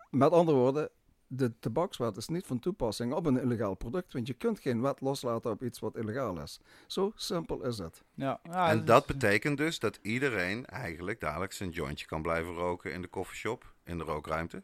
Met 0.09 0.31
andere 0.31 0.57
woorden, 0.57 0.89
de 1.27 1.59
tabakswet 1.59 2.17
is 2.17 2.27
niet 2.27 2.45
van 2.45 2.59
toepassing 2.59 3.13
op 3.13 3.25
een 3.25 3.41
illegaal 3.41 3.75
product. 3.75 4.13
Want 4.13 4.27
je 4.27 4.33
kunt 4.33 4.59
geen 4.59 4.81
wet 4.81 5.01
loslaten 5.01 5.51
op 5.51 5.63
iets 5.63 5.79
wat 5.79 5.95
illegaal 5.97 6.41
is. 6.41 6.59
Zo 6.87 7.11
simpel 7.15 7.65
is 7.65 7.77
het. 7.77 8.03
ja. 8.13 8.39
ja 8.43 8.69
en 8.69 8.85
dat 8.85 9.01
is- 9.01 9.15
betekent 9.15 9.57
dus 9.57 9.79
dat 9.79 9.99
iedereen 10.01 10.65
eigenlijk 10.65 11.19
dadelijk 11.19 11.53
zijn 11.53 11.69
jointje 11.69 12.05
kan 12.05 12.21
blijven 12.21 12.53
roken 12.53 12.93
in 12.93 13.01
de 13.01 13.07
koffieshop, 13.07 13.73
in 13.83 13.97
de 13.97 14.03
rookruimte. 14.03 14.63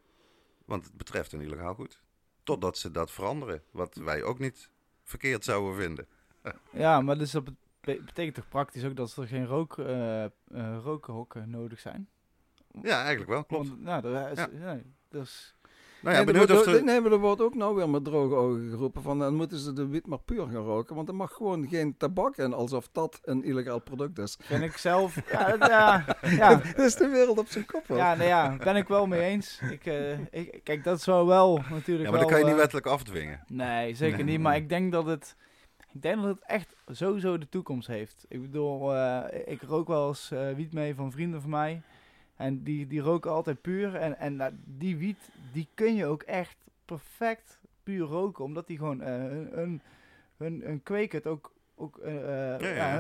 Want 0.65 0.84
het 0.86 0.97
betreft 0.97 1.31
een 1.34 1.41
illegaal 1.41 1.73
goed. 1.73 2.03
Totdat 2.45 2.77
ze 2.77 2.91
dat 2.91 3.12
veranderen, 3.12 3.62
wat 3.71 3.95
wij 3.95 4.23
ook 4.23 4.39
niet 4.39 4.69
verkeerd 5.03 5.43
zouden 5.43 5.75
vinden. 5.75 6.08
Ja, 6.71 7.01
maar 7.01 7.17
dus 7.17 7.31
dat 7.31 7.43
be- 7.43 8.01
betekent 8.05 8.36
toch 8.36 8.47
praktisch 8.49 8.86
ook 8.86 8.95
dat 8.95 9.15
er 9.15 9.27
geen 9.27 9.45
rook, 9.45 9.77
eh, 9.77 10.23
eh, 10.23 10.29
rookhokken 10.84 11.49
nodig 11.49 11.79
zijn? 11.79 12.10
Ja, 12.81 12.97
eigenlijk 12.99 13.29
wel, 13.29 13.45
klopt. 13.45 13.67
Want, 13.67 13.81
nou, 13.81 14.13
er 14.15 14.31
is, 14.31 14.38
Ja. 14.38 14.47
nee, 14.73 14.84
dus, 15.10 15.55
Nou 16.06 16.18
ja, 16.18 16.24
Nee, 16.24 16.34
benieuwd 16.34 16.50
wordt 16.52 16.68
of 16.68 16.74
ook- 16.76 16.84
nee, 16.86 17.02
maar 17.02 17.12
er 17.12 17.18
wordt 17.18 17.41
ook 17.41 17.56
nou 17.56 17.76
weer 17.76 17.89
met 17.89 18.04
droge 18.04 18.36
ogen 18.36 18.70
geroepen 18.70 19.02
van 19.02 19.20
dan 19.20 19.36
moeten 19.36 19.58
ze 19.58 19.74
de 19.74 19.88
wiet 19.88 20.08
maar 20.08 20.20
puur 20.20 20.46
gaan 20.46 20.63
roken. 20.63 20.96
Want 20.96 21.08
er 21.08 21.15
mag 21.15 21.32
gewoon 21.32 21.68
geen 21.68 21.98
tabak 21.98 22.38
in, 22.38 22.54
alsof 22.54 22.89
dat 22.91 23.20
een 23.24 23.44
illegaal 23.44 23.80
product 23.80 24.18
is. 24.18 24.38
vind 24.41 24.63
ik 24.63 24.78
zelf... 24.78 25.15
ja, 25.32 25.58
dat- 25.58 25.70
ja, 25.70 26.06
ja, 26.22 26.56
Dat 26.56 26.86
is 26.86 26.96
de 26.96 27.08
wereld 27.08 27.38
op 27.39 27.48
zijn 27.48 27.65
kop. 27.65 27.88
hoor. 27.88 27.98
ja, 27.98 28.15
nee, 28.15 28.28
ja, 28.28 28.56
ben 28.63 28.76
ik 28.76 28.88
wel 28.88 29.08
mee 29.08 29.22
eens. 29.22 29.60
Ik, 29.72 29.86
eh, 29.86 30.20
ik, 30.32 30.60
kijk, 30.63 30.84
dat 30.84 31.02
zou 31.02 31.28
wel 31.28 31.56
natuurlijk 31.70 32.06
Ja, 32.06 32.12
maar 32.12 32.12
wel... 32.12 32.20
dat 32.20 32.30
kan 32.30 32.38
je 32.39 32.44
niet 32.44 32.54
eh, 32.54 32.60
wettelijk 32.60 32.86
afdwingen. 32.88 33.44
Nee, 33.48 33.94
zeker 33.96 34.18
Nee. 34.18 34.26
niet. 34.26 34.39
Maar 34.39 34.56
ik 34.56 34.70
denk 34.70 34.91
dat 34.91 35.06
het... 35.06 35.36
Ik 35.94 36.02
denk 36.02 36.15
dat 36.15 36.26
het 36.36 36.44
echt 36.46 36.76
sowieso 36.88 37.38
de 37.38 37.50
toekomst 37.50 37.88
heeft. 37.88 38.26
Ik 38.30 38.41
bedoel, 38.41 38.96
eh, 38.96 39.22
ik 39.46 39.62
rook 39.62 39.88
wel 39.88 40.08
eens 40.08 40.32
eh, 40.32 40.52
wiet 40.56 40.74
mee 40.74 40.96
van 40.96 41.12
vrienden 41.12 41.41
van 41.41 41.50
mij. 41.50 41.82
En 42.36 42.63
die, 42.63 42.88
die 42.88 43.02
roken 43.02 43.32
altijd 43.32 43.62
puur. 43.62 43.95
En, 43.95 44.17
en 44.17 44.36
nou, 44.36 44.54
die 44.65 44.98
wiet, 44.98 45.30
die 45.52 45.67
kun 45.74 45.95
je 45.95 46.06
ook 46.06 46.24
echt 46.24 46.58
perfect 46.86 47.60
puur 47.84 48.06
roken. 48.06 48.43
Omdat 48.43 48.67
die 48.67 48.78
gewoon... 48.78 49.02
eh 49.02 49.13
hun, 49.13 49.50
hun, 49.54 49.82
hun, 50.38 50.62
hun 50.65 50.84
kweken 50.84 51.17
het 51.17 51.28
ook... 51.28 51.54
ook 51.76 51.98
eh, 51.98 52.54
eh, 52.54 52.60
Ja, 52.62 52.69
ja, 52.69 53.00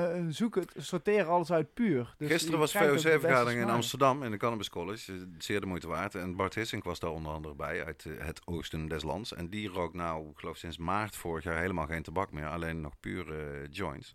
het, 0.51 0.73
sorteren 0.77 1.27
alles 1.27 1.51
uit 1.51 1.73
puur. 1.73 2.15
Dus 2.17 2.31
Gisteren 2.31 2.59
was 2.59 2.71
VOC-vergadering 2.71 3.61
in. 3.61 3.69
Amsterdam 3.69 4.23
in 4.23 4.31
de 4.31 4.37
Cannabis 4.37 4.69
College. 4.69 5.13
eh, 5.13 5.19
Zeer 5.37 5.59
de 5.59 5.65
moeite 5.65 5.87
waard. 5.87 6.15
En 6.15 6.35
Bart 6.35 6.55
Hissink 6.55 6.83
was 6.83 6.99
daar 6.99 7.11
onder 7.11 7.31
andere 7.31 7.55
bij 7.55 7.85
uit 7.85 8.05
eh, 8.05 8.25
het 8.25 8.41
oosten 8.47 8.87
des 8.87 9.03
lands. 9.03 9.33
En 9.33 9.49
die 9.49 9.67
rookt 9.67 9.93
nou, 9.93 10.29
ik 10.29 10.37
geloof 10.37 10.57
sinds 10.57 10.77
maart 10.77 11.15
vorig 11.15 11.43
jaar 11.43 11.59
helemaal 11.59 11.87
geen 11.87 12.03
tabak 12.03 12.31
meer. 12.31 12.47
Alleen 12.47 12.81
nog 12.81 12.93
pure 12.99 13.35
eh, 13.37 13.67
joints. 13.71 14.13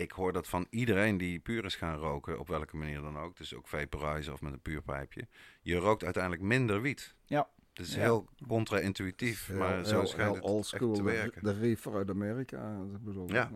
Ik 0.00 0.10
hoor 0.12 0.32
dat 0.32 0.48
van 0.48 0.66
iedereen 0.70 1.16
die 1.18 1.38
puur 1.38 1.64
is 1.64 1.76
gaan 1.76 1.96
roken, 1.96 2.38
op 2.38 2.48
welke 2.48 2.76
manier 2.76 3.00
dan 3.00 3.18
ook. 3.18 3.36
Dus 3.36 3.54
ook 3.54 3.68
vaporizen 3.68 4.32
of 4.32 4.40
met 4.40 4.52
een 4.52 4.60
puurpijpje. 4.60 5.26
Je 5.62 5.76
rookt 5.76 6.04
uiteindelijk 6.04 6.42
minder 6.42 6.80
wiet. 6.82 7.14
Ja. 7.24 7.48
Het 7.72 7.86
is 7.86 7.94
Ja. 7.94 8.00
heel 8.00 8.28
contra-intuïtief, 8.46 9.46
Heel- 9.46 9.58
maar 9.58 9.84
zo 9.84 9.98
heel- 9.98 10.06
schijnt 10.06 10.26
heel 10.32 10.34
het 10.42 10.50
old 10.50 10.58
echt 10.58 10.68
school, 10.68 10.92
te 10.92 11.02
de- 11.02 11.10
werken. 11.10 11.44
De 11.44 11.52
reefer 11.58 11.94
uit 11.94 12.10
Amerika. 12.10 12.76
ik 12.94 13.04
bedoel, 13.04 13.28
Ja. 13.32 13.50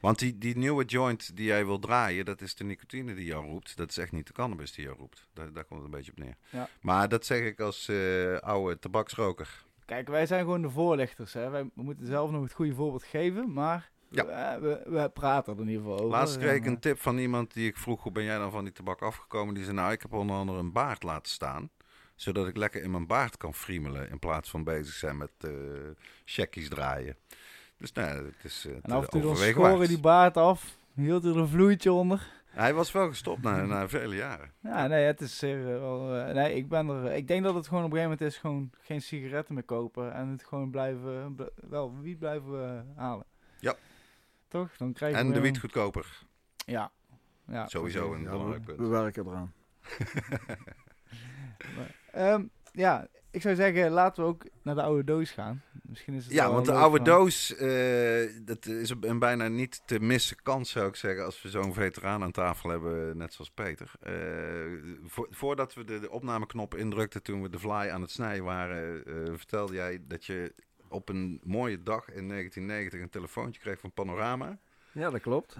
Want 0.00 0.18
die, 0.18 0.38
die 0.38 0.56
nieuwe 0.56 0.84
joint 0.84 1.36
die 1.36 1.46
jij 1.46 1.64
wil 1.66 1.78
draaien, 1.78 2.24
dat 2.24 2.40
is 2.40 2.54
de 2.54 2.64
nicotine 2.64 3.14
die 3.14 3.24
jou 3.24 3.46
roept. 3.46 3.76
Dat 3.76 3.90
is 3.90 3.98
echt 3.98 4.12
niet 4.12 4.26
de 4.26 4.32
cannabis 4.32 4.72
die 4.72 4.84
jou 4.84 4.96
roept. 4.98 5.28
Daar, 5.32 5.52
daar 5.52 5.64
komt 5.64 5.80
het 5.82 5.88
een 5.90 5.96
beetje 5.96 6.12
op 6.12 6.18
neer. 6.18 6.36
Ja. 6.50 6.68
Maar 6.80 7.08
dat 7.08 7.26
zeg 7.26 7.40
ik 7.40 7.60
als 7.60 7.88
eh, 7.88 8.36
oude 8.38 8.78
tabaksroker. 8.78 9.64
Kijk, 9.84 10.08
wij 10.08 10.26
zijn 10.26 10.40
gewoon 10.40 10.62
de 10.62 10.70
voorlichters. 10.70 11.32
Hè. 11.32 11.50
Wij 11.50 11.70
moeten 11.74 12.06
zelf 12.06 12.30
nog 12.30 12.42
het 12.42 12.52
goede 12.52 12.74
voorbeeld 12.74 13.04
geven, 13.04 13.52
maar 13.52 13.90
Ja. 14.10 14.24
eh, 14.24 14.60
we, 14.60 14.82
we 14.86 15.10
praten 15.14 15.54
er 15.54 15.60
in 15.60 15.68
ieder 15.68 15.82
geval 15.82 15.98
over. 15.98 16.10
Laatst 16.10 16.38
kreeg 16.38 16.54
ik 16.54 16.64
En, 16.64 16.70
een 16.70 16.78
tip 16.78 16.98
van 16.98 17.18
iemand 17.18 17.52
die 17.54 17.68
ik 17.68 17.76
vroeg, 17.76 18.02
hoe 18.02 18.12
ben 18.12 18.24
jij 18.24 18.38
dan 18.38 18.50
van 18.50 18.64
die 18.64 18.72
tabak 18.72 19.02
afgekomen? 19.02 19.54
Die 19.54 19.64
zei, 19.64 19.76
nou, 19.76 19.92
ik 19.92 20.02
heb 20.02 20.12
onder 20.12 20.36
andere 20.36 20.58
een 20.58 20.72
baard 20.72 21.02
laten 21.02 21.32
staan. 21.32 21.70
Zodat 22.14 22.48
ik 22.48 22.56
lekker 22.56 22.82
in 22.82 22.90
mijn 22.90 23.06
baard 23.06 23.36
kan 23.36 23.54
friemelen. 23.54 24.10
In 24.10 24.18
plaats 24.18 24.50
van 24.50 24.64
bezig 24.64 24.94
zijn 24.94 25.16
met 25.16 25.30
eh 25.40 25.50
checkies 26.24 26.68
draaien. 26.68 27.16
Dus 27.76 27.92
nou, 27.92 28.26
het 28.26 28.44
is 28.44 28.66
uh, 28.66 28.74
en 28.82 28.90
af 28.90 29.04
en 29.04 29.10
toe 29.10 29.22
dan 29.22 29.36
schoren 29.36 29.88
die 29.88 30.00
baard 30.00 30.36
af. 30.36 30.78
Hield 30.94 31.24
er 31.24 31.36
een 31.36 31.48
vloeitje 31.48 31.92
onder. 31.92 32.28
Hij 32.50 32.74
was 32.74 32.92
wel 32.92 33.08
gestopt 33.08 33.42
na, 33.42 33.64
na 33.64 33.88
vele 33.88 34.16
jaren. 34.16 34.52
Ja, 34.60 34.86
nee, 34.86 35.04
het 35.04 35.20
is 35.20 35.40
nee, 35.40 36.54
ik 36.54 36.68
ben 36.68 36.88
er... 36.88 37.12
Ik 37.12 37.28
denk 37.28 37.44
dat 37.44 37.54
het 37.54 37.68
gewoon 37.68 37.84
op 37.84 37.90
een 37.90 37.96
gegeven 37.96 38.16
moment 38.18 38.34
is 38.34 38.40
gewoon 38.40 38.70
geen 38.80 39.02
sigaretten 39.02 39.54
meer 39.54 39.62
kopen. 39.62 40.12
En 40.14 40.28
het 40.28 40.44
gewoon 40.44 40.70
blijven... 40.70 41.34
bl- 41.34 41.68
wel, 41.68 41.98
wiet 42.00 42.18
blijven 42.18 42.92
halen. 42.96 43.24
Toch? 44.50 44.76
Dan 44.76 44.92
krijg 44.92 45.12
je 45.12 45.18
En 45.18 45.26
de 45.26 45.32
weer 45.32 45.42
wiet 45.42 45.54
een- 45.54 45.60
goedkoper. 45.60 46.22
Ja. 46.56 46.90
ja 47.46 47.68
Sowieso 47.68 47.98
precies. 48.08 48.16
een 48.16 48.24
Ja, 48.24 48.30
belangrijk 48.30 48.64
we, 48.66 48.72
punt. 48.74 48.78
we 48.88 48.94
werken 48.94 49.26
eraan. 49.26 49.52
Maar, 51.76 51.94
ehm, 52.12 52.44
ja, 52.72 53.06
ik 53.30 53.42
zou 53.42 53.54
zeggen, 53.54 53.90
laten 53.90 54.22
we 54.22 54.28
ook 54.28 54.44
naar 54.62 54.74
de 54.74 54.82
oude 54.82 55.04
doos 55.04 55.30
gaan. 55.30 55.62
Misschien 55.82 56.14
is 56.14 56.24
het 56.24 56.32
Ja, 56.32 56.50
want 56.52 56.66
de 56.66 56.72
oude 56.72 56.96
van- 56.96 57.04
doos, 57.04 57.54
eh, 57.56 58.30
dat 58.44 58.66
is 58.66 58.90
een 59.00 59.18
bijna 59.18 59.48
niet 59.48 59.82
te 59.86 60.00
missen 60.00 60.36
kans, 60.42 60.70
zou 60.70 60.88
ik 60.88 60.96
zeggen, 60.96 61.24
als 61.24 61.42
we 61.42 61.48
zo'n 61.50 61.74
veteraan 61.74 62.22
aan 62.22 62.30
tafel 62.30 62.70
hebben, 62.70 63.16
net 63.16 63.32
zoals 63.32 63.50
Peter. 63.50 63.92
Eh, 64.00 64.12
vo- 65.06 65.26
voordat 65.30 65.74
we 65.74 65.84
de, 65.84 66.00
de 66.00 66.10
opnameknop 66.10 66.74
indrukten 66.74 67.22
toen 67.22 67.42
we 67.42 67.48
de 67.48 67.58
fly 67.58 67.88
aan 67.90 68.00
het 68.00 68.10
snijden 68.10 68.44
waren, 68.44 69.04
eh, 69.04 69.14
vertelde 69.36 69.74
jij 69.74 69.98
dat 70.06 70.24
je 70.26 70.54
op 70.90 71.08
een 71.08 71.40
mooie 71.44 71.82
dag 71.82 72.10
in 72.12 72.28
1990 72.28 73.00
een 73.00 73.08
telefoontje 73.08 73.60
kreeg 73.60 73.80
van 73.80 73.92
Panorama. 73.92 74.58
Ja, 74.92 75.10
dat 75.10 75.20
klopt. 75.20 75.56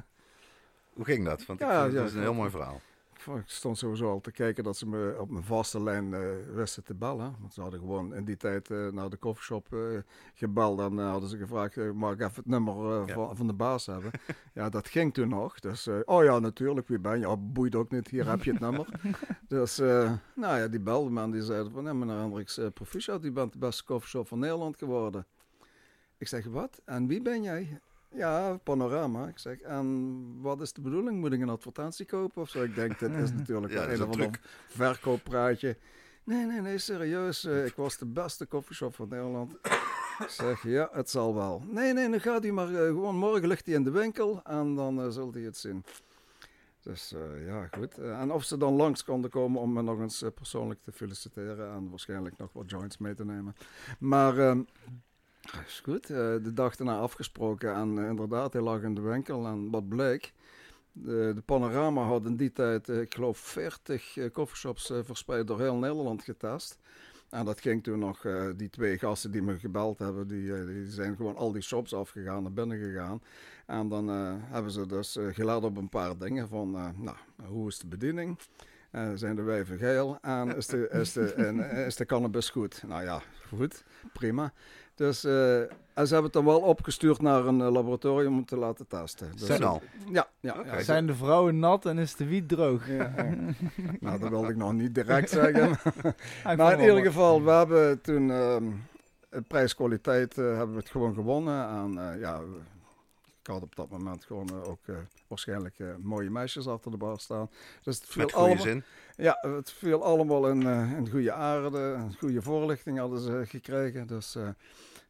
Hoe 0.93 1.05
ging 1.05 1.24
dat? 1.24 1.47
Want 1.47 1.61
ik 1.61 1.66
Ja, 1.66 1.85
het 1.85 1.93
ja, 1.93 2.05
is 2.05 2.14
een 2.14 2.20
heel 2.20 2.35
mooi 2.35 2.51
verhaal. 2.51 2.81
Ik 3.27 3.43
stond 3.45 3.79
sowieso 3.79 4.11
al 4.11 4.21
te 4.21 4.31
kijken 4.31 4.64
dat 4.64 4.77
ze 4.77 4.87
me 4.87 5.16
op 5.18 5.31
mijn 5.31 5.45
vaste 5.45 5.83
lijn 5.83 6.12
uh, 6.12 6.21
wisten 6.55 6.85
te 6.85 6.95
bellen. 6.95 7.37
Want 7.41 7.55
ze 7.55 7.61
hadden 7.61 7.81
gewoon 7.81 8.14
in 8.14 8.25
die 8.25 8.37
tijd 8.37 8.68
naar 8.68 9.11
de 9.11 9.16
koffieshop 9.16 9.77
gebeld. 10.35 10.81
En 10.81 10.99
hadden 10.99 11.29
ze 11.29 11.37
gevraagd, 11.37 11.93
mag 11.93 12.12
ik 12.12 12.21
even 12.21 12.35
het 12.35 12.47
nummer 12.47 13.09
van, 13.09 13.37
van, 13.37 13.47
de 13.47 13.53
baas 13.53 13.87
hebben? 13.87 14.11
ja, 14.55 14.68
dat 14.68 14.89
ging 14.89 15.14
toen 15.14 15.29
nog. 15.29 15.61
Dus, 15.61 15.89
oh 16.05 16.25
ja, 16.25 16.39
natuurlijk, 16.39 16.89
wie 16.89 16.99
ben 16.99 17.18
je? 17.18 17.29
Oh, 17.29 17.37
boeit 17.39 17.75
ook 17.75 17.91
niet, 17.91 18.09
hier 18.09 18.29
heb 18.29 18.43
je 18.43 18.51
het 18.51 18.61
nummer. 18.61 18.87
dus, 19.49 19.77
nou 20.35 20.59
ja, 20.59 20.68
die 20.68 20.81
belde 20.81 21.11
me 21.11 21.23
en 21.23 21.31
die 21.31 21.43
zeiden 21.43 21.73
van, 21.73 21.85
ja, 21.85 21.93
meneer 21.93 22.16
Hendricks, 22.16 22.61
proficiat, 22.75 23.25
u 23.25 23.33
bent 23.33 23.53
de 23.53 23.59
beste 23.59 23.85
koffieshop 23.85 24.29
van 24.29 24.39
Nederland 24.39 24.77
geworden. 24.77 25.27
Ik 26.18 26.29
zeg, 26.29 26.47
wat? 26.47 26.81
En 26.85 27.07
wie 27.07 27.23
ben 27.23 27.43
jij? 27.43 27.81
Ja, 28.14 28.56
panorama. 28.62 29.28
Ik 29.28 29.38
zeg, 29.38 29.61
en 29.61 30.40
wat 30.40 30.61
is 30.61 30.72
de 30.72 30.80
bedoeling? 30.80 31.20
Moet 31.20 31.32
ik 31.32 31.40
een 31.40 31.48
advertentie 31.48 32.06
kopen 32.06 32.42
of 32.42 32.48
zo? 32.48 32.62
Ik 32.62 32.74
denk, 32.74 32.98
dit 32.98 33.12
is 33.12 33.32
natuurlijk 33.38 33.72
ja, 33.72 33.88
een 33.88 34.02
of 34.02 34.11
ander 34.11 34.40
verkooppraatje. 34.68 35.76
Nee, 36.24 36.46
nee, 36.46 36.61
nee, 36.61 36.78
serieus. 36.78 37.44
Uh, 37.44 37.66
ik 37.66 37.74
was 37.74 37.98
de 37.98 38.06
beste 38.06 38.46
koffieshop 38.46 38.94
van 38.94 39.08
Nederland. 39.08 39.52
Ik 40.18 40.28
zeg, 40.28 40.62
ja, 40.62 40.88
het 40.92 41.11
zal 41.11 41.34
wel. 41.34 41.62
Nee, 41.66 41.92
nee, 41.92 42.11
dan 42.11 42.20
gaat 42.20 42.42
hij 42.42 42.52
maar 42.52 42.70
uh, 42.70 42.78
gewoon 42.78 43.16
morgen 43.16 43.48
ligt 43.48 43.66
hij 43.66 43.74
in 43.74 43.84
de 43.84 43.90
winkel 43.90 44.40
en 44.44 44.74
dan 44.74 45.04
uh, 45.04 45.11
zult 45.11 45.34
hij 45.34 45.42
het 45.42 45.56
zien. 45.56 45.84
Dus 46.82 47.14
ja, 47.46 47.66
goed. 47.66 47.98
en 47.98 48.32
of 48.32 48.44
ze 48.44 48.56
dan 48.56 48.72
langs 48.72 49.04
konden 49.04 49.30
komen 49.30 49.61
om 49.61 49.72
me 49.72 49.82
nog 49.82 50.00
eens 50.00 50.24
persoonlijk 50.34 50.82
te 50.82 50.92
feliciteren 50.92 51.72
en 51.72 51.90
waarschijnlijk 51.90 52.36
nog 52.36 52.52
wat 52.52 52.70
joints 52.70 52.98
mee 52.98 53.14
te 53.14 53.24
nemen. 53.24 53.54
Maar 53.98 54.56
ehm, 55.41 55.64
is 55.66 55.80
goed. 55.84 56.11
Uh, 56.11 56.16
de 56.16 56.53
dag 56.55 56.76
daarna 56.76 56.99
afgesproken 56.99 57.74
en 57.74 57.97
uh, 57.97 58.09
inderdaad, 58.09 58.53
hij 58.53 58.62
lag 58.62 58.82
in 58.82 58.95
de 58.95 59.01
winkel. 59.01 59.47
En 59.47 59.70
wat 59.70 59.88
bleek, 59.88 60.32
de, 60.93 61.32
de 61.34 61.43
Panorama 61.45 62.03
had 62.03 62.26
in 62.26 62.36
die 62.36 62.53
tijd, 62.53 62.88
uh, 62.88 63.01
ik 63.01 63.14
geloof, 63.14 63.38
40 63.38 64.16
coffeeshops 64.32 64.93
verspreid 65.03 65.47
door 65.47 65.61
heel 65.61 65.76
Nederland 65.76 66.22
getest. 66.22 66.78
En 67.30 67.45
dat 67.45 67.61
ging 67.61 67.82
toen 67.82 67.99
nog, 67.99 68.26
die 68.57 68.70
twee 68.70 68.99
gasten 68.99 69.30
die 69.30 69.43
me 69.43 69.59
gebeld 69.59 69.99
hebben, 69.99 70.28
die, 70.28 70.64
die 70.64 70.91
zijn 70.91 71.16
gewoon 71.16 71.36
al 71.36 71.53
die 71.53 71.62
shops 71.62 71.95
afgegaan, 71.95 72.43
naar 72.43 72.53
binnen 72.53 72.78
gegaan. 72.78 73.22
En 73.66 73.88
dan 73.88 74.09
hebben 74.41 74.72
ze 74.72 74.86
dus 74.86 75.18
gelet 75.30 75.64
op 75.64 75.76
een 75.76 75.88
paar 75.88 76.18
dingen 76.18 76.49
van, 76.49 76.70
nou, 76.97 77.16
hoe 77.47 77.68
is 77.68 77.78
de 77.78 77.86
bediening? 77.86 78.38
zijn 79.14 79.36
de 79.36 79.43
wijven 79.43 79.78
geil 79.78 80.18
en 80.20 80.57
is 80.57 80.66
de, 80.66 80.88
is, 80.88 81.12
de, 81.12 81.32
en, 81.47 81.70
is 81.70 81.97
de 81.97 82.07
cannabis 82.07 82.51
goed? 82.51 82.82
Nou 82.86 83.03
ja, 83.03 83.22
goed, 83.49 83.84
prima. 84.12 84.53
Dus 85.01 85.24
uh, 85.24 85.61
en 85.61 86.07
ze 86.07 86.12
hebben 86.14 86.22
het 86.22 86.32
dan 86.32 86.44
wel 86.44 86.61
opgestuurd 86.61 87.22
naar 87.22 87.46
een 87.46 87.59
uh, 87.59 87.70
laboratorium 87.70 88.36
om 88.36 88.44
te 88.44 88.57
laten 88.57 88.86
testen. 88.86 89.30
Dus, 89.36 89.46
Zijn 89.46 89.62
al? 89.62 89.82
Ja. 90.11 90.28
ja, 90.40 90.57
ja, 90.64 90.82
Zijn 90.82 91.07
de 91.07 91.14
vrouwen 91.14 91.59
nat 91.59 91.86
en 91.86 91.98
is 91.98 92.16
de 92.16 92.24
wiet 92.26 92.48
droog? 92.48 92.88
Ja, 92.88 93.12
nou, 94.01 94.18
dat 94.18 94.28
wilde 94.28 94.48
ik 94.48 94.57
nog 94.57 94.72
niet 94.72 94.94
direct 94.94 95.30
zeggen. 95.30 95.78
maar 96.57 96.72
in 96.78 96.80
ieder 96.80 97.05
geval, 97.05 97.44
we 97.44 97.51
hebben 97.51 98.01
toen 98.01 98.28
uh, 98.28 98.57
prijskwaliteit 99.48 100.38
uh, 100.38 100.57
hebben 100.57 100.74
we 100.74 100.80
het 100.80 100.90
gewoon 100.90 101.14
gewonnen. 101.14 101.68
En 101.68 102.18
ja, 102.18 102.40
ik 103.40 103.46
had 103.46 103.62
op 103.62 103.76
dat 103.76 103.90
moment 103.90 104.24
gewoon 104.24 104.64
ook 104.64 104.80
waarschijnlijk 105.26 105.74
mooie 106.03 106.30
meisjes 106.30 106.66
achter 106.66 106.90
de 106.90 106.96
bar 106.96 107.18
staan. 107.20 107.51
Dus 107.82 107.96
het 107.96 108.07
viel 108.07 108.24
Met 108.24 108.34
allemaal, 108.34 108.62
zin? 108.62 108.84
Ja, 109.16 109.38
het 109.40 109.72
viel 109.72 110.05
allemaal 110.05 110.48
in, 110.48 110.62
in 110.96 111.09
goede 111.11 111.32
aarde. 111.32 111.78
Een 111.78 112.16
goede 112.18 112.42
voorlichting 112.42 112.98
hadden 112.98 113.20
ze 113.20 113.42
gekregen. 113.46 114.07
Dus 114.07 114.36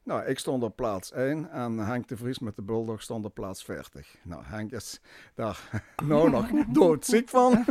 nou, 0.02 0.24
ik 0.24 0.38
stond 0.38 0.62
op 0.62 0.76
plaats 0.76 1.12
1 1.12 1.50
en 1.50 1.78
Henk 1.78 2.08
de 2.08 2.16
Vries 2.16 2.38
met 2.38 2.56
de 2.56 2.62
Bulldog 2.62 3.02
stond 3.02 3.24
op 3.24 3.34
plaats 3.34 3.64
40. 3.64 4.16
Nou, 4.22 4.42
Henk 4.44 4.72
is 4.72 5.00
daar 5.34 5.82
nou 6.04 6.30
nog 6.30 6.50
doodziek 6.68 7.28
van. 7.28 7.64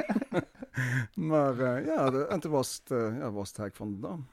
maar 1.32 1.56
uh, 1.56 1.86
ja, 1.86 2.10
de, 2.10 2.26
en 2.26 2.40
toen 2.40 2.52
was 2.52 2.82
het, 2.84 2.92
uh, 2.92 3.18
ja, 3.18 3.32
was 3.32 3.48
het 3.48 3.58
hek 3.58 3.76
van 3.76 3.92
de 3.92 4.00
Dam. 4.00 4.28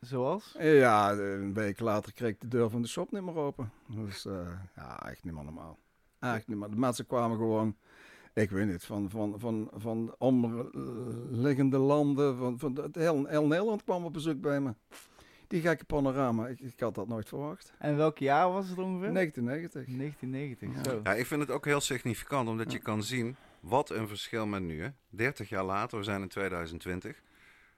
Zoals? 0.00 0.54
Ja, 0.58 1.12
een 1.12 1.54
week 1.54 1.80
later 1.80 2.12
kreeg 2.12 2.30
ik 2.30 2.40
de 2.40 2.48
deur 2.48 2.70
van 2.70 2.82
de 2.82 2.88
shop 2.88 3.12
niet 3.12 3.22
meer 3.22 3.36
open. 3.36 3.72
Dus 3.86 4.26
uh, 4.26 4.48
ja, 4.76 5.08
echt 5.08 5.24
niet 5.24 5.34
meer 5.34 5.44
normaal. 5.44 5.78
Echt 6.18 6.48
niet 6.48 6.58
meer. 6.58 6.70
De 6.70 6.76
mensen 6.76 7.06
kwamen 7.06 7.36
gewoon, 7.36 7.76
ik 8.32 8.50
weet 8.50 8.66
niet, 8.66 8.84
van, 8.84 9.10
van, 9.10 9.34
van, 9.38 9.70
van 9.74 10.14
omliggende 10.18 11.78
landen. 11.78 12.36
Van, 12.36 12.58
van, 12.58 12.90
heel, 12.92 13.26
heel 13.26 13.46
Nederland 13.46 13.84
kwam 13.84 14.04
op 14.04 14.12
bezoek 14.12 14.40
bij 14.40 14.60
me. 14.60 14.74
Die 15.50 15.60
gekke 15.60 15.84
panorama, 15.84 16.46
ik, 16.46 16.60
ik, 16.60 16.80
had 16.80 16.94
dat 16.94 17.08
nooit 17.08 17.28
verwacht. 17.28 17.72
En 17.78 17.96
welk 17.96 18.18
jaar 18.18 18.50
was 18.52 18.68
het 18.68 18.78
ongeveer? 18.78 19.12
1990. 19.12 19.96
1990, 19.96 20.92
zo. 20.92 21.00
Ja, 21.02 21.14
ik 21.14 21.26
vind 21.26 21.40
het 21.40 21.50
ook 21.50 21.64
heel 21.64 21.80
significant, 21.80 22.48
omdat 22.48 22.72
je 22.72 22.78
kan 22.78 23.02
zien 23.02 23.36
wat 23.60 23.90
een 23.90 24.08
verschil 24.08 24.46
met 24.46 24.62
nu. 24.62 24.82
Hè? 24.82 24.88
30 25.08 25.48
jaar 25.48 25.64
later, 25.64 25.98
we 25.98 26.04
zijn 26.04 26.22
in 26.22 26.28
2020. 26.28 27.22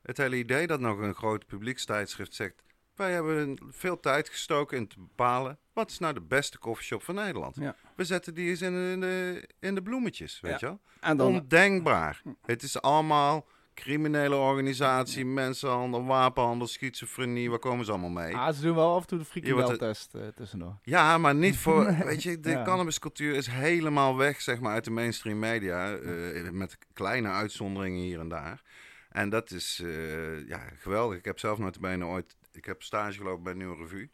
Het 0.02 0.16
hele 0.16 0.36
idee 0.36 0.66
dat 0.66 0.80
nog 0.80 0.98
een 0.98 1.14
groot 1.14 1.46
publiekstijdschrift 1.46 2.34
zegt... 2.34 2.62
wij 2.94 3.12
hebben 3.12 3.58
veel 3.70 4.00
tijd 4.00 4.28
gestoken 4.28 4.76
in 4.76 4.88
te 4.88 4.98
bepalen... 4.98 5.58
wat 5.72 5.90
is 5.90 5.98
nou 5.98 6.14
de 6.14 6.20
beste 6.20 6.58
koffieshop 6.58 7.02
van 7.02 7.14
Nederland. 7.14 7.56
Ja. 7.56 7.76
We 7.96 8.04
zetten 8.04 8.34
die 8.34 8.48
eens 8.48 8.62
in 8.62 9.00
de, 9.00 9.48
in 9.60 9.74
de 9.74 9.82
bloemetjes, 9.82 10.40
weet 10.40 10.60
je 10.60 10.66
wel. 10.66 10.80
Dan... 11.16 11.34
Ondenkbaar. 11.34 12.22
Het 12.42 12.62
is 12.62 12.80
allemaal 12.80 13.46
criminele 13.74 14.36
organisatie, 14.36 15.24
mensenhandel, 15.24 16.04
wapenhandel, 16.04 16.66
schizofrenie, 16.66 17.50
waar 17.50 17.58
komen 17.58 17.84
ze 17.84 17.90
allemaal 17.90 18.10
mee? 18.10 18.36
Ah, 18.36 18.54
ze 18.54 18.62
doen 18.62 18.74
wel 18.74 18.94
af 18.94 19.00
en 19.00 19.06
toe 19.06 19.18
de 19.18 19.24
frikandeltest 19.24 20.14
uh, 20.14 20.26
tussendoor. 20.26 20.78
Ja, 20.82 21.18
maar 21.18 21.34
niet 21.34 21.56
voor, 21.56 21.96
weet 22.04 22.22
je, 22.22 22.40
de 22.40 22.62
cannabiscultuur 22.64 23.34
is 23.34 23.46
helemaal 23.46 24.16
weg, 24.16 24.40
zeg 24.40 24.60
maar, 24.60 24.72
uit 24.72 24.84
de 24.84 24.90
mainstream 24.90 25.38
media, 25.38 25.98
uh, 25.98 26.50
met 26.50 26.78
kleine 26.92 27.28
uitzonderingen 27.28 28.02
hier 28.02 28.20
en 28.20 28.28
daar. 28.28 28.62
En 29.10 29.28
dat 29.28 29.50
is, 29.50 29.80
uh, 29.84 30.48
ja, 30.48 30.60
geweldig. 30.78 31.18
Ik 31.18 31.24
heb 31.24 31.38
zelf 31.38 31.58
nooit 31.58 31.80
bijna 31.80 32.04
ooit, 32.04 32.36
ik 32.52 32.64
heb 32.64 32.82
stage 32.82 33.16
gelopen 33.18 33.42
bij 33.42 33.54
Nieuwe 33.54 33.76
Revue. 33.76 34.10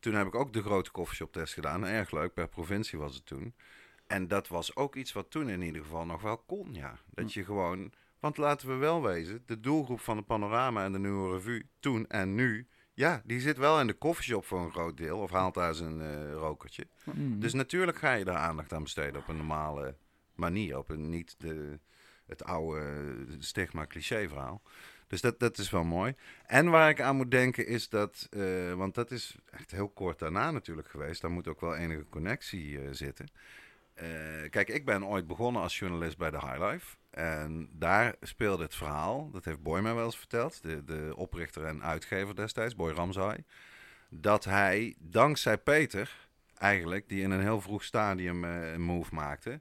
Toen 0.00 0.14
heb 0.14 0.26
ik 0.26 0.34
ook 0.34 0.52
de 0.52 0.62
grote 0.62 0.90
koffieshop 0.90 1.32
test 1.32 1.54
gedaan. 1.54 1.86
Erg 1.86 2.10
leuk, 2.10 2.34
per 2.34 2.48
provincie 2.48 2.98
was 2.98 3.14
het 3.14 3.26
toen. 3.26 3.54
En 4.06 4.28
dat 4.28 4.48
was 4.48 4.76
ook 4.76 4.96
iets 4.96 5.12
wat 5.12 5.30
toen 5.30 5.48
in 5.48 5.62
ieder 5.62 5.82
geval 5.82 6.06
nog 6.06 6.22
wel 6.22 6.38
kon, 6.38 6.74
ja. 6.74 6.98
Dat 7.14 7.32
je 7.32 7.44
gewoon 7.44 7.92
want 8.20 8.36
laten 8.36 8.68
we 8.68 8.74
wel 8.74 9.02
wezen, 9.02 9.42
de 9.46 9.60
doelgroep 9.60 10.00
van 10.00 10.16
de 10.16 10.22
Panorama 10.22 10.84
en 10.84 10.92
de 10.92 10.98
Nieuwe 10.98 11.32
Revue, 11.32 11.66
toen 11.80 12.06
en 12.06 12.34
nu, 12.34 12.68
ja, 12.94 13.22
die 13.24 13.40
zit 13.40 13.56
wel 13.56 13.80
in 13.80 13.86
de 13.86 13.92
koffieshop 13.92 14.44
voor 14.44 14.60
een 14.60 14.70
groot 14.70 14.96
deel, 14.96 15.18
of 15.18 15.30
haalt 15.30 15.54
daar 15.54 15.74
zijn 15.74 16.00
uh, 16.00 16.32
rokertje. 16.32 16.86
Mm. 17.04 17.40
Dus 17.40 17.52
natuurlijk 17.52 17.98
ga 17.98 18.12
je 18.12 18.24
daar 18.24 18.36
aandacht 18.36 18.72
aan 18.72 18.82
besteden 18.82 19.20
op 19.20 19.28
een 19.28 19.36
normale 19.36 19.96
manier, 20.34 20.78
op 20.78 20.90
een 20.90 21.08
niet 21.08 21.34
de, 21.38 21.78
het 22.26 22.44
oude 22.44 23.26
stigma-cliché 23.38 24.28
verhaal. 24.28 24.62
Dus 25.06 25.20
dat, 25.20 25.40
dat 25.40 25.58
is 25.58 25.70
wel 25.70 25.84
mooi. 25.84 26.14
En 26.46 26.70
waar 26.70 26.90
ik 26.90 27.00
aan 27.00 27.16
moet 27.16 27.30
denken 27.30 27.66
is 27.66 27.88
dat, 27.88 28.28
uh, 28.30 28.72
want 28.72 28.94
dat 28.94 29.10
is 29.10 29.36
echt 29.50 29.70
heel 29.70 29.88
kort 29.88 30.18
daarna 30.18 30.50
natuurlijk 30.50 30.88
geweest, 30.88 31.20
daar 31.20 31.30
moet 31.30 31.48
ook 31.48 31.60
wel 31.60 31.76
enige 31.76 32.06
connectie 32.08 32.70
uh, 32.70 32.88
zitten. 32.90 33.26
kijk, 34.50 34.68
ik 34.68 34.84
ben 34.84 35.06
ooit 35.06 35.26
begonnen 35.26 35.62
als 35.62 35.78
journalist 35.78 36.18
bij 36.18 36.30
de 36.30 36.38
High 36.38 36.58
Life. 36.58 36.96
En 37.20 37.68
daar 37.72 38.14
speelde 38.20 38.62
het 38.62 38.74
verhaal, 38.74 39.30
dat 39.30 39.44
heeft 39.44 39.62
Boy 39.62 39.80
mij 39.80 39.94
wel 39.94 40.04
eens 40.04 40.18
verteld, 40.18 40.62
de, 40.62 40.84
de 40.84 41.12
oprichter 41.16 41.64
en 41.64 41.82
uitgever 41.82 42.36
destijds, 42.36 42.74
Boy 42.74 42.92
Ramzai, 42.92 43.44
dat 44.08 44.44
hij 44.44 44.94
dankzij 44.98 45.58
Peter, 45.58 46.28
eigenlijk, 46.54 47.08
die 47.08 47.22
in 47.22 47.30
een 47.30 47.40
heel 47.40 47.60
vroeg 47.60 47.84
stadium 47.84 48.44
uh, 48.44 48.72
een 48.72 48.82
move 48.82 49.14
maakte, 49.14 49.60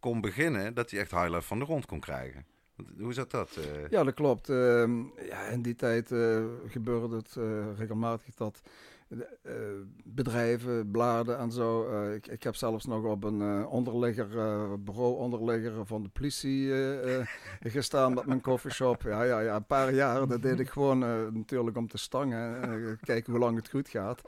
kon 0.00 0.20
beginnen 0.20 0.74
dat 0.74 0.90
hij 0.90 1.00
echt 1.00 1.10
highlight 1.10 1.44
van 1.44 1.58
de 1.58 1.64
grond 1.64 1.86
kon 1.86 2.00
krijgen. 2.00 2.46
Hoe 2.98 3.12
zat 3.12 3.30
dat? 3.30 3.56
Uh? 3.58 3.88
Ja, 3.88 4.04
dat 4.04 4.14
klopt. 4.14 4.48
Uh, 4.48 4.56
ja, 5.28 5.40
in 5.46 5.62
die 5.62 5.74
tijd 5.74 6.10
uh, 6.10 6.44
gebeurde 6.66 7.16
het 7.16 7.36
regelmatig 7.78 8.34
dat 8.34 8.62
uh, 9.12 9.52
bedrijven, 10.04 10.90
bladen 10.90 11.38
en 11.38 11.52
zo. 11.52 11.90
Uh, 11.90 12.14
ik, 12.14 12.26
ik 12.26 12.42
heb 12.42 12.54
zelfs 12.54 12.84
nog 12.84 13.04
op 13.04 13.24
een 13.24 13.40
uh, 13.40 13.72
onderligger, 13.72 14.28
bureau-onderligger 14.82 15.86
van 15.86 16.02
de 16.02 16.08
politie 16.08 16.72
gestaan 17.76 18.14
met 18.14 18.26
mijn 18.26 18.40
coffeeshop. 18.40 19.02
Ja, 19.02 19.22
ja, 19.22 19.40
ja, 19.40 19.56
een 19.56 19.66
paar 19.66 19.94
jaar. 19.94 20.28
Dat 20.28 20.42
deed 20.42 20.60
ik 20.60 20.68
gewoon 20.68 20.98
natuurlijk 21.32 21.76
om 21.76 21.88
te 21.88 21.98
stangen. 21.98 22.98
kijken 23.00 23.32
hoe 23.32 23.40
lang 23.40 23.56
het 23.56 23.68
goed 23.68 23.88
gaat. 23.88 24.20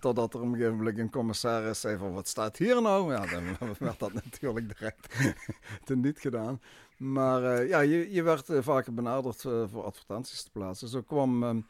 totdat 0.00 0.34
er 0.34 0.40
op 0.40 0.46
een 0.46 0.52
gegeven 0.52 0.76
moment 0.76 0.98
een 0.98 1.10
commissaris 1.10 1.80
zei 1.80 1.96
van, 1.96 2.12
wat 2.12 2.28
staat 2.28 2.56
hier 2.56 2.82
nou? 2.82 3.12
Ja, 3.12 3.26
dan 3.26 3.42
werd 3.78 3.98
dat 3.98 4.12
natuurlijk 4.12 4.78
direct 4.78 5.14
niet 6.04 6.18
gedaan. 6.18 6.60
Maar 6.96 7.66
ja, 7.66 7.80
je, 7.80 8.12
je 8.12 8.22
werd 8.22 8.46
vaker 8.50 8.94
benaderd 8.94 9.40
voor 9.40 9.84
advertenties 9.84 10.42
te 10.42 10.50
plaatsen. 10.50 10.88
Zo 10.88 11.02
kwam... 11.02 11.42
Ehm, 11.42 11.60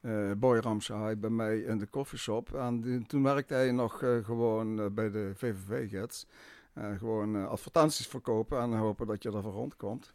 uh, 0.00 0.32
Boy 0.36 0.58
Ramshaai 0.58 1.16
bij 1.16 1.30
mij 1.30 1.58
in 1.58 1.78
de 1.78 1.86
koffieshop. 1.86 2.54
En 2.54 3.04
toen 3.06 3.22
werkte 3.22 3.54
hij 3.54 3.72
nog 3.72 4.02
uh, 4.02 4.24
gewoon 4.24 4.80
uh, 4.80 4.86
bij 4.86 5.10
de 5.10 5.32
VVV-gids. 5.34 6.26
gewoon 6.98 7.48
advertenties 7.48 8.06
verkopen 8.06 8.60
en 8.60 8.72
hopen 8.72 9.06
dat 9.06 9.22
je 9.22 9.32
ervoor 9.32 9.52
rondkomt. 9.52 10.12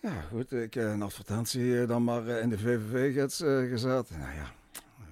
Ja, 0.00 0.20
goed, 0.20 0.52
ik 0.52 0.74
een 0.74 1.02
advertentie 1.02 1.86
dan 1.86 2.04
maar 2.04 2.26
in 2.26 2.48
de 2.48 2.58
VVV-gids 2.58 3.38
gezet. 3.70 4.10
Nou 4.10 4.34
ja, 4.34 4.52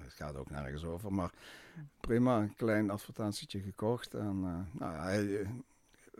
het 0.03 0.13
gaat 0.13 0.35
ook 0.35 0.49
nergens 0.49 0.85
over, 0.85 1.13
maar 1.13 1.31
prima, 1.99 2.41
een 2.41 2.55
klein 2.55 2.89
advertentietje 2.89 3.59
gekocht. 3.59 4.13
En 4.13 4.67
nou, 4.71 4.95
hij 4.95 5.47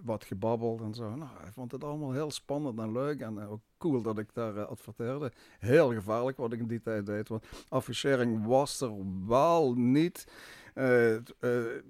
wat 0.04 0.24
gebabbeld 0.24 0.82
en 0.82 0.94
zo. 0.94 1.16
Nou, 1.16 1.30
hij 1.42 1.52
vond 1.52 1.72
het 1.72 1.84
allemaal 1.84 2.12
heel 2.12 2.32
spannend 2.32 2.80
en 2.80 2.92
leuk 2.92 3.22
en 3.22 3.40
eh, 3.40 3.52
ook 3.52 3.62
cool 3.90 4.02
dat 4.02 4.18
ik 4.18 4.28
daar 4.34 4.58
eh, 4.58 4.68
adverteerde. 4.68 5.32
Heel 5.60 5.94
gevaarlijk 5.94 6.38
wat 6.38 6.54
ik 6.54 6.60
in 6.60 6.68
die 6.68 6.82
tijd 6.82 7.06
deed, 7.06 7.28
want 7.28 7.46
affichering 7.70 8.46
was 8.46 8.82
er 8.82 8.92
wel 9.28 9.74
niet. 9.74 10.28
T- 10.74 10.80
eh, 10.80 11.14
Ja, 11.14 11.22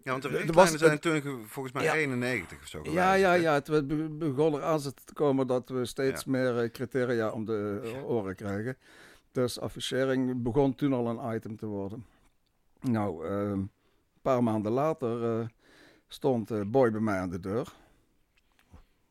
want 0.03 0.21
de 0.21 0.27
richtlijnen 0.27 0.79
zijn 0.79 0.99
toen 0.99 1.21
ge- 1.21 1.39
volgens 1.45 1.73
mij 1.73 1.83
Ja. 1.83 1.93
91 1.93 2.57
of 2.61 2.67
zo 2.67 2.77
ja, 2.77 2.83
gewijzigd, 2.89 3.21
ja, 3.21 3.33
ja. 3.33 3.53
Het 3.53 3.87
be- 3.87 4.09
begon 4.09 4.53
er 4.53 4.63
aan 4.63 4.79
te 4.79 5.13
komen 5.13 5.47
dat 5.47 5.69
we 5.69 5.85
steeds 5.85 6.23
Ja. 6.23 6.31
meer 6.31 6.71
criteria 6.71 7.29
om 7.31 7.45
de 7.45 7.81
oren 8.05 8.35
krijgen. 8.35 8.77
Dus 9.31 9.59
affichering 9.59 10.41
begon 10.43 10.75
toen 10.75 10.93
al 10.93 11.07
een 11.09 11.35
item 11.35 11.57
te 11.57 11.65
worden. 11.65 12.05
Nou, 12.81 13.25
een 13.27 13.69
paar 14.21 14.43
maanden 14.43 14.71
later 14.71 15.47
stond 16.07 16.71
Boy 16.71 16.91
bij 16.91 17.01
mij 17.01 17.19
aan 17.19 17.29
de 17.29 17.39
deur. 17.39 17.73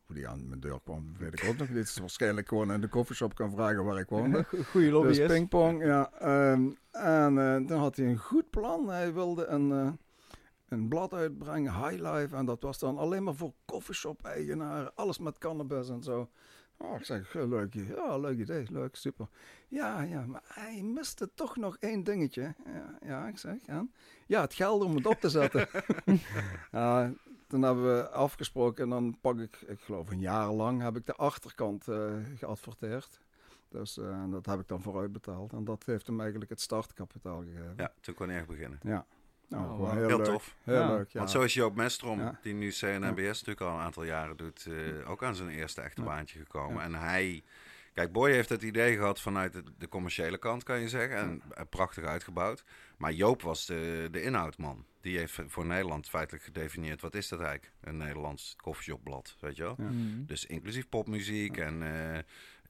Hoe 0.05 0.15
die 0.15 0.27
aan 0.27 0.47
mijn 0.47 0.59
deur 0.59 0.79
kwam, 0.83 1.13
weet 1.17 1.33
ik 1.33 1.49
ook 1.49 1.57
nog 1.57 1.69
niet. 1.69 1.83
Is 1.83 1.97
waarschijnlijk 1.97 2.47
gewoon 2.47 2.71
in 2.71 2.81
de 2.81 2.87
koffieshop 2.87 3.35
kan 3.35 3.51
vragen 3.51 3.83
waar 3.83 3.99
ik 3.99 4.09
woonde. 4.09 4.45
Goeie 4.71 4.91
lobby 4.91 5.07
Dus 5.07 5.27
pingpong, 5.27 5.83
ja. 5.83 6.11
ehm, 6.11 6.69
en 6.91 7.37
eh, 7.37 7.67
dan 7.67 7.79
had 7.79 7.95
hij 7.95 8.05
een 8.05 8.17
goed 8.17 8.49
plan. 8.49 8.89
Hij 8.89 9.13
wilde 9.13 9.45
een, 9.45 9.71
eh, 9.71 9.91
een 10.67 10.87
blad 10.87 11.13
uitbrengen, 11.13 11.73
High 11.73 12.01
Life. 12.11 12.35
En 12.35 12.45
dat 12.45 12.61
was 12.61 12.79
dan 12.79 12.97
alleen 12.97 13.23
maar 13.23 13.35
voor 13.35 13.53
coffeeshop-eigenaren. 13.65 14.95
Alles 14.95 15.19
met 15.19 15.37
cannabis 15.37 15.89
en 15.89 16.03
zo. 16.03 16.29
Oh, 16.77 16.99
ik 16.99 17.05
zeg, 17.05 17.35
eh, 17.35 17.47
leuk, 17.47 17.75
idee. 17.75 17.95
ja, 17.95 18.17
leuk 18.17 18.39
idee, 18.39 18.65
leuk, 18.71 18.95
super. 18.95 19.27
Ja, 19.67 20.01
ja, 20.01 20.25
maar 20.25 20.43
hij 20.47 20.81
miste 20.83 21.29
toch 21.33 21.55
nog 21.55 21.77
één 21.79 22.03
dingetje. 22.03 22.55
Ja, 22.65 22.97
ja 23.05 23.27
ik 23.27 23.37
zeg, 23.37 23.55
ja. 23.65 23.87
Ja, 24.27 24.41
het 24.41 24.53
geld 24.53 24.83
om 24.83 24.95
het 24.95 25.05
op 25.05 25.19
te 25.19 25.29
zetten. 25.29 25.67
Ja, 26.71 27.13
toen 27.47 27.61
hebben 27.61 27.95
we 27.95 28.09
afgesproken 28.09 28.83
en 28.83 28.89
dan 28.89 29.17
pak 29.21 29.39
ik, 29.39 29.61
ik 29.67 29.79
geloof 29.81 30.09
een 30.09 30.19
jaar 30.19 30.51
lang, 30.51 30.81
heb 30.81 30.95
ik 30.95 31.05
de 31.05 31.15
achterkant 31.15 31.87
eh, 31.87 32.13
geadverteerd. 32.37 33.19
Dus 33.69 33.97
eh, 33.97 34.09
en 34.09 34.29
dat 34.31 34.45
heb 34.45 34.59
ik 34.59 34.67
dan 34.67 34.81
vooruit 34.81 35.11
betaald. 35.11 35.53
En 35.53 35.63
dat 35.63 35.83
heeft 35.85 36.07
hem 36.07 36.19
eigenlijk 36.19 36.49
het 36.49 36.61
startkapitaal 36.61 37.41
gegeven. 37.41 37.73
Ja, 37.77 37.91
toen 38.01 38.13
kon 38.15 38.29
hij 38.29 38.37
echt 38.37 38.47
beginnen. 38.47 38.79
Nou, 38.83 39.03
Oh, 39.51 39.91
heel, 39.91 40.07
Heel 40.07 40.17
leuk. 40.17 40.25
tof. 40.25 40.55
Heel 40.63 40.75
Ja. 40.75 40.87
leuk, 40.95 41.09
ja. 41.09 41.19
Want 41.19 41.31
zo 41.31 41.41
is 41.41 41.53
Joop 41.53 41.75
Mestrom, 41.75 42.19
Ja. 42.19 42.39
die 42.41 42.53
nu 42.53 42.69
CNBS 42.69 43.27
natuurlijk 43.27 43.61
al 43.61 43.73
een 43.73 43.79
aantal 43.83 44.03
jaren 44.03 44.37
doet, 44.37 44.65
eh, 44.65 45.09
ook 45.09 45.23
aan 45.23 45.35
zijn 45.35 45.49
eerste 45.49 45.81
echte 45.81 46.01
Ja. 46.01 46.07
baantje 46.07 46.39
gekomen. 46.39 46.75
Ja. 46.77 46.83
En 46.83 46.93
hij, 46.93 47.43
kijk, 47.95 48.11
Boy 48.11 48.31
heeft 48.31 48.49
het 48.49 48.61
idee 48.61 48.95
gehad 48.95 49.21
vanuit 49.21 49.53
de, 49.53 49.63
de 49.77 49.87
commerciële 49.87 50.37
kant, 50.37 50.63
kan 50.63 50.79
je 50.79 50.89
zeggen. 50.89 51.17
En 51.17 51.41
eh, 51.49 51.63
prachtig 51.69 52.03
uitgebouwd. 52.03 52.63
Maar 52.97 53.13
Joop 53.13 53.41
was 53.41 53.65
de, 53.65 54.07
de 54.11 54.21
inhoudman. 54.21 54.85
Die 55.01 55.17
heeft 55.17 55.39
voor 55.47 55.65
Nederland 55.65 56.09
feitelijk 56.09 56.43
gedefinieerd, 56.43 57.01
wat 57.01 57.15
is 57.15 57.27
dat 57.27 57.39
eigenlijk? 57.39 57.71
Een 57.81 57.97
Nederlands 57.97 58.55
koffieshopblad, 58.57 59.35
weet 59.39 59.55
je 59.55 59.63
wel? 59.63 59.75
Ja. 59.77 59.83
Mhm. 59.83 60.25
Dus 60.25 60.45
inclusief 60.45 60.89
popmuziek 60.89 61.57
en 61.57 61.83
eh, 61.83 62.19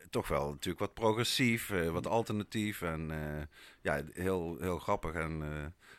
toch 0.10 0.28
wel 0.28 0.50
natuurlijk 0.50 0.80
wat 0.80 0.94
progressief, 0.94 1.70
eh, 1.70 1.90
wat 1.90 2.08
alternatief 2.08 2.82
en 2.82 3.12
eh, 3.12 3.42
ja, 3.86 4.02
heel, 4.14 4.58
heel 4.60 4.80
grappig 4.80 5.14
en 5.14 5.42
eh, 5.42 5.50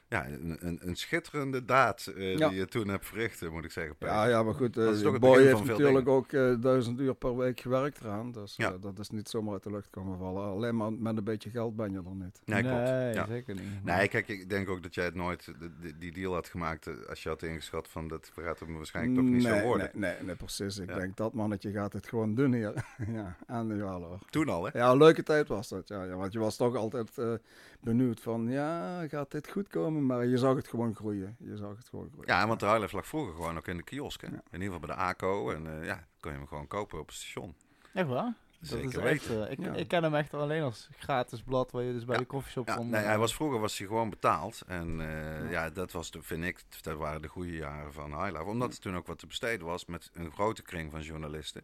ja, 0.09 0.27
een, 0.29 0.57
een, 0.67 0.79
een 0.83 0.97
schitterende 0.97 1.65
daad 1.65 2.07
eh, 2.17 2.37
Ja. 2.37 2.49
die 2.49 2.59
je 2.59 2.67
toen 2.67 2.89
hebt 2.89 3.07
verricht, 3.07 3.51
moet 3.51 3.65
ik 3.65 3.71
zeggen. 3.71 3.97
Peter. 3.97 4.15
Ja, 4.15 4.27
ja, 4.27 4.43
maar 4.43 4.55
goed, 4.55 4.75
het 4.75 5.19
Boy 5.21 5.43
heeft 5.43 5.65
natuurlijk 5.65 6.09
ook 6.09 6.31
duizend 6.63 7.01
uur 7.01 7.15
per 7.15 7.37
week 7.37 7.61
gewerkt 7.61 8.01
eraan. 8.01 8.33
Dus 8.33 8.57
Ja. 8.57 8.79
dat 8.79 8.99
is 8.99 9.11
niet 9.11 9.29
zomaar 9.29 9.53
uit 9.53 9.63
de 9.63 9.71
lucht 9.71 9.91
komen 9.91 10.19
vallen. 10.19 10.43
Alleen 10.45 10.77
maar 10.77 10.93
met 10.93 11.17
een 11.17 11.25
beetje 11.25 11.51
geld 11.51 11.77
ben 11.77 11.91
je 11.93 11.97
er 11.99 12.15
niet. 12.15 12.41
Nee, 12.45 12.63
klopt. 12.63 12.77
Nee, 12.85 13.15
Ja. 13.15 13.27
zeker 13.27 13.55
niet. 13.55 13.85
Nee, 13.85 14.09
kijk, 14.09 14.29
ik 14.29 14.49
denk 14.51 14.69
ook 14.69 14.83
dat 14.83 14.95
jij 14.95 15.05
het 15.05 15.15
nooit 15.15 15.45
de- 15.45 15.71
de- 15.81 15.99
die 15.99 16.13
deal 16.13 16.35
had 16.35 16.49
gemaakt 16.49 17.09
als 17.09 17.23
je 17.23 17.29
had 17.29 17.43
ingeschat 17.43 17.89
van 17.89 18.09
dat 18.09 18.31
gaat 18.35 18.61
hem 18.61 18.77
waarschijnlijk 18.77 19.17
toch 19.17 19.25
niet 19.29 19.43
nee, 19.43 19.59
zo 19.59 19.65
worden. 19.65 19.91
Nee, 19.93 20.13
nee, 20.15 20.23
nee, 20.23 20.35
precies. 20.37 20.79
Ik 20.79 20.89
Ja. 20.89 20.99
denk 20.99 21.17
dat 21.17 21.33
mannetje 21.33 21.71
gaat 21.71 21.93
het 21.93 22.07
gewoon 22.09 22.35
doen 22.35 22.53
hier. 22.53 22.73
ja, 23.19 23.37
en 23.47 23.67
nu 23.67 23.83
wel 23.83 24.03
hoor. 24.03 24.19
Toen 24.31 24.49
al, 24.49 24.65
hè? 24.65 24.79
Ja, 24.79 24.91
een 24.91 24.97
leuke 24.99 25.23
tijd 25.23 25.49
was 25.49 25.69
dat. 25.69 25.89
Ja, 25.89 26.05
ja, 26.05 26.15
want 26.15 26.33
je 26.33 26.39
was 26.39 26.57
toch 26.57 26.77
altijd 26.77 27.19
eh, 27.19 27.33
benieuwd 27.81 28.21
van, 28.21 28.49
ja, 28.49 29.07
gaat 29.09 29.31
dit 29.31 29.51
goed 29.51 29.69
komen? 29.69 30.07
Maar 30.07 30.27
je 30.27 30.37
zag 30.39 30.57
het 30.57 30.69
gewoon 30.69 30.95
groeien. 30.95 31.37
Je 31.39 31.57
zag 31.57 31.77
het 31.77 31.89
gewoon 31.89 32.09
groeien. 32.13 32.29
Ja, 32.33 32.47
want 32.47 32.61
de 32.61 32.67
Highlife 32.67 32.97
lag 32.97 33.07
vroeger 33.07 33.35
gewoon 33.35 33.57
ook 33.57 33.67
in 33.69 33.77
de 33.77 33.83
kiosk. 33.83 34.21
Hè? 34.21 34.27
Ja. 34.27 34.33
In 34.51 34.61
ieder 34.63 34.73
geval 34.73 34.81
bij 34.87 34.97
de 34.97 35.03
ACO. 35.03 35.51
En 35.51 35.81
eh, 35.81 35.87
ja, 35.87 36.07
kon 36.21 36.33
je 36.33 36.39
hem 36.39 36.47
gewoon 36.47 36.67
kopen 36.67 36.99
op 37.01 37.07
het 37.07 37.17
station. 37.17 37.55
Echt 37.95 38.09
waar? 38.09 38.35
Dat 38.61 38.69
Zeker 38.69 39.05
is 39.05 39.11
echt, 39.11 39.31
eh, 39.31 39.51
ik, 39.51 39.59
Ja. 39.65 39.75
ik 39.75 39.89
ken 39.89 40.03
hem 40.03 40.15
echt 40.15 40.35
alleen 40.35 40.63
als 40.63 40.89
gratis 40.99 41.43
blad 41.43 41.71
waar 41.71 41.83
je 41.83 41.93
dus 41.93 42.05
bij 42.05 42.15
Ja. 42.15 42.21
de 42.21 42.27
koffieshop 42.27 42.69
Ja, 42.69 42.75
kon... 42.77 42.89
nee, 42.91 43.01
eh, 43.01 43.07
hij 43.07 43.19
was, 43.19 43.35
vroeger 43.35 43.61
was 43.61 43.79
hij 43.79 43.87
gewoon 43.87 44.11
betaald. 44.11 44.63
En 44.67 45.01
eh, 45.01 45.51
ja. 45.51 45.71
dat 45.71 45.93
was, 45.93 46.11
de, 46.11 46.23
vind 46.23 46.45
ik, 46.45 46.63
dat 46.83 46.97
waren 46.97 47.23
de 47.23 47.29
goede 47.29 47.53
jaren 47.57 47.93
van 47.93 48.23
Highlife. 48.23 48.45
Omdat 48.45 48.73
er 48.73 48.81
toen 48.81 48.97
ook 48.97 49.07
wat 49.07 49.19
te 49.19 49.27
besteden 49.27 49.67
was 49.67 49.85
met 49.87 50.11
een 50.13 50.33
grote 50.33 50.63
kring 50.63 50.91
van 50.91 51.01
journalisten. 51.03 51.63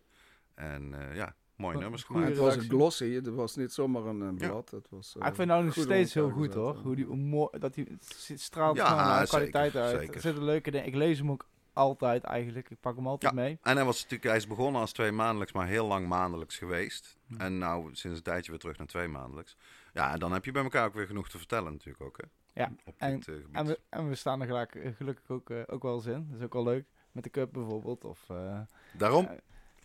En 0.55 0.95
eh, 1.11 1.17
ja, 1.17 1.35
mooie 1.63 1.75
Een 1.75 1.81
nummers 1.81 2.03
gemaakt. 2.03 2.29
het 2.29 2.37
was 2.37 2.57
glossy, 2.57 3.15
het 3.15 3.27
was 3.29 3.57
niet 3.57 3.73
zomaar 3.73 4.05
een, 4.05 4.21
een 4.21 4.37
Ja. 4.39 4.49
blad. 4.49 4.71
Het 4.71 4.87
was, 4.91 5.15
Ah, 5.19 5.23
ik 5.27 5.31
eh, 5.31 5.37
vind 5.37 5.49
nou 5.49 5.65
nog 5.65 5.75
steeds 5.75 6.15
heel 6.15 6.31
goed 6.31 6.55
hoor. 6.55 6.75
ja. 6.77 6.81
Hoe 6.83 6.97
die, 6.97 7.07
mooi, 7.07 7.59
dat 7.59 7.75
die, 7.75 7.97
straalt 8.35 8.77
Ja, 8.77 8.87
gewoon 8.87 9.01
aan 9.03 9.15
zeker, 9.27 9.29
kwaliteit 9.29 9.77
uit. 9.77 9.99
zeker. 10.01 10.15
Er 10.15 10.21
zitten 10.21 10.45
leuke 10.45 10.71
dingen. 10.71 10.87
Ik 10.87 10.95
lees 10.95 11.19
hem 11.19 11.31
ook 11.31 11.47
altijd 11.73 12.25
eigenlijk. 12.25 12.71
Ik 12.71 12.81
pak 12.81 12.97
hem 12.97 13.07
altijd 13.07 13.33
mee. 13.35 13.59
En 13.63 13.77
hij 13.77 13.85
was 13.85 13.97
natuurlijk, 13.97 14.25
hij 14.25 14.37
is 14.37 14.47
begonnen 14.47 14.81
als 14.81 14.93
twee 14.93 15.13
maandelijks, 15.13 15.53
maar 15.53 15.67
heel 15.67 15.87
lang 15.87 16.07
maandelijks 16.09 16.59
geweest. 16.59 17.19
Hm. 17.27 17.41
En 17.41 17.59
nou 17.59 17.89
sinds 17.95 18.17
een 18.17 18.23
tijdje 18.25 18.51
weer 18.51 18.61
terug 18.61 18.79
naar 18.79 18.87
twee 18.87 19.09
maandelijks. 19.09 19.57
Ja, 19.93 20.13
en 20.13 20.19
dan 20.19 20.33
heb 20.33 20.45
je 20.45 20.53
bij 20.53 20.63
elkaar 20.63 20.87
ook 20.87 20.95
weer 20.95 21.07
genoeg 21.07 21.29
te 21.29 21.39
vertellen 21.39 21.73
natuurlijk 21.73 22.05
ook. 22.05 22.17
Hè? 22.21 22.25
Ja, 22.63 22.73
Op 22.85 22.95
en- 22.99 23.15
dit 23.17 23.29
eh. 23.29 23.35
En 23.53 23.67
we, 23.67 23.81
en 23.89 24.09
we 24.09 24.15
staan 24.15 24.41
er 24.41 24.47
gelijk, 24.47 24.75
eh, 24.75 24.93
gelukkig 24.97 25.29
ook, 25.31 25.51
eh, 25.51 25.59
ook 25.67 25.83
wel 25.83 25.95
eens 25.95 26.07
in. 26.07 26.27
Dat 26.31 26.39
is 26.39 26.45
ook 26.45 26.53
wel 26.53 26.63
leuk. 26.65 26.85
Met 27.13 27.25
de 27.25 27.31
cup 27.31 27.53
bijvoorbeeld. 27.53 28.05
Of, 28.05 28.25
eh, 28.31 28.61
Daarom, 28.99 29.29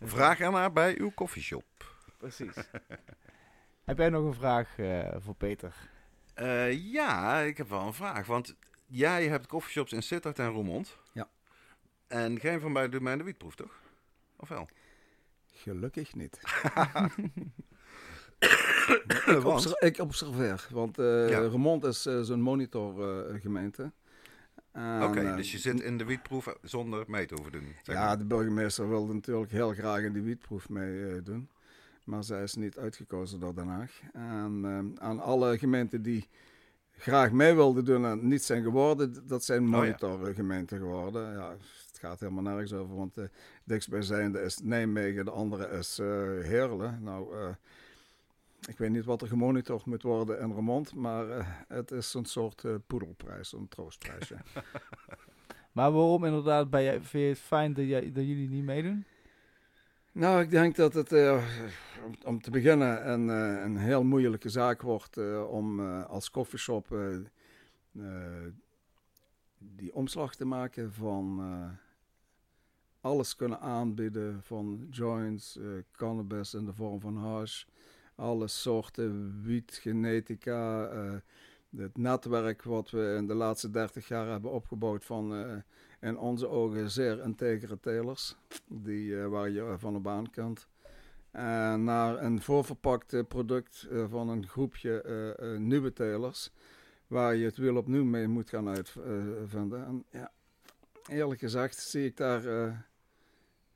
vraag 0.02 0.40
ernaar 0.40 0.72
bij 0.72 0.98
uw 0.98 1.10
koffieshop. 1.10 1.64
Precies. 2.16 2.54
Heb 3.84 3.98
jij 3.98 4.08
nog 4.08 4.24
een 4.24 4.34
vraag 4.34 4.78
eh, 4.78 5.08
voor 5.18 5.34
Peter? 5.34 5.74
Eh, 6.34 6.92
ja, 6.92 7.38
ik 7.38 7.56
heb 7.56 7.68
wel 7.68 7.86
een 7.86 7.94
vraag. 7.94 8.26
Want 8.26 8.54
jij 8.86 9.28
hebt 9.28 9.46
koffieshops 9.46 9.92
in 9.92 10.02
Sittard 10.02 10.38
en 10.38 10.48
Roermond. 10.50 10.98
Ja. 11.12 11.28
En 12.06 12.40
geen 12.40 12.60
van 12.60 12.72
beiden 12.72 12.92
doet 12.94 13.02
mij 13.02 13.16
de 13.16 13.22
wietproef, 13.24 13.54
toch? 13.54 13.80
Of 14.36 14.48
wel? 14.48 14.68
Gelukkig 15.52 16.14
niet. 16.14 16.40
Want? 18.38 19.36
ik, 19.36 19.44
obser- 19.44 19.82
ik 19.82 19.98
observeer, 19.98 20.66
want 20.70 20.98
eh 20.98 21.28
Ja. 21.28 21.38
Remond 21.38 21.84
is 21.84 22.06
eh, 22.06 22.20
zo'n 22.20 22.40
monitorgemeente. 22.40 23.92
Oké, 25.02 25.36
dus 25.36 25.52
je 25.52 25.58
zit 25.58 25.80
in 25.80 25.98
de 25.98 26.04
wietproef 26.04 26.56
zonder 26.62 27.04
mee 27.06 27.26
te 27.26 27.34
hoeven 27.34 27.52
doen. 27.52 27.74
zeg 27.82 27.94
Ja, 27.94 28.16
de 28.16 28.24
burgemeester 28.24 28.88
wilde 28.88 29.14
natuurlijk 29.14 29.50
heel 29.50 29.72
graag 29.72 30.02
in 30.02 30.12
die 30.12 30.22
wietproef 30.22 30.68
mee 30.68 31.22
doen. 31.22 31.48
Maar 32.04 32.24
zij 32.24 32.42
is 32.42 32.54
niet 32.54 32.78
uitgekozen 32.78 33.40
door 33.40 33.54
Den 33.54 33.68
Haag. 33.68 34.00
En 34.12 34.60
eh, 34.64 35.04
aan 35.04 35.20
alle 35.20 35.58
gemeenten 35.58 36.02
die 36.02 36.28
graag 36.98 37.32
mee 37.32 37.54
wilden 37.54 37.84
doen 37.84 38.06
en 38.06 38.28
niet 38.28 38.42
zijn 38.42 38.62
geworden, 38.62 39.26
dat 39.26 39.44
zijn 39.44 39.62
ja. 39.62 39.68
monitorgemeenten 39.68 40.78
geworden. 40.78 41.32
Ja, 41.32 41.50
het 41.50 41.98
gaat 41.98 42.20
helemaal 42.20 42.42
nergens 42.42 42.72
over, 42.72 42.96
want 42.96 43.14
de 43.14 43.30
dichtstbijzijnde 43.64 44.40
is 44.40 44.58
Nijmegen, 44.58 45.24
de 45.24 45.30
andere 45.30 45.68
is 45.78 45.98
eh 45.98 46.06
Heerlen. 46.42 46.98
Nou, 47.02 47.36
eh, 47.36 47.48
ik 48.66 48.78
weet 48.78 48.90
niet 48.90 49.04
wat 49.04 49.22
er 49.22 49.28
gemonitord 49.28 49.84
moet 49.86 50.02
worden 50.02 50.40
in 50.40 50.54
Remond, 50.54 50.94
maar 50.94 51.30
eh, 51.30 51.46
het 51.68 51.90
is 51.90 52.14
een 52.14 52.24
soort 52.24 52.64
eh, 52.64 52.74
poedelprijs, 52.86 53.52
een 53.52 53.68
troostprijsje. 53.68 54.36
Maar 55.72 55.92
waarom 55.92 56.24
inderdaad 56.24 56.70
ben 56.70 56.82
jij, 56.82 57.00
vind 57.00 57.22
je 57.24 57.28
het 57.28 57.38
fijn 57.38 57.72
dat, 57.74 57.86
jij, 57.86 58.12
dat 58.12 58.26
jullie 58.26 58.48
niet 58.48 58.64
meedoen? 58.64 59.04
Nou, 60.12 60.40
ik 60.40 60.50
denk 60.50 60.76
dat 60.76 60.94
het 60.94 61.12
eh, 61.12 61.44
om, 62.04 62.14
om 62.24 62.40
te 62.40 62.50
beginnen 62.50 63.10
een, 63.10 63.30
eh, 63.30 63.62
een 63.64 63.76
heel 63.76 64.04
moeilijke 64.04 64.48
zaak 64.48 64.82
wordt 64.82 65.16
eh, 65.16 65.50
om 65.50 65.80
eh, 65.80 66.04
als 66.04 66.30
koffieshop 66.30 66.92
eh, 66.92 67.14
eh, 67.92 68.52
die 69.58 69.94
omslag 69.94 70.34
te 70.34 70.44
maken 70.44 70.92
van 70.92 71.38
eh, 71.40 71.70
alles 73.00 73.36
kunnen 73.36 73.60
aanbieden 73.60 74.42
van 74.42 74.86
joints, 74.90 75.56
eh, 75.58 75.66
cannabis 75.92 76.54
in 76.54 76.64
de 76.64 76.74
vorm 76.74 77.00
van 77.00 77.16
hash, 77.16 77.64
alle 78.18 78.48
soorten 78.48 79.42
wiet, 79.42 79.78
genetica, 79.82 80.86
eh, 80.86 81.14
het 81.76 81.96
netwerk 81.96 82.62
wat 82.62 82.90
we 82.90 83.14
in 83.18 83.26
de 83.26 83.34
laatste 83.34 83.70
30 83.70 84.08
jaar 84.08 84.26
hebben 84.26 84.50
opgebouwd 84.50 85.04
van 85.04 85.34
eh, 85.34 85.56
in 86.00 86.18
onze 86.18 86.48
ogen 86.48 86.90
zeer 86.90 87.22
integere 87.22 87.80
telers, 87.80 88.36
die, 88.66 89.20
eh, 89.20 89.26
waar 89.26 89.48
je 89.48 89.74
van 89.78 89.96
op 89.96 90.08
aan 90.08 90.30
kunt. 90.30 90.68
En 91.30 91.84
naar 91.84 92.22
een 92.22 92.42
voorverpakt 92.42 93.28
product 93.28 93.88
van 94.08 94.28
een 94.28 94.46
groepje 94.46 95.36
nieuwe 95.58 95.92
telers, 95.92 96.50
waar 97.06 97.34
je 97.34 97.44
het 97.44 97.56
wiel 97.56 97.76
opnieuw 97.76 98.04
mee 98.04 98.28
moet 98.28 98.48
gaan 98.48 98.68
uitvinden. 98.68 99.84
en 99.86 100.04
ja, 100.10 100.32
eerlijk 101.08 101.40
gezegd 101.40 101.78
zie 101.78 102.04
ik 102.04 102.16
daar 102.16 102.42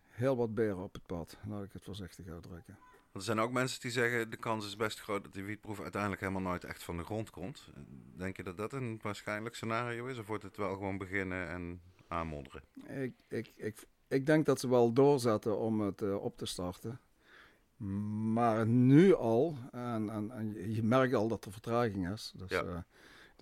heel 0.09 0.37
wat 0.37 0.55
beren 0.55 0.83
op 0.83 0.95
het 0.95 1.07
pad, 1.07 1.37
laat 1.49 1.65
ik 1.65 1.73
het 1.73 1.85
voorzichtig 1.85 2.29
uitdrukken. 2.29 2.77
Er 3.13 3.23
zijn 3.23 3.39
ook 3.41 3.53
mensen 3.53 3.81
die 3.81 3.91
zeggen, 3.91 4.31
de 4.31 4.37
kans 4.37 4.67
is 4.67 4.77
best 4.77 5.01
groot 5.01 5.25
dat 5.25 5.33
die 5.33 5.45
wietproef 5.45 5.81
uiteindelijk 5.81 6.21
helemaal 6.21 6.43
nooit 6.43 6.65
echt 6.65 6.83
van 6.83 6.97
de 6.97 7.05
grond 7.05 7.31
komt. 7.31 7.69
Denk 8.17 8.37
je 8.37 8.43
dat 8.43 8.57
dat 8.57 8.73
een 8.73 8.99
waarschijnlijk 9.03 9.55
scenario 9.55 10.07
is? 10.07 10.19
Of 10.19 10.27
wordt 10.27 10.43
het 10.43 10.57
wel 10.57 10.73
gewoon 10.73 10.99
beginnen 10.99 11.49
en 11.49 11.81
aanmodderen? 12.09 12.63
Ik, 12.87 13.13
ik, 13.29 13.53
ik, 13.57 13.87
ik 14.09 14.27
denk 14.27 14.47
dat 14.47 14.61
ze 14.61 14.69
wel 14.69 14.93
doorzetten 14.93 15.59
om 15.59 15.81
het 15.81 16.03
eh, 16.03 16.15
op 16.25 16.37
te 16.37 16.47
starten. 16.47 17.01
Maar 18.33 18.67
nu 18.67 19.15
al, 19.15 19.57
en, 19.73 20.11
en, 20.11 20.31
en 20.31 20.73
je 20.75 20.83
merkt 20.83 21.15
al 21.15 21.29
dat 21.29 21.45
er 21.45 21.53
vertraging 21.53 22.11
is. 22.11 22.33
Dus, 22.37 22.51
Ja. 22.51 22.63
eh, 22.63 22.79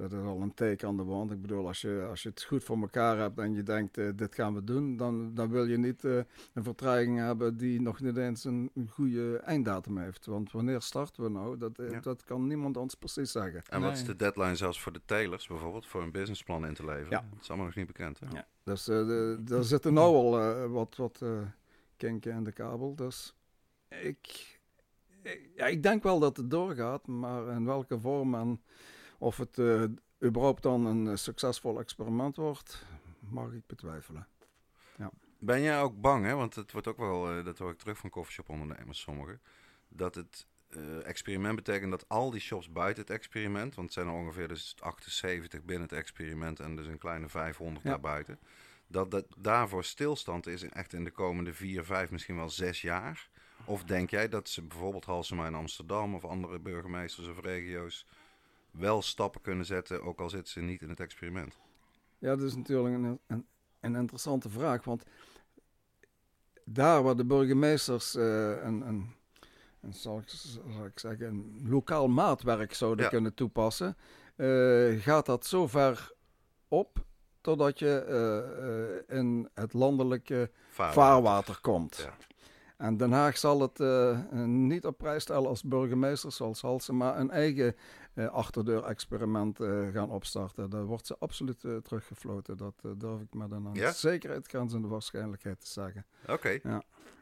dat 0.01 0.12
is 0.12 0.26
al 0.26 0.40
een 0.40 0.55
teken 0.55 0.88
aan 0.88 0.96
de 0.96 1.05
wand. 1.05 1.30
Ik 1.30 1.40
bedoel, 1.40 1.66
als 1.66 1.80
je, 1.80 2.07
als 2.11 2.22
je 2.22 2.28
het 2.28 2.42
goed 2.42 2.64
voor 2.64 2.80
elkaar 2.80 3.18
hebt 3.18 3.38
en 3.38 3.55
je 3.55 3.62
denkt, 3.62 3.98
eh, 3.98 4.09
dit 4.14 4.34
gaan 4.34 4.55
we 4.55 4.64
doen, 4.64 4.96
dan, 4.96 5.34
dan 5.34 5.51
wil 5.51 5.64
je 5.66 5.76
niet 5.78 6.05
eh, 6.05 6.16
een 6.55 6.64
vertraging 6.64 7.18
hebben 7.18 7.57
die 7.57 7.80
nog 7.80 8.01
niet 8.01 8.16
eens 8.16 8.44
een, 8.44 8.70
een 8.74 8.88
goede 8.88 9.36
einddatum 9.38 9.98
heeft. 9.98 10.26
Want 10.26 10.53
wanneer 10.53 10.80
starten 10.82 11.22
we 11.22 11.30
nou? 11.30 11.59
Dat, 11.59 11.78
eh, 11.78 11.90
Ja. 11.90 12.01
dat 12.01 12.24
kan 12.24 12.46
niemand 12.46 12.76
ons 12.76 12.94
precies 12.94 13.32
zeggen. 13.32 13.62
En 13.68 13.80
wat 13.80 13.92
is 13.92 14.05
de 14.05 14.16
deadline 14.16 14.55
zelfs 14.57 14.80
voor 14.80 14.92
de 14.92 15.01
telers 15.05 15.46
bijvoorbeeld, 15.46 15.86
voor 15.86 16.03
een 16.03 16.12
businessplan 16.12 16.66
in 16.66 16.74
te 16.74 16.84
leveren? 16.84 17.11
Ja. 17.11 17.24
Dat 17.30 17.40
is 17.42 17.48
allemaal 17.48 17.66
nog 17.66 17.74
niet 17.76 17.86
bekend, 17.86 18.20
hè? 18.20 18.26
Ja. 18.32 18.46
Dus 18.64 18.88
eh, 18.88 19.07
de, 19.07 19.42
er 19.48 19.64
zitten 19.64 19.92
nou 19.92 20.14
al 20.14 20.68
wat, 20.68 20.96
wat 20.96 21.18
eh, 21.22 21.38
kinken 21.96 22.32
in 22.32 22.44
de 22.44 22.53
kabel. 22.53 22.94
Dus 22.94 23.34
ik, 23.88 24.59
ik, 25.22 25.51
ja, 25.57 25.66
ik 25.66 25.82
denk 25.82 26.03
wel 26.03 26.18
dat 26.18 26.36
het 26.36 26.51
doorgaat, 26.51 27.07
maar 27.07 27.48
in 27.48 27.64
welke 27.64 28.01
vorm 28.01 28.34
en 28.34 28.61
of 29.21 29.37
het 29.37 29.59
eh, 29.59 29.83
überhaupt 30.25 30.62
dan 30.62 30.87
een 30.87 31.09
eh, 31.09 31.16
succesvol 31.16 31.79
experiment 31.81 32.37
wordt, 32.37 32.85
mag 33.18 33.53
ik 33.53 33.66
betwijfelen. 33.66 34.27
Ben 35.43 35.61
jij 35.62 35.81
ook 35.83 36.01
bang, 36.01 36.25
hè? 36.25 36.35
want 36.35 36.55
het 36.55 36.73
wordt 36.73 36.87
ook 36.87 36.97
wel, 36.97 37.31
eh, 37.31 37.45
dat 37.45 37.59
hoor 37.59 37.71
ik 37.71 37.79
terug 37.79 37.99
van 37.99 38.11
coffeeshop-ondernemers, 38.11 39.01
sommigen, 39.01 39.41
dat 39.89 40.14
het 40.14 40.47
experiment 41.05 41.57
betekent 41.57 41.91
dat 41.91 42.09
al 42.09 42.31
die 42.31 42.41
shops 42.41 42.73
buiten 42.73 43.03
het 43.03 43.12
experiment, 43.12 43.75
want 43.75 43.87
het 43.87 43.93
zijn 43.97 44.07
er 44.07 44.21
ongeveer 44.21 44.49
dus 44.49 44.75
78 44.81 45.62
binnen 45.62 45.89
het 45.89 45.99
experiment 45.99 46.61
en 46.61 46.77
dus 46.77 46.87
een 46.87 46.99
kleine 46.99 47.29
500 47.29 47.85
Ja. 47.85 47.91
daarbuiten, 47.91 48.39
dat 48.87 49.11
dat 49.11 49.27
daarvoor 49.39 49.85
stilstand 49.85 50.47
is 50.47 50.62
in- 50.62 50.73
echt 50.73 50.93
in 50.93 51.05
de 51.05 51.11
komende 51.11 51.53
vier, 51.55 51.85
vijf, 51.85 52.11
misschien 52.11 52.37
wel 52.37 52.49
zes 52.51 52.81
jaar? 52.81 53.29
Of 53.64 53.85
denk 53.85 54.11
jij 54.11 54.29
dat 54.29 54.49
ze 54.49 54.62
bijvoorbeeld 54.62 55.05
Halsema 55.05 55.47
in 55.47 55.55
Amsterdam 55.55 56.14
of 56.14 56.25
andere 56.25 56.59
burgemeesters 56.59 57.29
of 57.29 57.41
regio's 57.41 58.07
wel 58.73 59.03
stappen 59.03 59.41
kunnen 59.41 59.66
zetten, 59.66 60.03
ook 60.03 60.21
al 60.21 60.29
zitten 60.31 60.53
ze 60.53 60.61
niet 60.61 60.83
in 60.83 60.89
het 60.89 61.01
experiment? 61.01 61.59
Ja, 62.18 62.37
dat 62.37 62.47
is 62.47 62.55
natuurlijk 62.57 62.95
een, 62.95 63.18
een, 63.27 63.47
een 63.81 63.95
interessante 63.95 64.49
vraag, 64.51 64.85
want 64.85 65.05
daar 66.64 67.03
waar 67.03 67.16
de 67.16 67.25
burgemeesters 67.25 68.14
eh, 68.14 68.25
een, 68.62 68.81
een, 68.87 69.14
een, 69.81 69.95
zal, 69.95 70.18
ik, 70.18 70.29
zal 70.29 70.85
ik 70.87 70.99
zeggen, 70.99 71.27
een 71.27 71.68
lokaal 71.68 72.09
maatwerk 72.09 72.75
zouden 72.75 73.05
Ja. 73.05 73.11
kunnen 73.11 73.35
toepassen, 73.35 73.97
eh, 74.37 74.47
gaat 75.03 75.27
dat 75.27 75.47
zo 75.47 75.66
ver 75.66 76.12
op 76.68 77.05
totdat 77.41 77.79
je 77.79 77.99
eh, 79.09 79.16
in 79.18 79.49
het 79.55 79.73
landelijke 79.73 80.51
Vaarwater. 80.71 81.03
vaarwater 81.03 81.59
komt. 81.61 81.97
Ja. 81.97 82.16
En 82.81 82.97
Den 82.97 83.12
Haag 83.12 83.39
zal 83.39 83.61
het 83.61 83.81
eh, 83.81 84.18
niet 84.45 84.85
op 84.87 84.99
prijs 84.99 85.22
stellen 85.22 85.49
als 85.49 85.62
burgemeester 85.62 86.33
zoals 86.33 86.61
Halsema 86.61 87.18
een 87.18 87.31
eigen 87.31 87.74
eh, 88.14 88.26
achterdeur-experiment 88.28 89.61
eh, 89.61 89.89
gaan 89.93 90.11
opstarten. 90.11 90.70
Daar 90.70 90.85
wordt 90.85 91.07
ze 91.07 91.16
absoluut 91.18 91.61
teruggefloten. 91.61 92.57
Dat 92.57 92.74
durf 92.97 93.20
ik 93.20 93.35
met 93.35 93.51
een 93.51 93.68
Ja? 93.72 93.93
zekerheid 93.93 94.49
grenzende 94.49 94.89
waarschijnlijkheid 94.89 95.61
te 95.61 95.66
zeggen. 95.68 96.07
Oké, 96.28 96.59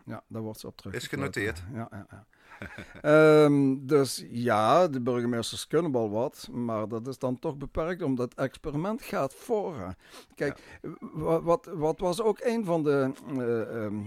Ja, 0.04 0.22
daar 0.26 0.42
wordt 0.42 0.60
ze 0.60 0.66
op 0.66 0.76
terug. 0.76 0.94
Is 0.94 1.06
genoteerd. 1.06 1.62
Ja, 1.72 1.88
ja, 1.90 2.06
ja. 2.10 2.26
Ehm, 3.44 3.76
dus 3.86 4.24
ja, 4.28 4.88
de 4.88 5.00
burgemeesters 5.00 5.66
kunnen 5.66 5.92
wel 5.92 6.10
wat, 6.10 6.48
maar 6.52 6.88
dat 6.88 7.06
is 7.06 7.18
dan 7.18 7.38
toch 7.38 7.56
beperkt 7.56 8.02
omdat 8.02 8.30
het 8.30 8.38
experiment 8.38 9.02
gaat 9.02 9.34
voor. 9.34 9.94
Kijk, 10.34 10.78
wa- 11.00 11.42
wat, 11.42 11.70
wat 11.74 12.00
was 12.00 12.22
ook 12.22 12.38
een 12.42 12.64
van 12.64 12.82
de 12.82 13.12
eh, 13.28 13.84
ehm, 13.84 14.00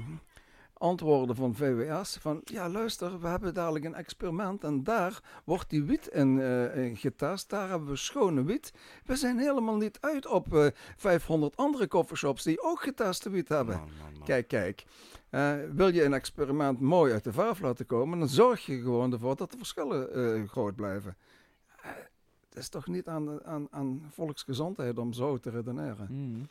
antwoorden 0.81 1.35
van 1.35 1.55
VWS? 1.55 2.17
Van 2.19 2.41
ja, 2.43 2.69
luister, 2.69 3.19
we 3.19 3.27
hebben 3.27 3.53
dadelijk 3.53 3.85
een 3.85 3.95
experiment 3.95 4.63
en 4.63 4.83
daar 4.83 5.41
wordt 5.43 5.69
die 5.69 5.83
wiet 5.83 6.07
in, 6.07 6.39
eh, 6.39 6.85
in 6.85 6.97
getest. 6.97 7.49
Daar 7.49 7.69
hebben 7.69 7.87
we 7.89 7.95
schone 7.95 8.43
wiet. 8.43 8.73
We 9.05 9.15
zijn 9.15 9.37
helemaal 9.39 9.77
niet 9.77 9.97
uit 10.01 10.27
op 10.27 10.55
eh 10.55 10.67
500 10.95 11.57
andere 11.57 11.87
coffeeshops 11.87 12.43
die 12.43 12.61
ook 12.61 12.81
geteste 12.81 13.29
wiet 13.29 13.49
hebben. 13.49 13.75
Man, 13.75 13.89
man, 14.01 14.13
man. 14.13 14.23
Kijk, 14.23 14.47
kijk. 14.47 14.85
Eh, 15.31 15.55
wil 15.73 15.93
je 15.93 16.03
een 16.03 16.13
experiment 16.13 16.79
mooi 16.79 17.13
uit 17.13 17.23
de 17.23 17.31
verf 17.31 17.59
laten 17.59 17.85
komen, 17.85 18.19
dan 18.19 18.29
zorg 18.29 18.65
je 18.65 18.81
gewoon 18.81 19.13
ervoor 19.13 19.35
dat 19.35 19.51
de 19.51 19.57
verschillen 19.57 20.13
eh, 20.13 20.49
groot 20.49 20.75
blijven. 20.75 21.17
Eh, 21.81 21.91
het 22.49 22.57
is 22.57 22.69
toch 22.69 22.87
niet 22.87 23.07
aan, 23.07 23.43
aan, 23.45 23.67
aan 23.69 24.05
volksgezondheid 24.09 24.97
om 24.97 25.13
zo 25.13 25.37
te 25.37 25.49
redeneren. 25.49 26.05
Hmm. 26.07 26.47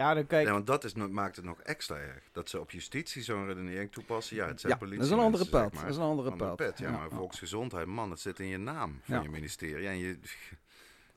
Ja, 0.00 0.14
dan 0.14 0.26
kijk... 0.26 0.46
Ja, 0.46 0.52
want 0.52 0.66
dat 0.66 0.84
is, 0.84 0.94
maakt 0.94 1.36
het 1.36 1.44
nog 1.44 1.60
extra 1.60 1.96
erg. 1.96 2.22
Dat 2.32 2.48
ze 2.48 2.60
op 2.60 2.70
justitie 2.70 3.22
zo'n 3.22 3.46
redenering 3.46 3.92
toepassen. 3.92 4.36
Ja, 4.36 4.46
het 4.46 4.60
zijn 4.60 4.72
Ja, 4.72 4.78
politie. 4.78 4.98
dat 5.00 5.06
is 5.08 5.12
een 5.12 5.24
andere 5.24 5.44
pet. 5.44 5.52
Dat 5.52 5.72
is 5.72 5.80
maar. 5.80 5.90
een 5.90 6.10
andere 6.10 6.56
ja, 6.56 6.72
Ja, 6.76 6.90
maar 6.90 7.10
volksgezondheid, 7.10 7.86
man, 7.86 8.10
het 8.10 8.20
zit 8.20 8.38
in 8.40 8.46
je 8.46 8.58
naam 8.58 9.00
van 9.02 9.22
je 9.22 9.28
ministerie. 9.28 9.86
En 9.88 9.98
je, 9.98 10.18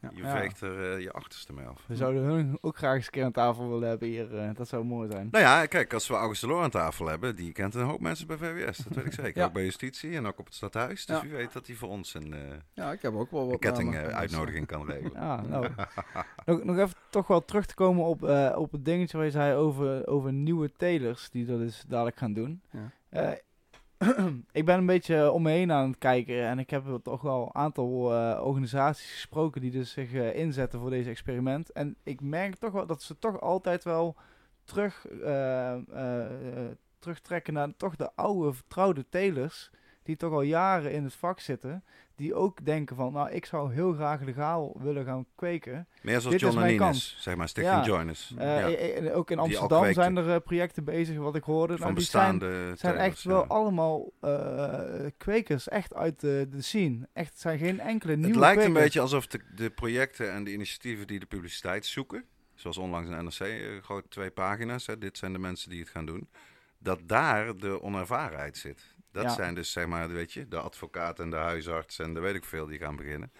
Ja. 0.04 0.10
je 0.14 0.24
veegt 0.40 0.62
er 0.62 0.94
eh, 0.94 1.00
je 1.02 1.12
achterste 1.12 1.54
mee 1.54 1.66
af. 1.66 1.84
We 1.88 1.96
zouden 1.96 2.22
hun 2.24 2.58
ook 2.62 2.78
graag 2.78 2.96
eens 2.96 3.06
een 3.06 3.12
keer 3.12 3.24
aan 3.24 3.32
tafel 3.32 3.70
willen 3.70 3.90
hebben 3.90 4.08
hier. 4.08 4.38
eh, 4.38 4.50
dat 4.54 4.68
zou 4.68 4.84
mooi 4.86 5.12
zijn. 5.12 5.28
Nou 5.32 5.44
ja, 5.44 5.66
kijk, 5.66 5.94
als 5.94 6.08
we 6.08 6.14
August 6.14 6.42
Delors 6.42 6.64
aan 6.64 6.70
tafel 6.70 7.08
hebben, 7.08 7.36
die 7.36 7.52
kent 7.52 7.76
een 7.76 7.86
hoop 7.86 8.00
mensen 8.00 8.28
bij 8.28 8.38
VWS. 8.38 8.78
Dat 8.78 8.96
weet 8.96 9.06
ik 9.06 9.14
zeker. 9.14 9.44
Ook 9.46 9.54
bij 9.54 9.64
justitie 9.64 10.16
en 10.16 10.26
ook 10.26 10.40
op 10.40 10.46
het 10.46 10.54
stadhuis. 10.56 11.06
Dus 11.06 11.22
wie 11.22 11.32
weet 11.32 11.54
dat 11.54 11.68
hij 11.68 11.76
voor 11.76 11.90
ons 11.90 12.14
een, 12.14 12.34
eh 12.34 12.40
Ja, 12.74 12.92
ik 12.92 13.02
heb 13.02 13.14
ook 13.14 13.32
wel 13.32 13.44
wat 13.44 13.54
een 13.54 13.60
ketting 13.60 13.88
namen. 13.92 14.02
eh, 14.04 14.10
Dus, 14.12 14.20
uitnodiging 14.20 14.68
kan 14.68 14.86
regelen. 14.86 15.22
Ja, 15.22 15.42
nou. 15.42 15.68
nog, 16.46 16.64
nog 16.64 16.78
even 16.78 16.96
toch 17.10 17.28
wel 17.28 17.46
terug 17.46 17.66
te 17.66 17.76
komen 17.76 18.06
op, 18.06 18.22
op 18.58 18.72
het 18.72 18.86
dingetje 18.86 19.18
waar 19.18 19.26
je 19.26 19.32
zei 19.32 19.56
over, 19.56 20.08
over 20.08 20.34
nieuwe 20.34 20.72
telers 20.78 21.30
die 21.30 21.46
dat 21.46 21.60
dus 21.60 21.84
dadelijk 21.88 22.18
gaan 22.18 22.34
doen. 22.34 22.62
Ja. 22.72 23.38
Ik 24.52 24.66
ben 24.66 24.78
een 24.78 24.86
beetje 24.86 25.32
om 25.32 25.42
me 25.42 25.52
heen 25.52 25.72
aan 25.72 25.88
het 25.88 25.98
kijken 25.98 26.44
en 26.44 26.60
ik 26.60 26.70
heb 26.70 27.00
toch 27.04 27.22
wel 27.22 27.42
een 27.46 27.56
aantal 27.56 28.14
eh, 28.14 28.46
organisaties 28.46 29.12
gesproken 29.12 29.62
die 29.62 29.72
dus 29.72 29.92
zich 29.92 30.14
eh, 30.14 30.36
inzetten 30.36 30.80
voor 30.80 30.90
deze 30.90 31.10
experiment. 31.10 31.72
En 31.72 31.96
ik 32.04 32.22
merk 32.22 32.56
toch 32.56 32.72
wel 32.72 32.86
dat 32.86 33.02
ze 33.02 33.20
toch 33.20 33.42
altijd 33.42 33.84
wel 33.84 34.16
terug, 34.64 35.08
eh, 35.08 35.76
terugtrekken 37.00 37.54
naar 37.54 37.76
toch 37.76 37.96
de 37.96 38.16
oude 38.16 38.54
vertrouwde 38.54 39.10
telers 39.10 39.72
die 40.04 40.16
toch 40.16 40.32
al 40.32 40.42
jaren 40.42 40.92
in 40.92 41.04
het 41.04 41.14
vak 41.14 41.40
zitten. 41.40 41.84
Die 42.16 42.36
ook 42.36 42.66
denken 42.66 42.96
van, 42.96 43.14
nou, 43.14 43.32
ik 43.32 43.46
zou 43.46 43.74
heel 43.74 43.94
graag 43.94 44.22
legaal 44.22 44.78
willen 44.80 45.06
gaan 45.06 45.26
kweken. 45.36 45.88
Meer 46.02 46.22
zoals 46.22 46.38
Dit 46.38 46.54
John 46.54 46.66
Ines, 46.66 47.18
zeg 47.20 47.36
maar, 47.36 47.50
Stichting 47.50 47.86
Ja. 47.86 47.86
Joiners. 47.86 48.34
Eh, 48.38 48.46
ja. 48.46 48.68
eh, 48.68 49.08
eh, 49.08 49.18
ook 49.18 49.32
in 49.32 49.40
Amsterdam 49.40 49.94
zijn 49.94 50.18
er 50.18 50.42
projecten 50.42 50.84
bezig, 50.84 51.18
wat 51.18 51.36
ik 51.36 51.44
hoorde. 51.44 51.78
Van 51.78 51.82
Nou, 51.82 51.96
die 51.96 52.06
zijn, 52.06 52.40
bestaande 52.40 52.76
zijn 52.78 52.94
telers, 52.94 53.08
echt 53.08 53.24
wel 53.24 53.46
allemaal 53.46 54.12
kwekers, 55.18 55.68
echt 55.68 55.94
uit 55.94 56.20
de, 56.20 56.48
de 56.50 56.62
scene. 56.62 57.08
Echt, 57.14 57.30
het 57.30 57.40
zijn 57.40 57.58
geen 57.58 57.80
enkele 57.80 58.16
nieuwe 58.16 58.32
Het 58.32 58.40
lijkt 58.40 58.64
een 58.64 58.74
beetje 58.74 59.00
alsof 59.00 59.28
de, 59.28 59.40
de 59.56 59.70
projecten 59.70 60.32
en 60.32 60.44
de 60.44 60.52
initiatieven 60.52 61.08
die 61.08 61.20
de 61.20 61.26
publiciteit 61.26 61.86
zoeken, 61.86 62.26
zoals 62.56 62.78
onlangs 62.78 63.10
in 63.10 63.24
NRC, 63.24 63.84
gewoon 63.86 64.04
twee 64.10 64.32
pagina's, 64.32 64.86
hè, 64.86 64.98
dit 64.98 65.18
zijn 65.18 65.34
de 65.34 65.40
mensen 65.40 65.70
die 65.70 65.80
het 65.80 65.90
gaan 65.90 66.06
doen, 66.06 66.28
dat 66.78 67.00
daar 67.06 67.58
de 67.58 67.82
onervarenheid 67.82 68.58
zit. 68.58 68.93
Dat 69.14 69.24
Ja. 69.24 69.30
zijn 69.30 69.56
dus, 69.56 69.72
zeg 69.72 69.88
maar, 69.88 70.10
weet 70.10 70.34
je, 70.34 70.48
de 70.48 70.60
advocaat 70.60 71.20
en 71.20 71.30
de 71.30 71.36
huisarts 71.36 72.00
en 72.00 72.14
de 72.14 72.20
weet 72.20 72.36
ik 72.36 72.46
veel 72.46 72.66
die 72.66 72.78
gaan 72.80 72.96
beginnen. 72.96 73.32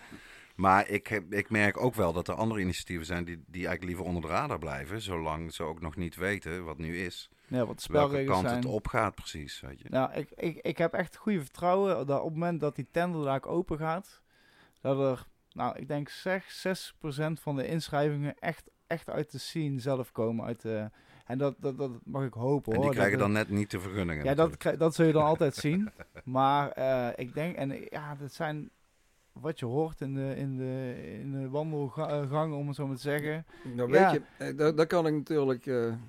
Maar 0.56 0.88
ik, 0.90 1.08
heb, 1.08 1.34
ik 1.34 1.50
merk 1.50 1.78
ook 1.78 1.96
wel 1.96 2.14
dat 2.14 2.28
er 2.28 2.34
andere 2.34 2.60
initiatieven 2.62 3.06
zijn 3.06 3.24
die, 3.26 3.36
die 3.36 3.68
eigenlijk 3.68 3.84
liever 3.84 4.06
onder 4.06 4.22
de 4.22 4.28
radar 4.28 4.60
blijven, 4.60 5.02
zolang 5.02 5.54
ze 5.54 5.64
ook 5.64 5.82
nog 5.82 5.96
niet 5.96 6.16
weten 6.16 6.64
wat 6.64 6.78
nu 6.78 6.98
is. 6.98 7.30
Ja, 7.48 7.66
wat 7.66 7.86
Welke 7.92 8.24
kant 8.24 8.46
zijn. 8.48 8.56
het 8.56 8.66
opgaat 8.66 9.16
precies, 9.16 9.60
weet 9.62 9.80
je. 9.80 9.90
Nou, 9.90 10.14
ik, 10.14 10.32
ik, 10.36 10.58
ik 10.58 10.78
heb 10.78 10.94
echt 10.94 11.16
goede 11.16 11.40
vertrouwen 11.42 12.08
dat 12.08 12.20
op 12.20 12.26
het 12.26 12.34
moment 12.34 12.60
dat 12.60 12.76
die 12.76 12.88
tender 12.92 13.24
daar 13.24 13.46
open 13.46 13.78
gaat, 13.78 14.22
dat 14.82 15.00
er, 15.00 15.28
nou, 15.52 15.78
ik 15.78 15.88
denk 15.88 16.10
zeg 16.10 16.44
6% 16.94 17.42
van 17.42 17.56
de 17.56 17.68
inschrijvingen 17.68 18.36
echt, 18.40 18.70
echt 18.88 19.10
uit 19.10 19.32
de 19.32 19.38
scene 19.38 19.80
zelf 19.80 20.12
komen. 20.12 20.46
Uit 20.46 20.62
de, 20.62 20.90
en 21.24 21.38
dat, 21.38 21.56
dat, 21.60 21.78
dat 21.78 21.92
mag 22.04 22.26
ik 22.26 22.34
hopen 22.34 22.72
En 22.74 22.78
hoor. 22.78 22.86
die 22.88 22.96
krijgen 22.96 23.18
dat, 23.18 23.28
dan 23.28 23.36
net 23.38 23.50
niet 23.50 23.72
de 23.72 23.80
vergunningen. 23.80 24.24
Ja, 24.24 24.34
dat, 24.34 24.50
natuurlijk. 24.50 24.80
dat 24.80 24.96
zul 24.96 25.06
je 25.06 25.14
dan 25.14 25.24
altijd 25.34 25.56
zien. 25.56 25.90
Maar 26.24 26.72
eh, 26.72 27.08
ik 27.16 27.34
denk, 27.34 27.56
en 27.56 27.72
eh, 27.72 27.86
ja, 27.90 28.16
dat 28.16 28.34
zijn 28.34 28.70
wat 29.32 29.60
je 29.60 29.66
hoort 29.66 30.02
in 30.02 30.14
de, 30.14 30.36
in 30.36 30.58
de, 30.58 30.96
in 31.20 31.32
de 31.32 31.50
wandelgang, 31.50 32.54
om 32.54 32.68
het 32.68 32.76
zo 32.76 32.88
maar 32.88 32.96
te 32.96 33.02
zeggen. 33.02 33.46
Nou, 33.76 33.92
Ja. 33.94 34.12
weet 34.12 34.22
je, 34.22 34.46
eh, 34.46 34.58
daar, 34.58 34.76
daar 34.76 34.88
kan 34.88 35.08
ik 35.08 35.14
natuurlijk 35.14 35.66
eh, 35.66 35.76
een 35.86 36.00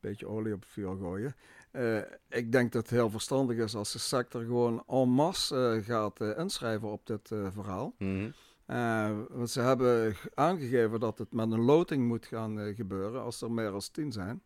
beetje 0.00 0.26
olie 0.28 0.54
op 0.54 0.60
het 0.60 0.68
vuur 0.70 0.96
gooien. 0.96 1.34
Eh, 1.70 1.96
ik 2.28 2.52
denk 2.52 2.72
dat 2.72 2.82
het 2.82 2.90
heel 2.90 3.10
verstandig 3.10 3.56
is 3.56 3.74
als 3.74 3.92
de 3.92 3.98
sector 3.98 4.44
gewoon 4.44 4.82
en 4.86 5.08
masse 5.08 5.74
eh, 5.78 5.84
gaat 5.86 6.20
eh, 6.20 6.38
inschrijven 6.38 6.88
op 6.90 7.06
dit 7.06 7.30
eh, 7.30 7.46
verhaal. 7.52 7.94
Mhm. 7.98 8.30
Eh, 8.70 9.44
ze 9.46 9.60
hebben 9.60 10.16
aangegeven 10.34 11.00
dat 11.00 11.18
het 11.18 11.32
met 11.32 11.52
een 11.52 11.60
loting 11.60 12.06
moet 12.06 12.26
gaan 12.26 12.60
eh, 12.60 12.76
gebeuren 12.76 13.22
als 13.22 13.40
er 13.40 13.52
meer 13.52 13.70
dan 13.70 13.82
tien 13.92 14.12
zijn. 14.12 14.42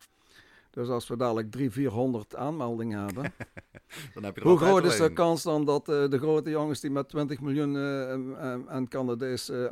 Dus 0.75 0.89
als 0.89 1.09
we 1.09 1.17
dadelijk 1.17 1.51
300, 1.51 1.75
400 1.81 2.37
aanmeldingen 2.37 3.05
hebben, 3.05 3.33
Dan 4.15 4.25
heb 4.25 4.37
je 4.37 4.43
hoe 4.43 4.59
groot 4.59 4.85
is 4.85 4.97
de 4.97 5.13
kans 5.13 5.43
dan 5.43 5.65
dat 5.65 5.89
eh, 5.89 6.09
de 6.09 6.19
grote 6.19 6.51
jongens 6.51 6.81
die 6.81 6.91
met 6.91 7.09
20 7.09 7.41
miljoen 7.41 7.77
eh, 7.77 8.13
eh, 8.13 8.61
aan 8.67 8.89
Canadese 8.89 9.71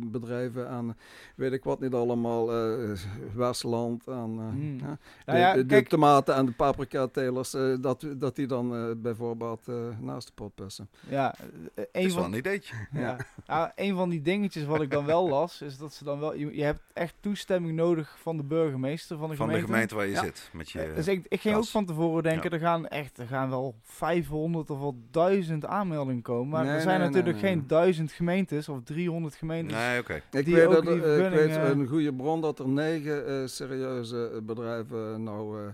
bedrijven, 0.00 0.68
aan 0.68 0.96
weet 1.36 1.52
ik 1.52 1.64
wat 1.64 1.80
niet 1.80 1.92
allemaal, 1.94 2.52
eh 2.52 2.90
Westland, 3.34 4.08
aan 4.08 4.38
eh, 4.38 4.44
Hmm. 4.48 4.78
ja, 4.78 4.86
Nou 4.86 4.98
de, 5.24 5.36
ja, 5.36 5.54
de- 5.54 5.66
de 5.66 5.82
tomaten 5.82 6.34
en 6.34 6.46
de 6.46 6.52
paprika-telers, 6.52 7.54
eh, 7.54 7.74
dat, 7.80 8.06
dat 8.16 8.36
die 8.36 8.46
dan 8.46 8.74
eh, 8.76 8.84
bijvoorbeeld 8.96 9.68
eh, 9.68 9.74
naast 10.00 10.26
de 10.26 10.32
pot 10.34 10.54
passen. 10.54 10.88
ja, 11.08 11.34
Dat 11.74 11.86
een 11.92 12.02
is 12.02 12.14
wel 12.14 12.22
van, 12.22 12.32
een 12.32 12.38
ideetje. 12.38 12.74
ja. 12.92 13.16
Ah, 13.46 13.68
een 13.74 13.94
van 13.94 14.08
die 14.08 14.22
dingetjes 14.22 14.64
wat 14.64 14.80
ik 14.82 14.90
dan 14.90 15.04
wel 15.04 15.28
las, 15.28 15.62
is 15.62 15.78
dat 15.78 15.92
ze 15.94 16.04
dan 16.04 16.20
wel, 16.20 16.34
je, 16.34 16.56
je 16.56 16.62
hebt 16.64 16.80
echt 16.92 17.14
toestemming 17.20 17.76
nodig 17.76 18.16
van 18.20 18.36
de 18.36 18.42
burgemeester 18.44 19.16
van 19.18 19.28
de 19.30 19.36
Van 19.36 19.46
de 19.48 19.52
gemeente. 19.52 19.72
gemeente 19.72 19.94
waar 19.94 20.06
je 20.06 20.12
Ja. 20.12 20.21
Zit. 20.24 20.50
Met 20.52 20.70
je, 20.70 20.80
Eh, 20.82 20.94
Dus 20.94 21.08
ik, 21.08 21.26
ik 21.28 21.40
ging 21.40 21.56
ook 21.56 21.64
van 21.64 21.86
tevoren 21.86 22.22
denken, 22.22 22.50
Ja. 22.50 22.56
er 22.56 22.62
gaan 22.62 22.86
echt 22.88 23.18
er 23.18 23.26
gaan 23.26 23.50
wel 23.50 23.74
500 23.82 24.70
of 24.70 24.78
wel 24.78 24.96
1000 25.10 25.66
aanmeldingen 25.66 26.22
komen. 26.22 26.48
Maar 26.48 26.64
Nee, 26.64 26.74
er 26.74 26.80
zijn 26.80 26.98
nee, 27.00 27.08
natuurlijk 27.08 27.34
nee, 27.34 27.44
nee. 27.44 27.52
geen 27.60 27.66
1000 27.66 28.12
gemeentes 28.12 28.68
of 28.68 28.78
300 28.84 29.34
gemeentes. 29.34 29.76
nee, 29.76 30.00
oké. 30.00 30.22
Ik 30.30 30.44
Die 30.44 30.54
weet, 30.54 30.66
ook 30.66 30.72
dat, 30.72 30.82
die 30.84 31.02
er- 31.02 31.24
ik 31.24 31.32
weet 31.32 31.56
een 31.56 31.86
goede 31.86 32.14
bron 32.14 32.40
dat 32.40 32.58
er 32.58 32.68
negen 32.68 33.26
eh, 33.26 33.46
serieuze 33.46 34.30
eh, 34.34 34.40
bedrijven 34.42 35.22
nou 35.22 35.58
eh, 35.60 35.66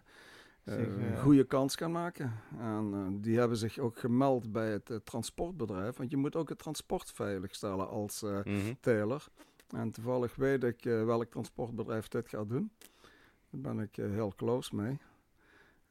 eh, 0.74 0.78
een 0.78 1.12
eh, 1.14 1.20
goede 1.22 1.44
kans 1.44 1.76
gaan 1.76 1.92
maken. 1.92 2.32
En 2.60 2.90
eh, 2.94 3.00
die 3.22 3.38
hebben 3.38 3.56
zich 3.56 3.78
ook 3.78 3.98
gemeld 3.98 4.52
bij 4.52 4.70
het 4.70 4.90
eh, 4.90 4.96
transportbedrijf. 5.04 5.96
Want 5.96 6.10
je 6.10 6.16
moet 6.16 6.36
ook 6.36 6.48
het 6.48 6.58
transport 6.58 7.10
veiligstellen 7.14 7.88
als 7.88 8.22
eh 8.22 8.30
Mhm. 8.44 8.72
teler. 8.80 9.24
En 9.76 9.90
toevallig 9.90 10.34
weet 10.36 10.64
ik 10.64 10.84
eh, 10.84 11.04
welk 11.04 11.24
transportbedrijf 11.30 12.08
dit 12.08 12.28
gaat 12.28 12.48
doen. 12.48 12.70
Daar 13.50 13.60
ben 13.74 13.78
ik 13.84 13.98
eh, 13.98 14.10
heel 14.10 14.32
close 14.36 14.74
mee. 14.76 14.98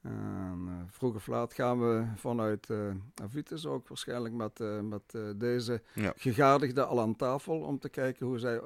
En 0.02 0.66
eh, 0.68 0.74
vroeg 0.88 1.16
of 1.16 1.28
laat 1.28 1.54
gaan 1.54 1.80
we 1.80 2.06
vanuit 2.16 2.70
eh 2.70 2.90
Avitus 3.24 3.66
ook 3.66 3.88
waarschijnlijk 3.88 4.34
met, 4.34 4.60
met 4.84 5.18
deze 5.40 5.82
Ja. 5.94 6.14
gegadigden 6.16 6.88
al 6.88 7.02
aan 7.02 7.16
tafel 7.16 7.60
om 7.62 7.80
te 7.80 7.90
kijken 7.90 8.26
hoe 8.26 8.40
zij 8.40 8.62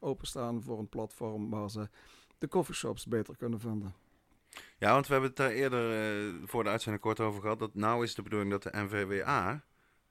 openstaan 0.00 0.62
voor 0.62 0.78
een 0.78 0.88
platform 0.88 1.50
waar 1.50 1.70
ze 1.70 1.88
de 2.38 2.48
coffeeshops 2.48 3.06
beter 3.06 3.36
kunnen 3.36 3.60
vinden. 3.60 3.94
Ja, 4.78 4.92
want 4.92 5.06
we 5.06 5.12
hebben 5.12 5.30
het 5.30 5.38
daar 5.38 5.50
eerder 5.50 6.34
voor 6.44 6.64
de 6.64 6.70
uitzending 6.70 7.02
kort 7.02 7.20
over 7.20 7.40
gehad. 7.40 7.58
Dat 7.58 7.74
nou 7.74 8.02
is 8.04 8.14
de 8.14 8.22
bedoeling 8.22 8.50
dat 8.50 8.62
de 8.62 8.70
NVWA 8.72 9.62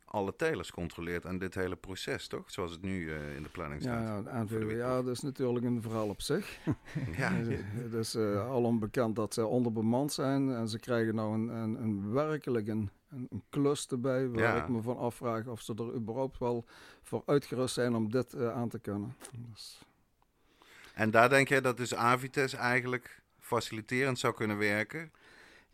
alle 0.10 0.36
telers 0.36 0.72
controleert 0.72 1.26
en 1.26 1.38
dit 1.38 1.55
hele 1.55 1.76
proces, 1.76 2.28
toch? 2.28 2.51
Zoals 2.51 2.72
het 2.72 2.82
nu 2.82 3.14
eh, 3.14 3.36
in 3.36 3.43
de 3.43 3.49
planning 3.49 3.84
Ja, 3.84 4.01
staat. 4.22 4.26
ja, 4.26 4.43
NVWA 4.43 4.66
week. 4.66 4.80
dat 4.80 5.08
is 5.08 5.20
natuurlijk 5.20 5.66
een 5.66 5.82
verhaal 5.82 6.10
op 6.10 6.22
zich. 6.22 6.58
Ja, 7.18 7.32
Het 7.34 7.93
is 7.93 8.16
eh 8.26 8.49
alom 8.49 8.80
bekend 8.80 9.16
dat 9.16 9.34
ze 9.34 9.45
onderbemand 9.45 10.14
zijn 10.14 10.51
en 10.55 10.68
ze 10.70 10.80
krijgen 10.80 11.16
nou 11.16 11.34
een, 11.34 11.47
een, 11.47 11.82
een 11.82 12.12
werkelijk 12.12 12.68
een, 12.68 12.89
een, 13.10 13.43
klus 13.49 13.88
erbij 13.88 14.30
waar 14.30 14.41
Ja. 14.55 14.62
ik 14.62 14.68
me 14.68 14.82
van 14.82 14.97
afvraag 14.97 15.45
of 15.47 15.62
ze 15.62 15.74
er 15.74 15.93
überhaupt 15.95 16.38
wel 16.38 16.66
voor 17.03 17.24
uitgerust 17.26 17.74
zijn 17.74 17.95
om 17.95 18.12
dit 18.12 18.34
eh, 18.34 18.51
aan 18.53 18.70
te 18.70 18.80
kunnen. 18.80 19.16
Dus, 19.51 19.82
En 20.93 21.12
daar 21.12 21.30
denk 21.30 21.47
jij 21.47 21.62
dat 21.62 21.78
dus 21.78 21.95
Avites 21.95 22.53
eigenlijk 22.53 23.22
faciliterend 23.39 24.20
zou 24.20 24.34
kunnen 24.34 24.58
werken? 24.58 25.12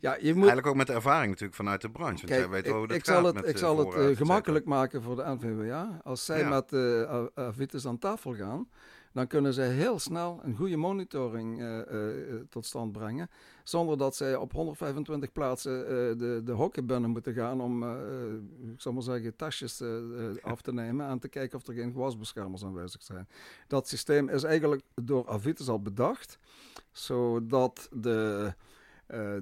Ja, 0.04 0.16
je 0.20 0.28
moet, 0.28 0.36
Eigenlijk 0.36 0.68
ook 0.68 0.76
met 0.76 0.88
de 0.88 0.94
ervaring 0.94 1.30
natuurlijk 1.30 1.56
vanuit 1.56 1.82
de 1.82 1.90
branche. 1.90 2.16
Want 2.16 2.28
Kijk, 2.28 2.40
jij 2.40 2.50
weet 2.50 2.68
ik, 2.68 2.92
ik 2.92 3.06
zal 3.06 3.24
het, 3.26 3.38
ik 3.38 3.44
eh, 3.46 3.56
zal 3.56 3.78
het 3.78 3.88
voorraad, 3.88 4.10
eh, 4.10 4.18
gemakkelijk 4.18 4.66
maken 4.66 5.02
voor 5.02 5.16
de 5.16 5.24
NVWA. 5.26 6.00
Als 6.04 6.26
zij 6.26 6.40
Ja. 6.40 6.50
met 6.50 6.72
uh, 6.72 7.26
Avitus 7.34 7.88
aan 7.88 7.98
tafel 7.98 8.36
gaan, 8.36 8.70
dan 9.14 9.28
kunnen 9.28 9.54
zij 9.54 9.70
heel 9.70 10.00
snel 10.00 10.40
een 10.44 10.56
goede 10.56 10.78
monitoring 10.78 11.62
eh, 11.62 11.78
tot 12.50 12.66
stand 12.66 12.92
brengen. 12.92 13.30
Zonder 13.64 13.98
dat 13.98 14.16
zij 14.16 14.36
op 14.36 14.52
125 14.52 15.32
plaatsen 15.32 15.88
de, 16.18 16.42
de 16.44 16.52
hokken 16.52 16.86
binnen 16.86 17.10
moeten 17.10 17.34
gaan 17.34 17.62
om, 17.62 17.84
ik 18.74 18.82
zal 18.82 18.94
maar 18.94 19.04
zeggen, 19.04 19.36
tasjes 19.36 19.84
af 20.42 20.62
te 20.62 20.74
nemen 20.82 21.08
en 21.08 21.20
te 21.20 21.28
kijken 21.28 21.58
of 21.58 21.68
er 21.68 21.74
geen 21.74 21.92
gewasbeschermers 21.92 22.64
aanwezig 22.64 23.04
zijn. 23.04 23.28
Dat 23.68 23.88
systeem 23.88 24.30
is 24.30 24.44
eigenlijk 24.44 24.82
door 24.96 25.30
Avitus 25.30 25.68
al 25.68 25.82
bedacht, 25.82 26.38
zodat 26.92 27.90
de, 27.92 28.54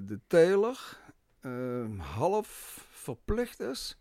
de 0.02 0.20
teler 0.26 0.98
eh, 1.40 1.50
half 1.98 2.84
verplicht 2.90 3.60
is 3.60 3.98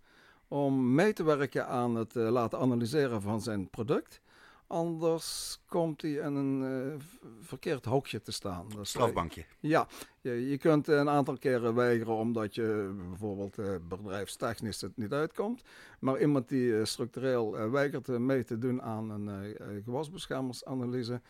om 0.47 0.95
mee 0.95 1.13
te 1.13 1.23
werken 1.23 1.67
aan 1.67 1.95
het 1.95 2.15
eh, 2.15 2.29
laten 2.29 2.59
analyseren 2.59 3.21
van 3.21 3.41
zijn 3.41 3.69
product. 3.69 4.21
Anders 4.67 5.59
komt 5.67 6.01
hij 6.01 6.11
in 6.11 6.35
een 6.35 6.63
eh, 6.63 7.05
verkeerd 7.41 7.85
hokje 7.85 8.21
te 8.21 8.31
staan. 8.31 8.65
Eh, 8.71 8.77
Strafbankje. 8.81 9.45
ja, 9.59 9.87
je, 10.21 10.49
je 10.49 10.57
kunt 10.57 10.87
een 10.87 11.09
aantal 11.09 11.37
keren 11.37 11.75
weigeren 11.75 12.13
omdat 12.15 12.55
je 12.55 12.95
bijvoorbeeld 13.09 13.57
eh, 13.57 13.75
bedrijfstechnisch 13.87 14.81
het 14.81 14.97
niet 14.97 15.11
uitkomt. 15.11 15.61
Maar 15.99 16.19
iemand 16.21 16.49
die 16.49 16.77
eh, 16.77 16.85
structureel 16.85 17.57
eh, 17.57 17.69
weigert 17.71 18.09
eh, 18.09 18.17
mee 18.17 18.43
te 18.43 18.57
doen 18.57 18.81
aan 18.81 19.09
een 19.09 19.29
eh, 19.29 19.49
eh, 19.59 19.83
gewasbeschermersanalyse, 19.83 21.21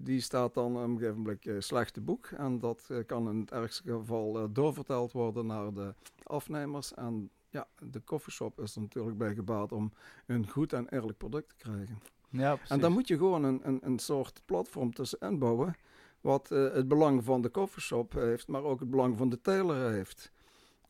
die 0.00 0.20
staat 0.20 0.54
dan 0.54 0.76
op 0.76 0.82
een 0.82 0.98
gegeven 0.98 1.16
moment 1.16 1.46
eh, 1.46 1.54
slecht 1.58 1.94
te 1.94 2.00
boek. 2.00 2.26
En 2.26 2.58
dat 2.58 2.86
eh, 2.88 2.98
kan 3.06 3.28
in 3.28 3.40
het 3.40 3.50
ergste 3.50 3.82
geval 3.82 4.38
eh, 4.38 4.44
doorverteld 4.50 5.12
worden 5.12 5.46
naar 5.46 5.72
de 5.72 5.94
afnemers. 6.22 6.94
En 6.94 7.30
ja, 7.50 7.66
de 7.78 8.04
coffeeshop 8.04 8.60
is 8.60 8.74
er 8.74 8.80
natuurlijk 8.80 9.18
bij 9.18 9.34
gebaat 9.34 9.72
om 9.72 9.92
een 10.26 10.48
goed 10.48 10.72
en 10.72 10.88
eerlijk 10.88 11.18
product 11.18 11.48
te 11.48 11.54
krijgen. 11.56 11.98
Ja, 12.30 12.54
precies. 12.54 12.70
En 12.70 12.80
dan 12.80 12.92
moet 12.92 13.08
je 13.08 13.16
gewoon 13.16 13.44
een, 13.44 13.60
een, 13.62 13.78
een 13.82 13.98
soort 13.98 14.42
platform 14.44 14.94
tussenin 14.94 15.38
bouwen. 15.38 15.74
Wat 16.20 16.50
eh, 16.50 16.72
het 16.72 16.88
belang 16.88 17.24
van 17.24 17.42
de 17.42 17.50
coffeeshop 17.50 18.12
heeft, 18.12 18.48
maar 18.48 18.62
ook 18.62 18.80
het 18.80 18.90
belang 18.90 19.16
van 19.16 19.28
de 19.28 19.40
teler 19.40 19.90
heeft. 19.92 20.32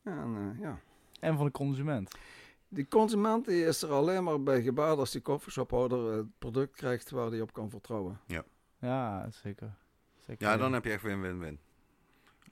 En 0.03 0.35
eh, 0.35 0.61
ja, 0.61 0.79
En 1.19 1.35
van 1.37 1.45
de 1.45 1.51
consument. 1.51 2.15
die 2.67 2.87
consument 2.87 3.45
die 3.45 3.65
is 3.65 3.81
er 3.81 3.91
alleen 3.91 4.23
maar 4.23 4.43
bij 4.43 4.61
gebaat 4.61 4.97
als 4.97 5.11
die 5.11 5.21
coffeeshophouder 5.21 6.13
het 6.13 6.27
product 6.39 6.75
krijgt 6.75 7.09
waar 7.09 7.29
hij 7.29 7.41
op 7.41 7.53
kan 7.53 7.69
vertrouwen. 7.69 8.19
Ja, 8.25 8.43
zeker. 9.29 9.73
zeker. 10.25 10.47
Ja, 10.47 10.57
dan 10.57 10.73
heb 10.73 10.83
je 10.83 10.91
echt 10.91 11.03
win-win-win. 11.03 11.59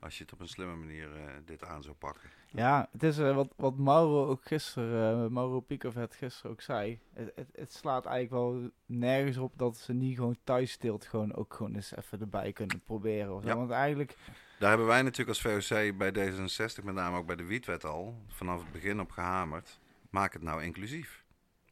Als 0.00 0.18
je 0.18 0.24
het 0.24 0.32
op 0.32 0.40
een 0.40 0.48
slimme 0.48 0.76
manier 0.76 1.16
eh, 1.16 1.32
dit 1.44 1.64
aan 1.64 1.82
zou 1.82 1.94
pakken. 1.94 2.30
Ja, 2.50 2.88
het 2.92 3.02
is 3.02 3.18
eh, 3.18 3.34
wat, 3.34 3.48
wat 3.56 3.76
Mauro 3.76 4.26
ook 4.26 4.44
gisteren, 4.44 5.24
eh, 5.24 5.30
Mauro 5.30 5.60
Piekervet 5.60 6.14
gisteren 6.14 6.50
ook 6.50 6.60
zei. 6.60 7.00
Het, 7.12 7.32
het, 7.34 7.48
het 7.54 7.72
slaat 7.72 8.06
eigenlijk 8.06 8.44
wel 8.44 8.70
nergens 8.86 9.36
op 9.36 9.52
dat 9.56 9.76
ze 9.76 9.92
niet 9.92 10.16
gewoon 10.16 10.36
thuissteelt 10.44 11.04
gewoon 11.04 11.34
ook 11.34 11.54
gewoon 11.54 11.74
eens 11.74 11.96
even 11.96 12.20
erbij 12.20 12.52
kunnen 12.52 12.80
proberen. 12.80 13.34
Of. 13.34 13.44
Ja. 13.44 13.56
Want 13.56 13.70
eigenlijk, 13.70 14.16
Daar 14.58 14.68
hebben 14.68 14.86
wij 14.86 15.02
natuurlijk 15.02 15.28
als 15.28 15.68
VOC 15.68 15.96
bij 15.96 16.10
D66, 16.10 16.84
met 16.84 16.94
name 16.94 17.16
ook 17.16 17.26
bij 17.26 17.36
de 17.36 17.44
wietwet 17.44 17.84
al, 17.84 18.22
vanaf 18.28 18.60
het 18.60 18.72
begin 18.72 19.00
op 19.00 19.10
gehamerd. 19.10 19.80
Maak 20.10 20.32
het 20.32 20.42
nou 20.42 20.62
inclusief. 20.62 21.24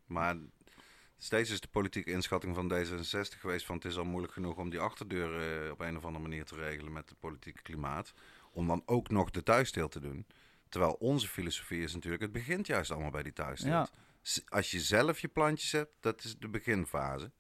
Maar 0.07 0.37
steeds 1.19 1.51
is 1.51 1.61
de 1.61 1.69
politieke 1.69 2.11
inschatting 2.11 2.55
van 2.55 2.73
D66 2.73 3.39
geweest 3.41 3.67
van 3.67 3.75
het 3.77 3.85
is 3.85 3.97
al 3.99 4.05
moeilijk 4.05 4.33
genoeg 4.33 4.57
om 4.57 4.71
die 4.71 4.81
achterdeur 4.81 5.63
eh, 5.65 5.71
op 5.71 5.81
een 5.81 5.97
of 5.97 6.05
andere 6.05 6.23
manier 6.23 6.45
te 6.45 6.55
regelen 6.55 6.93
met 6.93 7.09
het 7.09 7.19
politieke 7.19 7.63
klimaat. 7.63 8.13
Om 8.53 8.67
dan 8.67 8.83
ook 8.87 9.09
nog 9.11 9.31
de 9.31 9.43
thuissteel 9.43 9.89
te 9.89 10.01
doen. 10.01 10.27
Terwijl 10.69 10.93
onze 10.93 11.29
filosofie 11.29 11.83
is 11.83 11.95
natuurlijk, 11.95 12.23
het 12.23 12.33
begint 12.33 12.67
juist 12.67 12.91
allemaal 12.91 13.11
bij 13.11 13.23
die 13.23 13.33
thuissteel. 13.33 13.71
Ja. 13.73 13.89
S- 14.23 14.43
Als 14.49 14.71
je 14.71 14.81
zelf 14.81 15.19
je 15.21 15.29
plantjes 15.29 15.73
hebt, 15.73 15.93
dat 16.01 16.25
is 16.25 16.37
de 16.39 16.49
beginfase. 16.49 17.31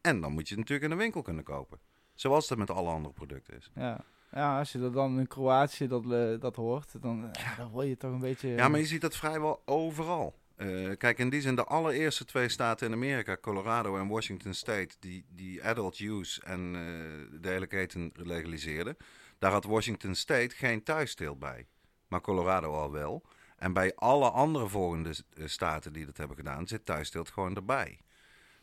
En 0.00 0.20
dan 0.20 0.32
moet 0.32 0.48
je 0.48 0.54
het 0.54 0.58
natuurlijk 0.58 0.90
in 0.90 0.96
de 0.98 1.02
winkel 1.02 1.22
kunnen 1.22 1.44
kopen. 1.44 1.78
Zoals 2.14 2.48
dat 2.48 2.58
met 2.58 2.70
alle 2.70 2.90
andere 2.90 3.14
producten 3.14 3.56
is. 3.56 3.70
ja, 3.74 4.04
ja, 4.30 4.58
als 4.58 4.72
je 4.72 4.78
er 4.78 4.92
dan 4.92 5.18
in 5.18 5.26
Kroatië 5.26 5.86
dat, 5.86 6.12
eh, 6.12 6.40
dat 6.40 6.56
hoort, 6.56 7.02
dan, 7.02 7.28
ja, 7.32 7.54
dan 7.56 7.70
word 7.70 7.86
je 7.86 7.96
toch 7.96 8.12
een 8.12 8.18
beetje... 8.20 8.48
Ja, 8.48 8.68
maar 8.68 8.78
je 8.80 8.86
ziet 8.86 9.00
dat 9.00 9.16
vrijwel 9.16 9.62
overal. 9.64 10.38
Eh, 10.62 10.96
kijk, 10.98 11.18
in 11.18 11.30
die 11.30 11.40
zin 11.40 11.54
de 11.54 11.64
allereerste 11.64 12.24
twee 12.24 12.48
staten 12.48 12.86
in 12.86 12.92
Amerika, 12.92 13.36
Colorado 13.40 13.96
en 13.96 14.08
Washington 14.08 14.54
State, 14.54 14.96
die, 15.00 15.24
die 15.28 15.64
adult 15.64 15.98
use 15.98 16.42
en 16.42 16.60
eh, 16.74 17.40
de 17.40 17.48
hele 17.48 17.66
keten 17.66 18.10
legaliseerden. 18.14 18.96
Daar 19.38 19.50
had 19.50 19.64
Washington 19.64 20.14
State 20.14 20.54
geen 20.54 20.82
thuissteel 20.82 21.36
bij, 21.36 21.66
maar 22.08 22.20
Colorado 22.20 22.72
al 22.72 22.92
wel. 22.92 23.22
En 23.56 23.72
bij 23.72 23.94
alle 23.94 24.30
andere 24.30 24.68
volgende 24.68 25.10
eh, 25.10 25.46
staten 25.46 25.92
die 25.92 26.06
dat 26.06 26.16
hebben 26.16 26.36
gedaan, 26.36 26.66
zit 26.66 26.84
thuissteelt 26.84 27.30
gewoon 27.30 27.56
erbij. 27.56 28.00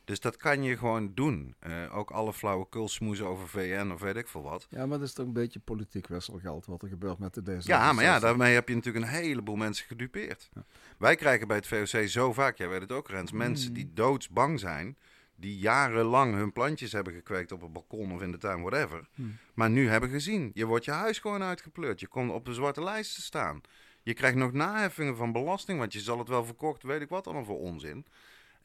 Dus 0.10 0.20
dat 0.20 0.38
kan 0.38 0.64
je 0.64 0.78
gewoon 0.78 1.12
doen. 1.14 1.56
Eh, 1.60 1.98
ook 1.98 2.12
alle 2.12 2.34
flauwekul 2.34 2.88
smoezen 2.90 3.26
over 3.26 3.48
VN 3.48 3.92
of 3.94 4.02
weet 4.02 4.16
ik 4.16 4.28
veel 4.28 4.42
wat. 4.42 4.68
Ja, 4.70 4.86
maar 4.86 4.98
dat 5.00 5.08
is 5.08 5.14
toch 5.14 5.26
een 5.26 5.34
beetje 5.34 5.60
politiek 5.60 6.08
wisselgeld 6.08 6.66
wat 6.66 6.82
er 6.82 6.88
gebeurt 6.88 7.20
met 7.20 7.34
de 7.34 7.42
D66. 7.42 7.66
Ja, 7.66 7.94
maar 7.94 8.04
ja, 8.04 8.20
daarmee 8.20 8.54
heb 8.54 8.68
je 8.68 8.76
natuurlijk 8.76 9.06
een 9.06 9.12
heleboel 9.12 9.56
mensen 9.56 9.86
gedupeerd. 9.86 10.50
Wij 10.98 11.16
krijgen 11.16 11.48
bij 11.48 11.58
het 11.58 11.68
VOC 11.68 12.08
zo 12.08 12.34
vaak, 12.34 12.58
jij 12.58 12.70
weet 12.70 12.82
het 12.82 12.92
ook 12.92 13.10
Rens, 13.10 13.32
mensen 13.32 13.68
Mm. 13.68 13.74
die 13.74 13.92
doodsbang 13.94 14.60
zijn, 14.60 14.98
die 15.36 15.58
jarenlang 15.58 16.36
hun 16.36 16.54
plantjes 16.54 16.92
hebben 16.92 17.14
gekweekt 17.14 17.52
op 17.52 17.62
het 17.62 17.74
balkon 17.74 18.12
of 18.14 18.22
in 18.22 18.32
de 18.32 18.38
tuin, 18.38 18.62
whatever. 18.62 19.08
Hmm. 19.16 19.38
Maar 19.54 19.70
nu 19.70 19.90
hebben 19.90 20.10
gezien, 20.10 20.52
je 20.54 20.66
wordt 20.66 20.86
je 20.86 20.92
huis 20.92 21.20
gewoon 21.20 21.44
uitgepleurd. 21.44 22.00
Je 22.00 22.08
komt 22.08 22.32
op 22.32 22.46
de 22.46 22.54
zwarte 22.54 22.84
lijst 22.84 23.16
te 23.16 23.22
staan. 23.22 23.62
Je 24.02 24.14
krijgt 24.14 24.38
nog 24.38 24.52
naheffingen 24.54 25.16
van 25.16 25.32
belasting, 25.32 25.80
want 25.80 25.94
je 25.94 26.00
zal 26.00 26.18
het 26.20 26.28
wel 26.28 26.46
verkocht, 26.46 26.84
weet 26.84 27.02
ik 27.02 27.10
wat 27.10 27.26
allemaal 27.26 27.46
voor 27.46 27.60
onzin. 27.60 28.06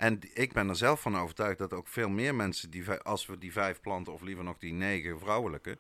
En 0.05 0.19
ik 0.35 0.53
ben 0.53 0.69
er 0.69 0.77
zelf 0.77 1.01
van 1.01 1.17
overtuigd 1.17 1.59
dat 1.59 1.73
ook 1.73 1.89
veel 1.89 2.09
meer 2.09 2.35
mensen, 2.35 2.71
die, 2.71 2.91
als 2.91 3.27
we 3.27 3.39
die 3.39 3.53
vijf 3.53 3.81
planten, 3.81 4.13
of 4.13 4.23
liever 4.23 4.45
nog 4.45 4.59
die 4.59 4.73
negen 4.73 5.19
vrouwelijke, 5.19 5.79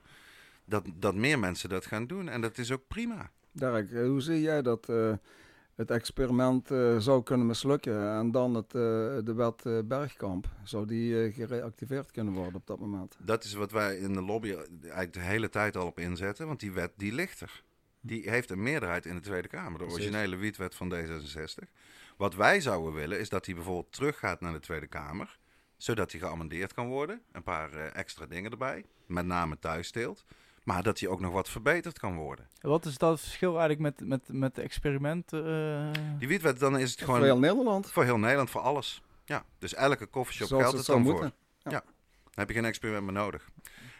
dat, 0.64 0.84
dat 0.94 1.14
meer 1.14 1.38
mensen 1.38 1.68
dat 1.68 1.86
gaan 1.86 2.06
doen. 2.06 2.28
En 2.28 2.40
dat 2.40 2.58
is 2.58 2.72
ook 2.72 2.86
prima. 2.88 3.30
Dirk, 3.52 3.92
eh, 3.92 4.06
hoe 4.06 4.20
zie 4.20 4.40
jij 4.40 4.62
dat 4.62 4.88
eh, 4.88 5.12
het 5.74 5.90
experiment 5.90 6.70
eh, 6.70 6.98
zou 6.98 7.22
kunnen 7.22 7.46
mislukken 7.46 8.10
en 8.10 8.30
dan 8.30 8.54
het, 8.54 8.70
de 8.70 9.32
wet 9.36 9.88
Bergkamp, 9.88 10.48
zou 10.62 10.86
die 10.86 11.32
gereactiveerd 11.32 12.10
kunnen 12.10 12.34
worden 12.34 12.54
op 12.54 12.66
dat 12.66 12.78
moment? 12.78 13.16
Dat 13.18 13.44
is 13.44 13.54
wat 13.54 13.72
wij 13.72 13.96
in 13.96 14.12
de 14.12 14.22
lobby 14.22 14.54
eigenlijk 14.80 15.12
de 15.12 15.20
hele 15.20 15.48
tijd 15.48 15.76
al 15.76 15.86
op 15.86 15.98
inzetten. 15.98 16.46
Want 16.46 16.60
die 16.60 16.72
wet 16.72 16.92
die 16.96 17.12
ligt 17.12 17.40
er. 17.40 17.62
Die 18.00 18.30
heeft 18.30 18.50
een 18.50 18.62
meerderheid 18.62 19.06
in 19.06 19.14
de 19.14 19.20
Tweede 19.20 19.48
Kamer. 19.48 19.78
De 19.78 19.84
originele 19.84 20.36
wietwet 20.36 20.74
van 20.74 20.94
D66. 20.94 21.68
Wat 22.16 22.34
wij 22.34 22.60
zouden 22.60 22.92
willen 22.92 23.20
is 23.20 23.28
dat 23.28 23.44
die 23.44 23.54
bijvoorbeeld 23.54 23.92
teruggaat 23.92 24.40
naar 24.40 24.52
de 24.52 24.60
Tweede 24.60 24.86
Kamer. 24.86 25.38
Zodat 25.76 26.10
die 26.10 26.20
geamendeerd 26.20 26.74
kan 26.74 26.86
worden. 26.88 27.22
Een 27.32 27.42
paar 27.42 27.72
eh, 27.72 27.96
extra 27.96 28.26
dingen 28.26 28.50
erbij. 28.50 28.84
Met 29.06 29.26
name 29.26 29.58
thuisteelt. 29.58 30.24
Maar 30.62 30.82
dat 30.82 30.98
die 30.98 31.08
ook 31.08 31.20
nog 31.20 31.32
wat 31.32 31.48
verbeterd 31.48 31.98
kan 31.98 32.16
worden. 32.16 32.48
Wat 32.60 32.84
is 32.84 32.98
dat 32.98 33.20
verschil 33.20 33.58
eigenlijk 33.58 33.80
met, 33.80 34.08
met, 34.08 34.38
met 34.38 34.54
de 34.54 34.62
experimenten? 34.62 35.46
eh? 35.94 36.18
Die 36.18 36.28
wietwet, 36.28 36.58
dan 36.58 36.78
is 36.78 36.90
het 36.90 36.98
Voor 36.98 37.08
gewoon 37.14 37.22
heel 37.24 37.38
Nederland. 37.38 37.90
voor 37.90 38.04
heel 38.04 38.18
Nederland, 38.18 38.50
voor 38.50 38.60
alles. 38.60 39.02
Ja, 39.24 39.44
dus 39.58 39.74
elke 39.74 40.06
koffieshop 40.06 40.48
geldt 40.48 40.76
het 40.76 40.86
dan 40.86 41.02
voor. 41.04 41.12
moeten. 41.12 41.32
Dan 41.62 41.82
heb 42.34 42.48
je 42.48 42.54
geen 42.54 42.64
experiment 42.64 43.04
meer 43.04 43.12
nodig. 43.12 43.48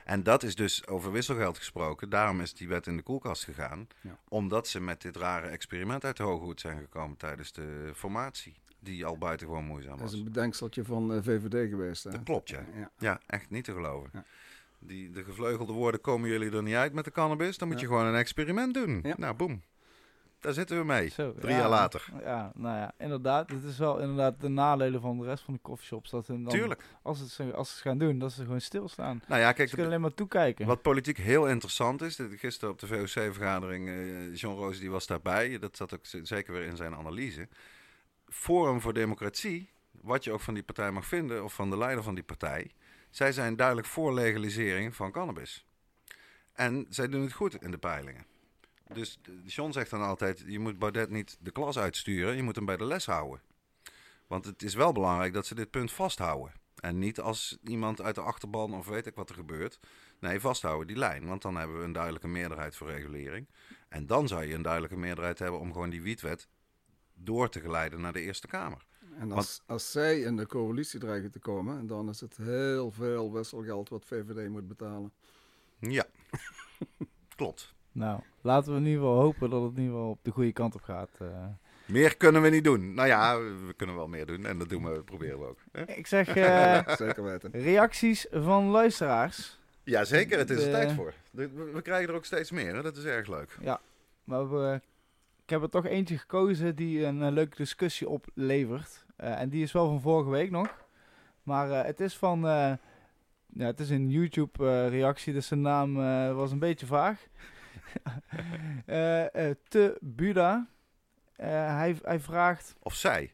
En 0.04 0.22
dat 0.22 0.42
is 0.42 0.54
dus 0.54 0.86
over 0.86 1.12
wisselgeld 1.12 1.58
gesproken. 1.58 2.08
Daarom 2.08 2.40
is 2.40 2.54
die 2.54 2.68
wet 2.68 2.86
in 2.86 2.96
de 2.96 3.02
koelkast 3.02 3.44
gegaan. 3.44 3.86
Ja. 4.00 4.18
Omdat 4.28 4.68
ze 4.68 4.80
met 4.80 5.02
dit 5.02 5.16
rare 5.16 5.46
experiment 5.46 6.04
uit 6.04 6.16
de 6.16 6.22
hoge 6.22 6.44
hoed 6.44 6.60
zijn 6.60 6.78
gekomen 6.78 7.16
tijdens 7.16 7.52
de 7.52 7.90
formatie. 7.94 8.54
Die 8.80 9.04
al 9.06 9.18
buitengewoon 9.18 9.64
moeizaam 9.64 9.96
Dat 9.96 10.06
is 10.06 10.10
was. 10.10 10.18
een 10.20 10.24
bedenkseltje 10.32 10.84
van 10.84 11.12
eh, 11.14 11.18
VVD 11.22 11.68
geweest. 11.70 12.04
Hè? 12.04 12.10
Dat 12.10 12.22
klopt, 12.22 12.48
ja. 12.48 12.64
ja. 12.74 12.90
Ja, 12.98 13.20
echt 13.26 13.50
niet 13.50 13.64
te 13.64 13.72
geloven. 13.72 14.10
Ja. 14.12 14.24
Die, 14.78 15.10
de 15.10 15.24
gevleugelde 15.24 15.72
woorden 15.72 16.00
komen 16.00 16.28
jullie 16.28 16.50
er 16.50 16.62
niet 16.62 16.74
uit 16.74 16.92
met 16.92 17.04
de 17.04 17.10
cannabis. 17.10 17.58
Dan 17.58 17.68
moet 17.68 17.80
je 17.80 17.86
gewoon 17.86 18.06
een 18.06 18.14
experiment 18.14 18.74
doen. 18.74 19.04
Nou, 19.16 19.34
boem. 19.34 19.62
Daar 20.44 20.52
zitten 20.52 20.78
we 20.78 20.84
mee. 20.84 21.08
Zo, 21.08 21.34
Drie 21.34 21.52
ja. 21.52 21.58
jaar 21.58 21.68
later. 21.68 22.06
Ja, 22.22 22.52
nou 22.54 22.76
ja, 22.78 22.92
inderdaad. 22.98 23.50
Het 23.50 23.64
is 23.64 23.78
wel 23.78 23.98
inderdaad 24.00 24.40
de 24.40 24.48
nadelen 24.48 25.00
van 25.00 25.18
de 25.18 25.24
rest 25.24 25.44
van 25.44 25.54
de 25.54 25.60
coffeeshops. 25.62 26.10
Dat 26.10 26.26
dan, 26.26 26.44
Tuurlijk. 26.48 26.82
Als, 27.02 27.18
het, 27.18 27.28
ze- 27.30 27.54
als 27.54 27.68
ze 27.68 27.74
het 27.74 27.82
gaan 27.82 27.98
doen, 27.98 28.18
dat 28.18 28.32
ze 28.32 28.42
gewoon 28.42 28.60
stilstaan. 28.60 29.22
Nou 29.28 29.40
ja, 29.40 29.48
Ze 29.48 29.54
kijk, 29.54 29.68
kunnen 29.68 29.86
alleen 29.86 30.00
maar 30.00 30.14
toekijken. 30.14 30.66
Wat 30.66 30.82
politiek 30.82 31.16
heel 31.16 31.46
interessant 31.48 32.02
is, 32.02 32.18
gisteren 32.30 32.70
op 32.74 32.78
de 32.80 32.86
VOC-vergadering, 32.86 33.88
eh 33.88 34.34
Jean 34.34 34.54
Roos 34.56 34.78
die 34.78 34.90
was 34.90 35.06
daarbij, 35.06 35.58
dat 35.58 35.76
zat 35.76 35.94
ook 35.94 36.04
zeker 36.22 36.52
weer 36.52 36.64
in 36.64 36.76
zijn 36.76 36.94
analyse. 36.94 37.48
Forum 38.28 38.80
voor 38.80 38.92
Democratie, 38.92 39.70
wat 39.90 40.24
je 40.24 40.32
ook 40.32 40.40
van 40.40 40.54
die 40.54 40.62
partij 40.62 40.90
mag 40.90 41.06
vinden, 41.06 41.44
of 41.44 41.54
van 41.54 41.70
de 41.70 41.76
leider 41.78 42.04
van 42.04 42.14
die 42.14 42.24
partij, 42.24 42.70
zij 43.10 43.32
zijn 43.32 43.56
duidelijk 43.56 43.86
voor 43.86 44.14
legalisering 44.14 44.94
van 44.96 45.10
cannabis. 45.12 45.66
En 46.52 46.86
zij 46.88 47.08
doen 47.08 47.22
het 47.22 47.32
goed 47.32 47.62
in 47.62 47.70
de 47.70 47.78
peilingen. 47.78 48.24
Dus 48.92 49.18
eh, 49.22 49.32
John 49.44 49.72
zegt 49.72 49.90
dan 49.90 50.02
altijd, 50.02 50.44
je 50.46 50.58
moet 50.58 50.78
Baudet 50.78 51.10
niet 51.10 51.36
de 51.40 51.50
klas 51.50 51.78
uitsturen, 51.78 52.36
je 52.36 52.42
moet 52.42 52.56
hem 52.56 52.64
bij 52.64 52.76
de 52.76 52.84
les 52.84 53.06
houden. 53.06 53.42
Want 54.26 54.44
het 54.44 54.62
is 54.62 54.74
wel 54.74 54.92
belangrijk 54.92 55.32
dat 55.32 55.46
ze 55.46 55.54
dit 55.54 55.70
punt 55.70 55.92
vasthouden. 55.92 56.52
En 56.80 56.98
niet 56.98 57.20
als 57.20 57.58
iemand 57.62 58.00
uit 58.00 58.14
de 58.14 58.20
achterban 58.20 58.74
of 58.74 58.86
weet 58.86 59.06
ik 59.06 59.14
wat 59.14 59.28
er 59.28 59.34
gebeurt, 59.34 59.78
Nee, 60.24 60.40
vasthouden 60.40 60.86
die 60.86 60.96
lijn. 60.96 61.26
Want 61.26 61.42
dan 61.42 61.56
hebben 61.56 61.78
we 61.78 61.84
een 61.84 61.92
duidelijke 61.92 62.28
meerderheid 62.28 62.76
voor 62.76 62.90
regulering. 62.90 63.48
En 63.88 64.06
dan 64.06 64.28
zou 64.28 64.44
je 64.44 64.54
een 64.54 64.62
duidelijke 64.62 64.96
meerderheid 64.96 65.38
hebben 65.38 65.60
om 65.60 65.72
gewoon 65.72 65.90
die 65.90 66.02
wietwet 66.02 66.48
door 67.14 67.48
te 67.48 67.60
geleiden 67.60 68.00
naar 68.00 68.12
de 68.12 68.20
Eerste 68.20 68.46
Kamer. 68.46 68.86
En 69.18 69.32
als, 69.32 69.62
als 69.66 69.90
zij 69.90 70.20
in 70.20 70.36
de 70.36 70.46
coalitie 70.46 71.00
dreigen 71.00 71.30
te 71.30 71.38
komen, 71.38 71.86
dan 71.86 72.08
is 72.08 72.20
het 72.20 72.36
heel 72.36 72.90
veel 72.90 73.32
wisselgeld 73.32 73.88
wat 73.88 74.04
VVD 74.04 74.48
moet 74.48 74.68
betalen. 74.68 75.12
Ja, 75.78 76.06
klopt. 77.36 77.74
Nou, 77.94 78.20
laten 78.40 78.72
we 78.72 78.78
in 78.78 78.84
ieder 78.86 79.00
geval 79.00 79.20
hopen 79.20 79.50
dat 79.50 79.62
het 79.62 79.70
in 79.76 79.78
ieder 79.82 79.94
geval 79.94 80.10
op 80.10 80.18
de 80.22 80.30
goede 80.30 80.52
kant 80.52 80.74
op 80.74 80.82
gaat. 80.82 81.10
eh. 81.18 81.26
Meer 81.86 82.16
kunnen 82.16 82.42
we 82.42 82.48
niet 82.48 82.64
doen. 82.64 82.94
Nou 82.94 83.08
ja, 83.08 83.38
we 83.38 83.72
kunnen 83.76 83.96
wel 83.96 84.08
meer 84.08 84.26
doen. 84.26 84.46
En 84.46 84.58
dat 84.58 84.68
doen 84.68 84.84
we, 84.84 85.02
proberen 85.02 85.38
we 85.38 85.46
ook. 85.46 85.58
Hè? 85.72 85.82
Ik 86.00 86.06
zeg 86.06 86.28
eh, 86.36 86.88
Zeker 86.96 87.22
weten. 87.24 87.50
reacties 87.50 88.26
van 88.30 88.64
luisteraars. 88.64 89.58
Ja, 89.82 90.04
zeker. 90.04 90.38
Het 90.38 90.50
is 90.50 90.58
er 90.58 90.64
De- 90.64 90.70
tijd 90.70 90.92
voor. 90.92 91.14
We 91.72 91.80
krijgen 91.82 92.08
er 92.08 92.14
ook 92.14 92.24
steeds 92.24 92.50
meer. 92.50 92.74
Hè? 92.74 92.82
Dat 92.82 92.96
is 92.96 93.04
erg 93.04 93.28
leuk. 93.28 93.58
Maar 94.24 94.50
we, 94.50 94.80
ik 95.44 95.50
heb 95.50 95.62
er 95.62 95.70
toch 95.70 95.86
eentje 95.86 96.18
gekozen 96.18 96.76
die 96.76 97.04
een, 97.04 97.22
eh, 97.22 97.32
leuke 97.32 97.56
discussie 97.56 98.08
oplevert. 98.08 99.04
Eh, 99.16 99.40
en 99.40 99.48
die 99.48 99.62
is 99.62 99.72
wel 99.72 99.86
van 99.88 100.00
vorige 100.00 100.30
week 100.30 100.50
nog. 100.50 100.74
Maar 101.42 101.70
eh, 101.70 101.84
het 101.84 102.00
is 102.00 102.16
van... 102.16 102.46
eh, 102.46 102.72
ja, 103.56 103.66
het 103.66 103.80
is 103.80 103.90
een 103.90 104.10
YouTube-reactie, 104.10 105.32
dus 105.32 105.46
zijn 105.46 105.60
naam 105.60 106.00
eh, 106.00 106.34
was 106.34 106.52
een 106.52 106.58
beetje 106.58 106.86
vaag. 106.86 107.26
Eh, 108.86 109.48
eh, 109.50 109.56
te 109.68 109.98
Buda. 110.00 110.68
Eh, 111.36 111.48
hij, 111.76 111.96
hij 112.02 112.20
vraagt... 112.20 112.74
Of 112.82 112.94
zij. 112.94 113.32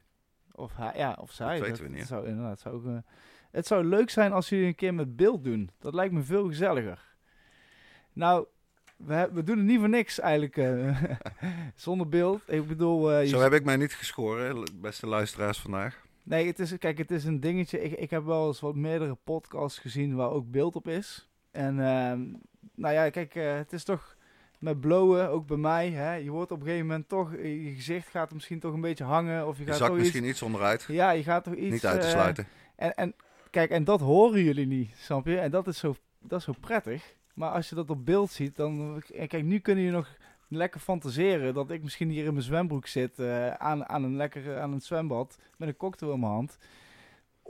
Of 0.52 0.76
hij, 0.76 0.92
ja, 0.96 1.16
of 1.20 1.32
zij. 1.32 1.58
Dat 1.58 1.66
weten 1.66 1.84
we 1.84 1.90
niet. 1.90 2.06
Zou, 2.06 2.26
inderdaad, 2.26 2.60
zou 2.60 2.74
ook, 2.74 3.02
het 3.50 3.66
zou 3.66 3.84
leuk 3.84 4.10
zijn 4.10 4.32
als 4.32 4.48
jullie 4.48 4.66
een 4.66 4.74
keer 4.74 4.94
met 4.94 5.16
beeld 5.16 5.44
doen. 5.44 5.70
Dat 5.78 5.94
lijkt 5.94 6.14
me 6.14 6.22
veel 6.22 6.46
gezelliger. 6.46 7.14
Nou, 8.12 8.46
we, 8.96 9.28
we 9.32 9.42
doen 9.42 9.56
het 9.56 9.66
niet 9.66 9.78
voor 9.78 9.88
niks 9.88 10.20
eigenlijk. 10.20 10.60
zonder 11.74 12.08
beeld. 12.08 12.42
Ik 12.46 12.66
bedoel, 12.66 13.18
je 13.18 13.28
Zo 13.28 13.40
heb 13.40 13.52
ik 13.52 13.64
mij 13.64 13.76
niet 13.76 13.94
geschoren, 13.94 14.64
beste 14.80 15.06
luisteraars 15.06 15.58
vandaag. 15.58 16.04
nee, 16.22 16.46
het 16.46 16.58
is, 16.58 16.78
kijk, 16.78 16.98
het 16.98 17.10
is 17.10 17.24
een 17.24 17.40
dingetje. 17.40 17.82
Ik, 17.82 17.92
ik 17.92 18.10
heb 18.10 18.24
wel 18.24 18.46
eens 18.46 18.60
wat 18.60 18.74
meerdere 18.74 19.16
podcasts 19.24 19.78
gezien 19.78 20.14
waar 20.14 20.30
ook 20.30 20.50
beeld 20.50 20.76
op 20.76 20.88
is. 20.88 21.28
En 21.50 21.80
ehm, 21.80 22.20
nou 22.74 22.94
ja, 22.94 23.10
kijk, 23.10 23.34
het 23.34 23.72
is 23.72 23.84
toch 23.84 24.18
met 24.60 24.80
blowen, 24.80 25.28
ook 25.28 25.46
bij 25.46 25.56
mij. 25.56 25.90
Hè, 25.90 26.14
je 26.14 26.30
wordt 26.30 26.50
op 26.50 26.58
een 26.58 26.64
gegeven 26.64 26.86
moment 26.86 27.08
toch, 27.08 27.32
je 27.32 27.72
gezicht 27.74 28.08
gaat 28.08 28.32
misschien 28.32 28.60
toch 28.60 28.72
een 28.72 28.80
beetje 28.80 29.04
hangen. 29.04 29.46
Of 29.46 29.56
je 29.56 29.64
Je 29.64 29.68
gaat 29.68 29.78
zak 29.78 29.88
toch 29.88 29.96
misschien 29.96 30.24
iets 30.24 30.42
onderuit. 30.42 30.84
ja, 30.88 31.10
je 31.10 31.22
gaat 31.22 31.44
toch 31.44 31.54
iets... 31.54 31.70
Niet 31.70 31.86
uit 31.86 32.00
te 32.00 32.06
eh, 32.06 32.12
sluiten. 32.12 32.46
En, 32.76 32.94
en 32.94 33.14
kijk, 33.50 33.70
en 33.70 33.84
dat 33.84 34.00
horen 34.00 34.42
jullie 34.42 34.66
niet, 34.66 34.90
snap 34.96 35.26
je? 35.26 35.38
En 35.38 35.50
dat 35.50 35.66
is 35.66 35.78
zo, 35.78 35.96
dat 36.18 36.38
is 36.38 36.44
zo 36.44 36.54
prettig. 36.60 37.14
Maar 37.34 37.50
als 37.50 37.68
je 37.68 37.74
dat 37.74 37.90
op 37.90 38.04
beeld 38.04 38.30
ziet, 38.30 38.56
dan... 38.56 39.02
En 39.14 39.28
kijk, 39.28 39.44
nu 39.44 39.58
kunnen 39.58 39.84
je 39.84 39.90
nog 39.90 40.16
lekker 40.48 40.80
fantaseren 40.80 41.54
dat 41.54 41.70
ik 41.70 41.82
misschien 41.82 42.10
hier 42.10 42.24
in 42.24 42.32
mijn 42.32 42.44
zwembroek 42.44 42.86
zit 42.86 43.18
eh, 43.18 43.50
aan, 43.50 43.88
aan 43.88 44.04
een 44.04 44.16
lekker 44.16 44.60
aan 44.60 44.72
een 44.72 44.80
zwembad 44.80 45.38
met 45.56 45.68
een 45.68 45.76
cocktail 45.76 46.12
in 46.12 46.20
mijn 46.20 46.32
hand. 46.32 46.58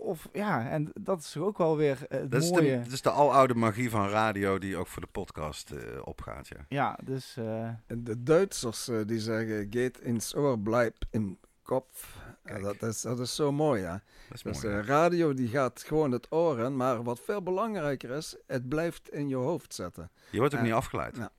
Of 0.03 0.29
ja, 0.33 0.69
en 0.69 0.91
dat 1.01 1.21
is 1.21 1.31
toch 1.33 1.43
ook 1.45 1.59
wel 1.59 1.77
weer 1.77 2.07
eh, 2.09 2.21
het 2.21 2.31
Dat 2.31 2.43
is, 2.43 2.51
mooie. 2.51 2.71
de, 2.79 2.83
dat 2.83 2.93
is 2.93 3.03
de 3.03 3.11
aloude 3.11 3.55
magie 3.55 3.91
van 3.91 4.09
radio 4.09 4.59
die 4.59 4.77
ook 4.77 4.87
voor 4.87 5.03
de 5.03 5.09
podcast 5.13 5.71
eh, 5.71 5.79
opgaat. 6.05 6.49
Ja. 6.49 6.57
Ja, 6.69 6.99
dus 7.05 7.37
eh, 7.37 7.65
En 7.87 8.05
de 8.05 8.23
Duitsers 8.23 8.91
die 9.07 9.21
zeggen, 9.21 9.67
geht 9.71 9.99
ins 9.99 10.35
Ohr, 10.35 10.59
bleib 10.59 10.97
im 11.11 11.39
Kopf. 11.63 12.19
Ja, 12.45 12.53
Kijk. 12.53 12.63
dat, 12.63 12.83
is, 12.83 13.01
dat 13.01 13.19
is 13.21 13.35
zo 13.35 13.53
mooi, 13.53 13.81
ja. 13.81 13.93
Dat 14.29 14.37
is 14.37 14.43
Dus 14.43 14.63
mooi. 14.63 14.75
eh, 14.77 14.85
radio 14.85 15.35
die 15.35 15.49
gaat 15.49 15.83
gewoon 15.83 16.11
het 16.13 16.27
oor 16.33 16.59
in, 16.59 16.77
maar 16.77 17.03
wat 17.03 17.21
veel 17.21 17.43
belangrijker 17.43 18.11
is, 18.11 18.37
het 18.47 18.69
blijft 18.69 19.11
in 19.11 19.29
je 19.29 19.37
hoofd 19.37 19.75
zetten. 19.75 20.11
je 20.31 20.39
wordt 20.39 20.55
ook 20.55 20.63
niet 20.63 20.73
afgeleid. 20.73 21.17
ja. 21.17 21.31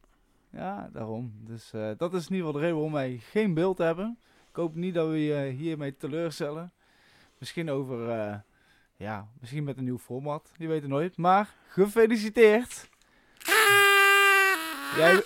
ja, 0.49 0.89
daarom. 0.93 1.33
Dus 1.37 1.73
eh, 1.73 1.89
dat 1.97 2.13
is 2.13 2.27
in 2.27 2.35
ieder 2.35 2.45
geval 2.45 2.51
de 2.51 2.59
reden 2.59 2.73
waarom 2.75 2.93
wij 2.93 3.17
geen 3.21 3.53
beeld 3.53 3.77
hebben. 3.77 4.17
Ik 4.49 4.55
hoop 4.55 4.75
niet 4.75 4.93
dat 4.93 5.07
we 5.09 5.23
je 5.23 5.49
hiermee 5.49 5.97
teleurstellen. 5.97 6.71
Misschien 7.37 7.69
over, 7.71 8.09
eh, 8.09 8.35
ja, 9.01 9.27
misschien 9.39 9.63
met 9.63 9.77
een 9.77 9.83
nieuw 9.83 9.97
format. 9.97 10.51
Je 10.57 10.67
weet 10.67 10.81
het 10.81 10.89
nooit. 10.91 11.17
Maar 11.17 11.55
gefeliciteerd. 11.67 12.89
Jij, 14.97 15.23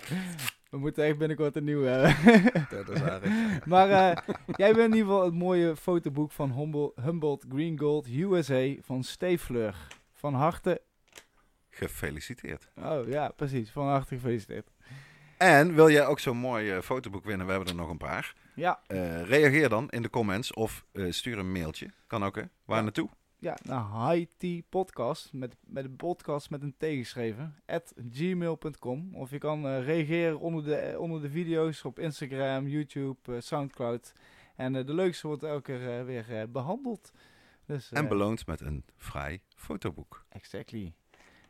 we 0.70 0.78
moeten 0.78 1.04
echt 1.04 1.18
binnenkort 1.18 1.56
een 1.56 1.64
nieuwe 1.64 1.86
hebben. 1.88 2.14
Dat 2.78 2.88
is 2.88 3.02
aardig. 3.02 3.64
maar 3.66 3.90
eh, 3.90 4.16
jij 4.56 4.72
bent 4.72 4.92
in 4.92 4.98
ieder 4.98 5.10
geval 5.12 5.24
het 5.24 5.34
mooie 5.34 5.76
fotoboek 5.76 6.32
van 6.32 6.52
Humboldt, 6.52 7.00
Humboldt 7.00 7.44
Green 7.48 7.78
Gold 7.78 8.06
USA 8.08 8.74
van 8.80 9.02
Stefleur. 9.02 9.76
Van 10.12 10.34
harte, 10.34 10.80
Gefeliciteerd. 11.68 12.68
oh 12.76 13.08
ja, 13.08 13.28
precies. 13.28 13.70
Van 13.70 13.86
harte 13.86 14.14
gefeliciteerd. 14.14 14.71
En 15.42 15.74
wil 15.74 15.90
jij 15.90 16.06
ook 16.06 16.20
zo'n 16.20 16.36
mooi 16.36 16.70
eh, 16.70 16.80
fotoboek 16.80 17.24
winnen? 17.24 17.46
We 17.46 17.52
hebben 17.52 17.70
er 17.70 17.74
nog 17.76 17.90
een 17.90 17.96
paar. 17.96 18.34
Ja, 18.54 18.80
Eh, 18.86 19.22
reageer 19.22 19.68
dan 19.68 19.88
in 19.90 20.02
de 20.02 20.10
comments 20.10 20.52
of 20.52 20.84
eh, 20.92 21.10
stuur 21.10 21.38
een 21.38 21.52
mailtje. 21.52 21.90
Kan 22.06 22.24
ook, 22.24 22.34
hè? 22.36 22.42
Waar 22.64 22.76
Ja. 22.76 22.82
naartoe? 22.82 23.08
Ja, 23.38 23.56
naar 23.62 24.10
High 24.10 24.60
Podcast, 24.68 25.32
met, 25.32 25.56
met 25.66 25.84
een 25.84 25.96
podcast 25.96 26.50
met 26.50 26.62
een 26.62 26.74
T 26.78 26.84
geschreven, 26.84 27.54
at 27.66 27.92
gmail.com. 28.12 29.14
Of 29.14 29.30
je 29.30 29.38
kan 29.38 29.66
reageren 29.78 30.38
onder 30.38 30.64
de, 30.64 30.94
onder 30.98 31.20
de 31.22 31.30
video's 31.30 31.84
op 31.84 31.98
Instagram, 31.98 32.68
YouTube, 32.68 33.40
Soundcloud. 33.40 34.12
En 34.56 34.72
de 34.72 34.94
leukste 34.94 35.26
wordt 35.26 35.42
elke 35.42 35.62
keer 35.62 36.04
weer 36.04 36.40
eh, 36.40 36.42
behandeld. 36.48 37.12
Dus, 37.66 37.92
En 37.92 38.08
beloond 38.08 38.46
met 38.46 38.60
een 38.60 38.84
vrij 38.96 39.40
fotoboek. 39.56 40.24
Exactly. 40.28 40.92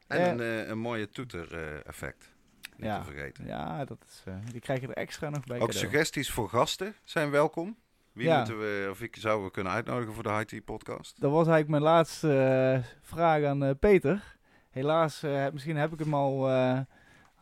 En 0.07 0.39
een, 0.41 0.71
een 0.71 0.79
mooie 0.79 1.09
toeter-effect. 1.11 2.32
Niet 2.77 2.87
Ja. 2.87 2.99
te 2.99 3.05
vergeten. 3.05 3.47
Ja, 3.47 3.85
dat 3.85 4.05
is, 4.09 4.23
eh, 4.25 4.35
die 4.53 4.61
krijg 4.61 4.81
je 4.81 4.87
er 4.87 4.95
extra 4.97 5.29
nog 5.31 5.45
bij 5.45 5.61
Ook 5.61 5.67
cadeau. 5.67 5.87
suggesties 5.87 6.31
voor 6.31 6.49
gasten 6.49 6.95
zijn 7.05 7.31
welkom. 7.31 7.77
Wie 8.13 8.27
Ja. 8.27 8.37
moeten 8.37 8.59
we, 8.59 8.89
of 8.91 9.01
ik 9.03 9.17
zouden 9.17 9.47
we 9.47 9.53
kunnen 9.53 9.73
uitnodigen 9.73 10.15
voor 10.15 10.23
de 10.23 10.45
IT 10.49 10.65
podcast? 10.65 11.21
Dat 11.21 11.31
was 11.31 11.47
eigenlijk 11.47 11.69
mijn 11.69 11.83
laatste 11.83 12.39
eh, 12.39 12.85
vraag 13.03 13.45
aan 13.45 13.65
eh, 13.65 13.71
Peter. 13.81 14.37
Helaas, 14.71 15.23
eh, 15.23 15.47
misschien 15.53 15.77
heb 15.77 15.93
ik 15.93 15.99
hem 15.99 16.15
al, 16.15 16.49
eh, 16.49 16.81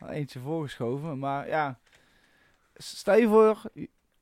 eentje 0.07 0.39
voorgeschoven. 0.39 1.19
Maar 1.19 1.47
ja, 1.47 1.79
stel 2.73 3.15
je 3.17 3.27
voor, 3.27 3.61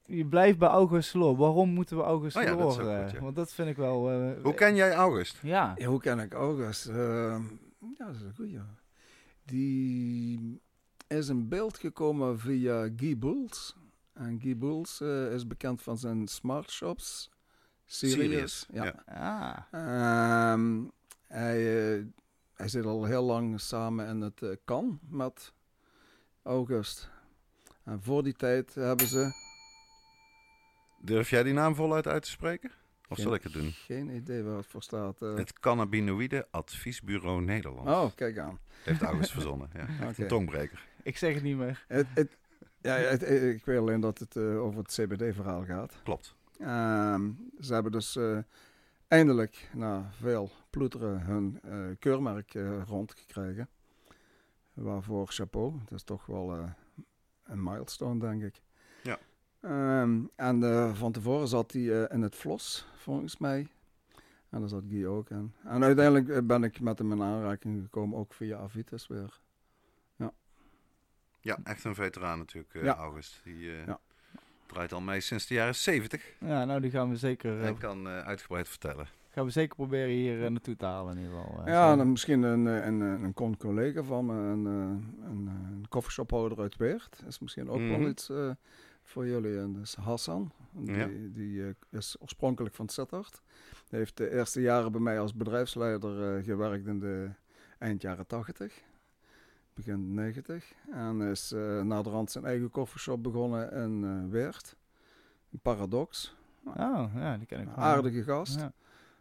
je, 0.05 0.25
blijft 0.25 0.57
bij 0.57 0.69
August 0.69 1.09
Sloor. 1.09 1.37
Waarom 1.37 1.69
moeten 1.69 1.97
we 1.97 2.03
August 2.03 2.37
Oh 2.37 2.43
ja, 2.43 2.55
dat 2.55 2.67
is 2.69 2.73
Sloor? 2.75 2.93
ook 2.95 3.01
goed, 3.03 3.11
ja. 3.11 3.19
Want 3.19 3.35
dat 3.35 3.53
vind 3.53 3.69
ik 3.69 3.77
wel... 3.77 4.09
eh, 4.11 4.43
Hoe 4.43 4.53
ken 4.53 4.75
jij 4.75 4.93
August? 4.93 5.37
Ja. 5.41 5.73
Ja, 5.77 5.85
hoe 5.87 5.99
ken 5.99 6.19
ik 6.19 6.33
August? 6.33 6.87
Ehm, 6.87 7.41
ja, 7.97 8.05
dat 8.05 8.15
is 8.15 8.21
een 8.21 8.33
goeie. 8.35 8.59
Die 9.45 10.61
is 11.09 11.29
in 11.29 11.47
beeld 11.47 11.77
gekomen 11.77 12.39
via 12.39 12.89
Guy 12.95 13.17
Bulls. 13.17 13.75
En 14.13 14.39
Guy 14.41 14.57
Bulls 14.57 15.01
eh, 15.01 15.33
is 15.33 15.47
bekend 15.47 15.81
van 15.81 15.97
zijn 15.97 16.27
Smart 16.27 16.71
Shops 16.71 17.29
series. 17.85 18.65
Ja. 18.71 18.83
ja. 19.05 19.67
Ah. 19.71 20.51
Ehm, 20.51 20.83
hij, 21.27 21.57
eh, 21.97 22.05
hij 22.53 22.67
zit 22.67 22.85
al 22.85 23.05
heel 23.05 23.23
lang 23.23 23.59
samen 23.61 24.07
in 24.07 24.21
het 24.21 24.41
eh, 24.41 24.49
kan 24.65 24.99
met 25.09 25.53
August. 26.43 27.09
En 27.83 28.01
voor 28.03 28.23
die 28.23 28.33
tijd 28.33 28.75
hebben 28.75 29.07
ze 29.07 29.47
Durf 31.01 31.29
jij 31.29 31.43
die 31.43 31.53
naam 31.53 31.75
voluit 31.75 32.07
uit 32.07 32.23
te 32.23 32.29
spreken? 32.29 32.71
Of 33.09 33.15
Geen- 33.15 33.25
zal 33.25 33.33
ik 33.33 33.43
het 33.43 33.53
doen? 33.53 33.71
geen 33.71 34.09
idee 34.09 34.43
waar 34.43 34.57
het 34.57 34.65
voor 34.67 34.83
staat. 34.83 35.19
Het 35.19 35.59
Cannabinoïde 35.59 36.47
Adviesbureau 36.51 37.41
Nederland. 37.41 37.87
oh, 37.87 38.15
kijk 38.15 38.37
aan. 38.37 38.59
Heeft 38.83 39.01
August 39.01 39.31
verzonnen. 39.31 39.69
Ja. 39.73 39.87
Een 40.17 40.27
tongbreker. 40.27 40.87
Ik 41.09 41.17
zeg 41.17 41.33
het 41.33 41.43
niet 41.43 41.57
meer. 41.57 41.85
Het, 41.87 42.07
het, 42.13 42.37
ja, 42.81 42.95
het- 42.95 43.29
ik 43.31 43.65
weet 43.65 43.77
alleen 43.79 43.99
dat 43.99 44.17
het 44.19 44.35
eh, 44.35 44.61
over 44.63 44.79
het 44.79 44.87
CBD-verhaal 45.01 45.65
gaat. 45.65 45.93
Klopt. 46.03 46.35
Ehm, 46.59 47.29
ze 47.59 47.73
hebben 47.73 47.91
dus 47.91 48.15
eh, 48.15 48.37
eindelijk, 49.07 49.69
na 49.73 50.09
veel 50.11 50.49
ploeteren, 50.69 51.21
hun 51.21 51.59
eh, 51.63 51.77
keurmerk 51.99 52.53
eh, 52.53 52.81
rondgekregen. 52.87 53.69
Waarvoor 54.73 55.27
chapeau. 55.27 55.73
Dat 55.85 55.97
is 55.97 56.03
toch 56.03 56.25
wel 56.25 56.53
eh, 56.55 56.63
een 57.43 57.63
milestone, 57.63 58.19
denk 58.19 58.43
ik. 58.43 58.61
Ja. 59.03 59.17
Ehm, 59.59 60.19
en 60.35 60.63
eh, 60.63 60.93
van 60.95 61.11
tevoren 61.11 61.47
zat 61.47 61.71
hij 61.71 62.03
eh, 62.03 62.13
in 62.15 62.21
het 62.21 62.35
Vlos, 62.35 62.87
volgens 62.95 63.37
mij. 63.37 63.67
En 64.49 64.59
daar 64.59 64.69
zat 64.69 64.83
Guy 64.89 65.05
ook 65.05 65.29
in. 65.29 65.53
En 65.63 65.83
uiteindelijk 65.83 66.29
eh, 66.29 66.41
ben 66.43 66.63
ik 66.63 66.79
met 66.79 66.97
hem 66.97 67.11
in 67.11 67.21
aanraking 67.21 67.81
gekomen, 67.81 68.17
ook 68.19 68.33
via 68.33 68.57
Avitus 68.57 69.07
weer. 69.07 69.39
Ja, 71.41 71.57
echt 71.63 71.83
een 71.83 71.95
veteraan 71.95 72.37
natuurlijk, 72.37 72.73
eh, 72.73 72.83
Ja. 72.83 72.95
August. 72.95 73.41
Die 73.43 73.69
eh, 73.71 73.85
Ja. 73.85 73.99
draait 74.65 74.93
al 74.93 75.01
mee 75.01 75.19
sinds 75.19 75.47
de 75.47 75.53
jaren 75.53 75.75
70 75.75 76.33
Ja, 76.39 76.65
nou 76.65 76.81
die 76.81 76.91
gaan 76.91 77.09
we 77.09 77.15
zeker, 77.17 77.59
eh, 77.59 77.67
en 77.67 77.77
kan 77.77 78.07
eh, 78.07 78.19
uitgebreid 78.19 78.69
vertellen. 78.69 79.07
gaan 79.29 79.45
we 79.45 79.51
zeker 79.51 79.75
proberen 79.75 80.09
hier 80.09 80.43
eh, 80.43 80.49
naartoe 80.49 80.75
te 80.75 80.85
halen 80.85 81.17
in 81.17 81.23
ieder 81.23 81.37
geval. 81.39 81.59
eh, 81.65 81.73
Ja, 81.73 81.95
dan 81.95 82.11
misschien 82.11 82.43
een, 82.43 82.67
eh, 82.67 82.85
een, 82.85 82.99
een, 83.01 83.57
collega 83.57 84.03
van 84.03 84.25
me, 84.25 84.33
een, 84.33 84.65
eh, 84.65 85.27
een, 85.29 85.47
eh, 85.47 85.69
een 85.71 85.85
coffeeshophouder 85.89 86.59
uit 86.59 86.77
Weert. 86.77 87.23
is 87.27 87.39
misschien 87.39 87.69
ook 87.69 87.79
Mhm. 87.79 87.89
wel 87.99 88.07
iets 88.07 88.29
eh, 88.29 88.49
voor 89.03 89.27
jullie. 89.27 89.59
En 89.59 89.73
dat 89.73 89.81
is 89.83 89.95
Hassan. 89.95 90.51
Die, 90.71 90.95
Ja. 90.95 91.07
die 91.33 91.63
eh, 91.63 91.69
is 91.89 92.15
oorspronkelijk 92.19 92.75
van 92.75 92.89
Sittard. 92.89 93.41
Die 93.89 93.99
heeft 93.99 94.17
de 94.17 94.31
eerste 94.31 94.61
jaren 94.61 94.91
bij 94.91 95.01
mij 95.01 95.19
als 95.19 95.33
bedrijfsleider 95.35 96.37
eh, 96.37 96.43
gewerkt 96.43 96.87
in 96.87 96.99
de 96.99 97.29
eind 97.77 98.01
jaren 98.01 98.27
80. 98.27 98.73
Begin 99.85 100.13
90. 100.13 100.73
En 100.91 101.21
is 101.21 101.51
eh 101.51 101.81
na 101.81 102.01
de 102.01 102.09
rand 102.09 102.31
zijn 102.31 102.45
eigen 102.45 102.69
coffeeshop 102.69 103.23
begonnen 103.23 103.71
in 103.71 104.03
eh 104.03 104.31
Weert. 104.31 104.75
Een 105.51 105.59
Paradox. 105.61 106.35
Oh, 106.65 107.03
ja, 107.15 107.37
die 107.37 107.45
ken 107.45 107.59
ik 107.59 107.65
wel. 107.65 107.75
aardige 107.75 108.23
gast. 108.23 108.59
Ja. 108.59 108.71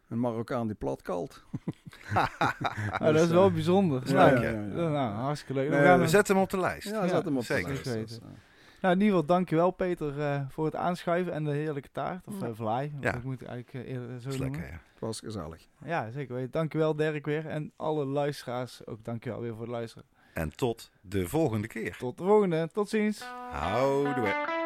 Een 0.09 0.21
Marokkaan 0.21 0.67
die 0.67 0.77
plat 0.77 1.03
kalt. 1.03 1.43
Nou, 2.99 3.13
dat 3.13 3.23
is 3.25 3.31
wel 3.31 3.51
bijzonder. 3.53 4.03
Ja, 4.09 4.13
Nou, 4.15 4.35
ja, 4.37 4.51
ja, 4.51 4.51
ja. 4.51 4.89
nou, 4.89 5.13
hartstikke 5.15 5.55
leuk. 5.55 5.69
Nee, 5.71 5.79
Dan 5.79 5.87
gaan 5.89 6.01
We 6.01 6.09
zetten 6.09 6.35
hem 6.35 6.45
op 6.45 6.51
de 6.51 6.59
lijst. 6.61 6.89
Ja, 6.89 7.03
Ja, 7.05 7.09
zet 7.09 7.25
hem 7.25 7.35
op 7.37 7.41
de 7.47 7.47
zeker. 7.55 7.67
lijst. 7.69 7.85
Dus, 7.85 7.95
weten. 7.95 8.23
eh, 8.23 8.29
Nou, 8.81 8.95
in 8.95 9.01
ieder 9.01 9.15
geval 9.19 9.27
dankjewel 9.37 9.71
Peter 9.71 10.21
eh, 10.21 10.41
voor 10.49 10.65
het 10.65 10.75
aanschuiven 10.77 11.33
en 11.33 11.45
de 11.45 11.51
heerlijke 11.51 11.89
taart. 11.93 12.27
Of 12.27 12.43
eh 12.43 12.49
vlaai, 12.53 12.93
Ja. 13.01 13.15
ik 13.15 13.25
moet 13.25 13.41
het 13.41 13.49
eigenlijk 13.49 13.87
eh, 13.87 13.93
eerder 13.93 14.21
zo 14.21 14.39
lekker, 14.39 14.63
ja. 14.67 14.81
Het 14.93 14.99
was 15.01 15.21
gezellig. 15.21 15.69
Ja, 15.85 16.11
zeker 16.11 16.35
weten. 16.35 16.51
Dankjewel 16.51 16.97
Dirk 16.97 17.27
weer. 17.27 17.47
En 17.47 17.73
alle 17.77 18.05
luisteraars 18.05 18.87
ook 18.87 19.05
dankjewel 19.05 19.41
weer 19.41 19.53
voor 19.53 19.61
het 19.63 19.71
luisteren. 19.71 20.07
En 20.39 20.55
tot 20.55 20.91
de 21.01 21.29
volgende 21.29 21.67
keer. 21.67 21.97
Tot 21.97 22.19
de 22.19 22.25
volgende. 22.25 22.69
Tot 22.73 22.89
ziens. 22.89 23.23
Houdoe. 23.53 24.58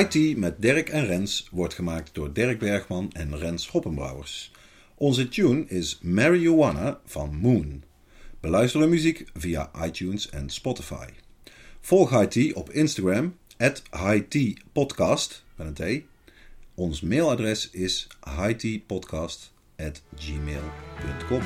Tea 0.00 0.36
met 0.36 0.62
Dirk 0.62 0.88
en 0.88 1.06
Rens 1.06 1.48
wordt 1.50 1.74
gemaakt 1.74 2.14
door 2.14 2.32
Dirk 2.32 2.58
Bergman 2.58 3.10
en 3.12 3.38
Rens 3.38 3.68
Hoppenbrouwers. 3.68 4.52
Onze 4.94 5.28
tune 5.28 5.64
is 5.66 5.98
Marijuana 6.02 7.00
van 7.04 7.36
Moon. 7.36 7.82
Beluister 8.40 8.80
de 8.80 8.86
muziek 8.86 9.24
via 9.34 9.70
iTunes 9.84 10.30
en 10.30 10.50
Spotify. 10.50 11.06
Volg 11.80 12.26
Tea 12.26 12.54
op 12.54 12.70
Instagram, 12.70 13.36
at. 13.56 13.82
Ons 16.74 17.00
mailadres 17.00 17.70
is 17.70 18.06
highteapodcast 18.36 19.52
at 19.76 20.02
gmail.com. 20.16 21.42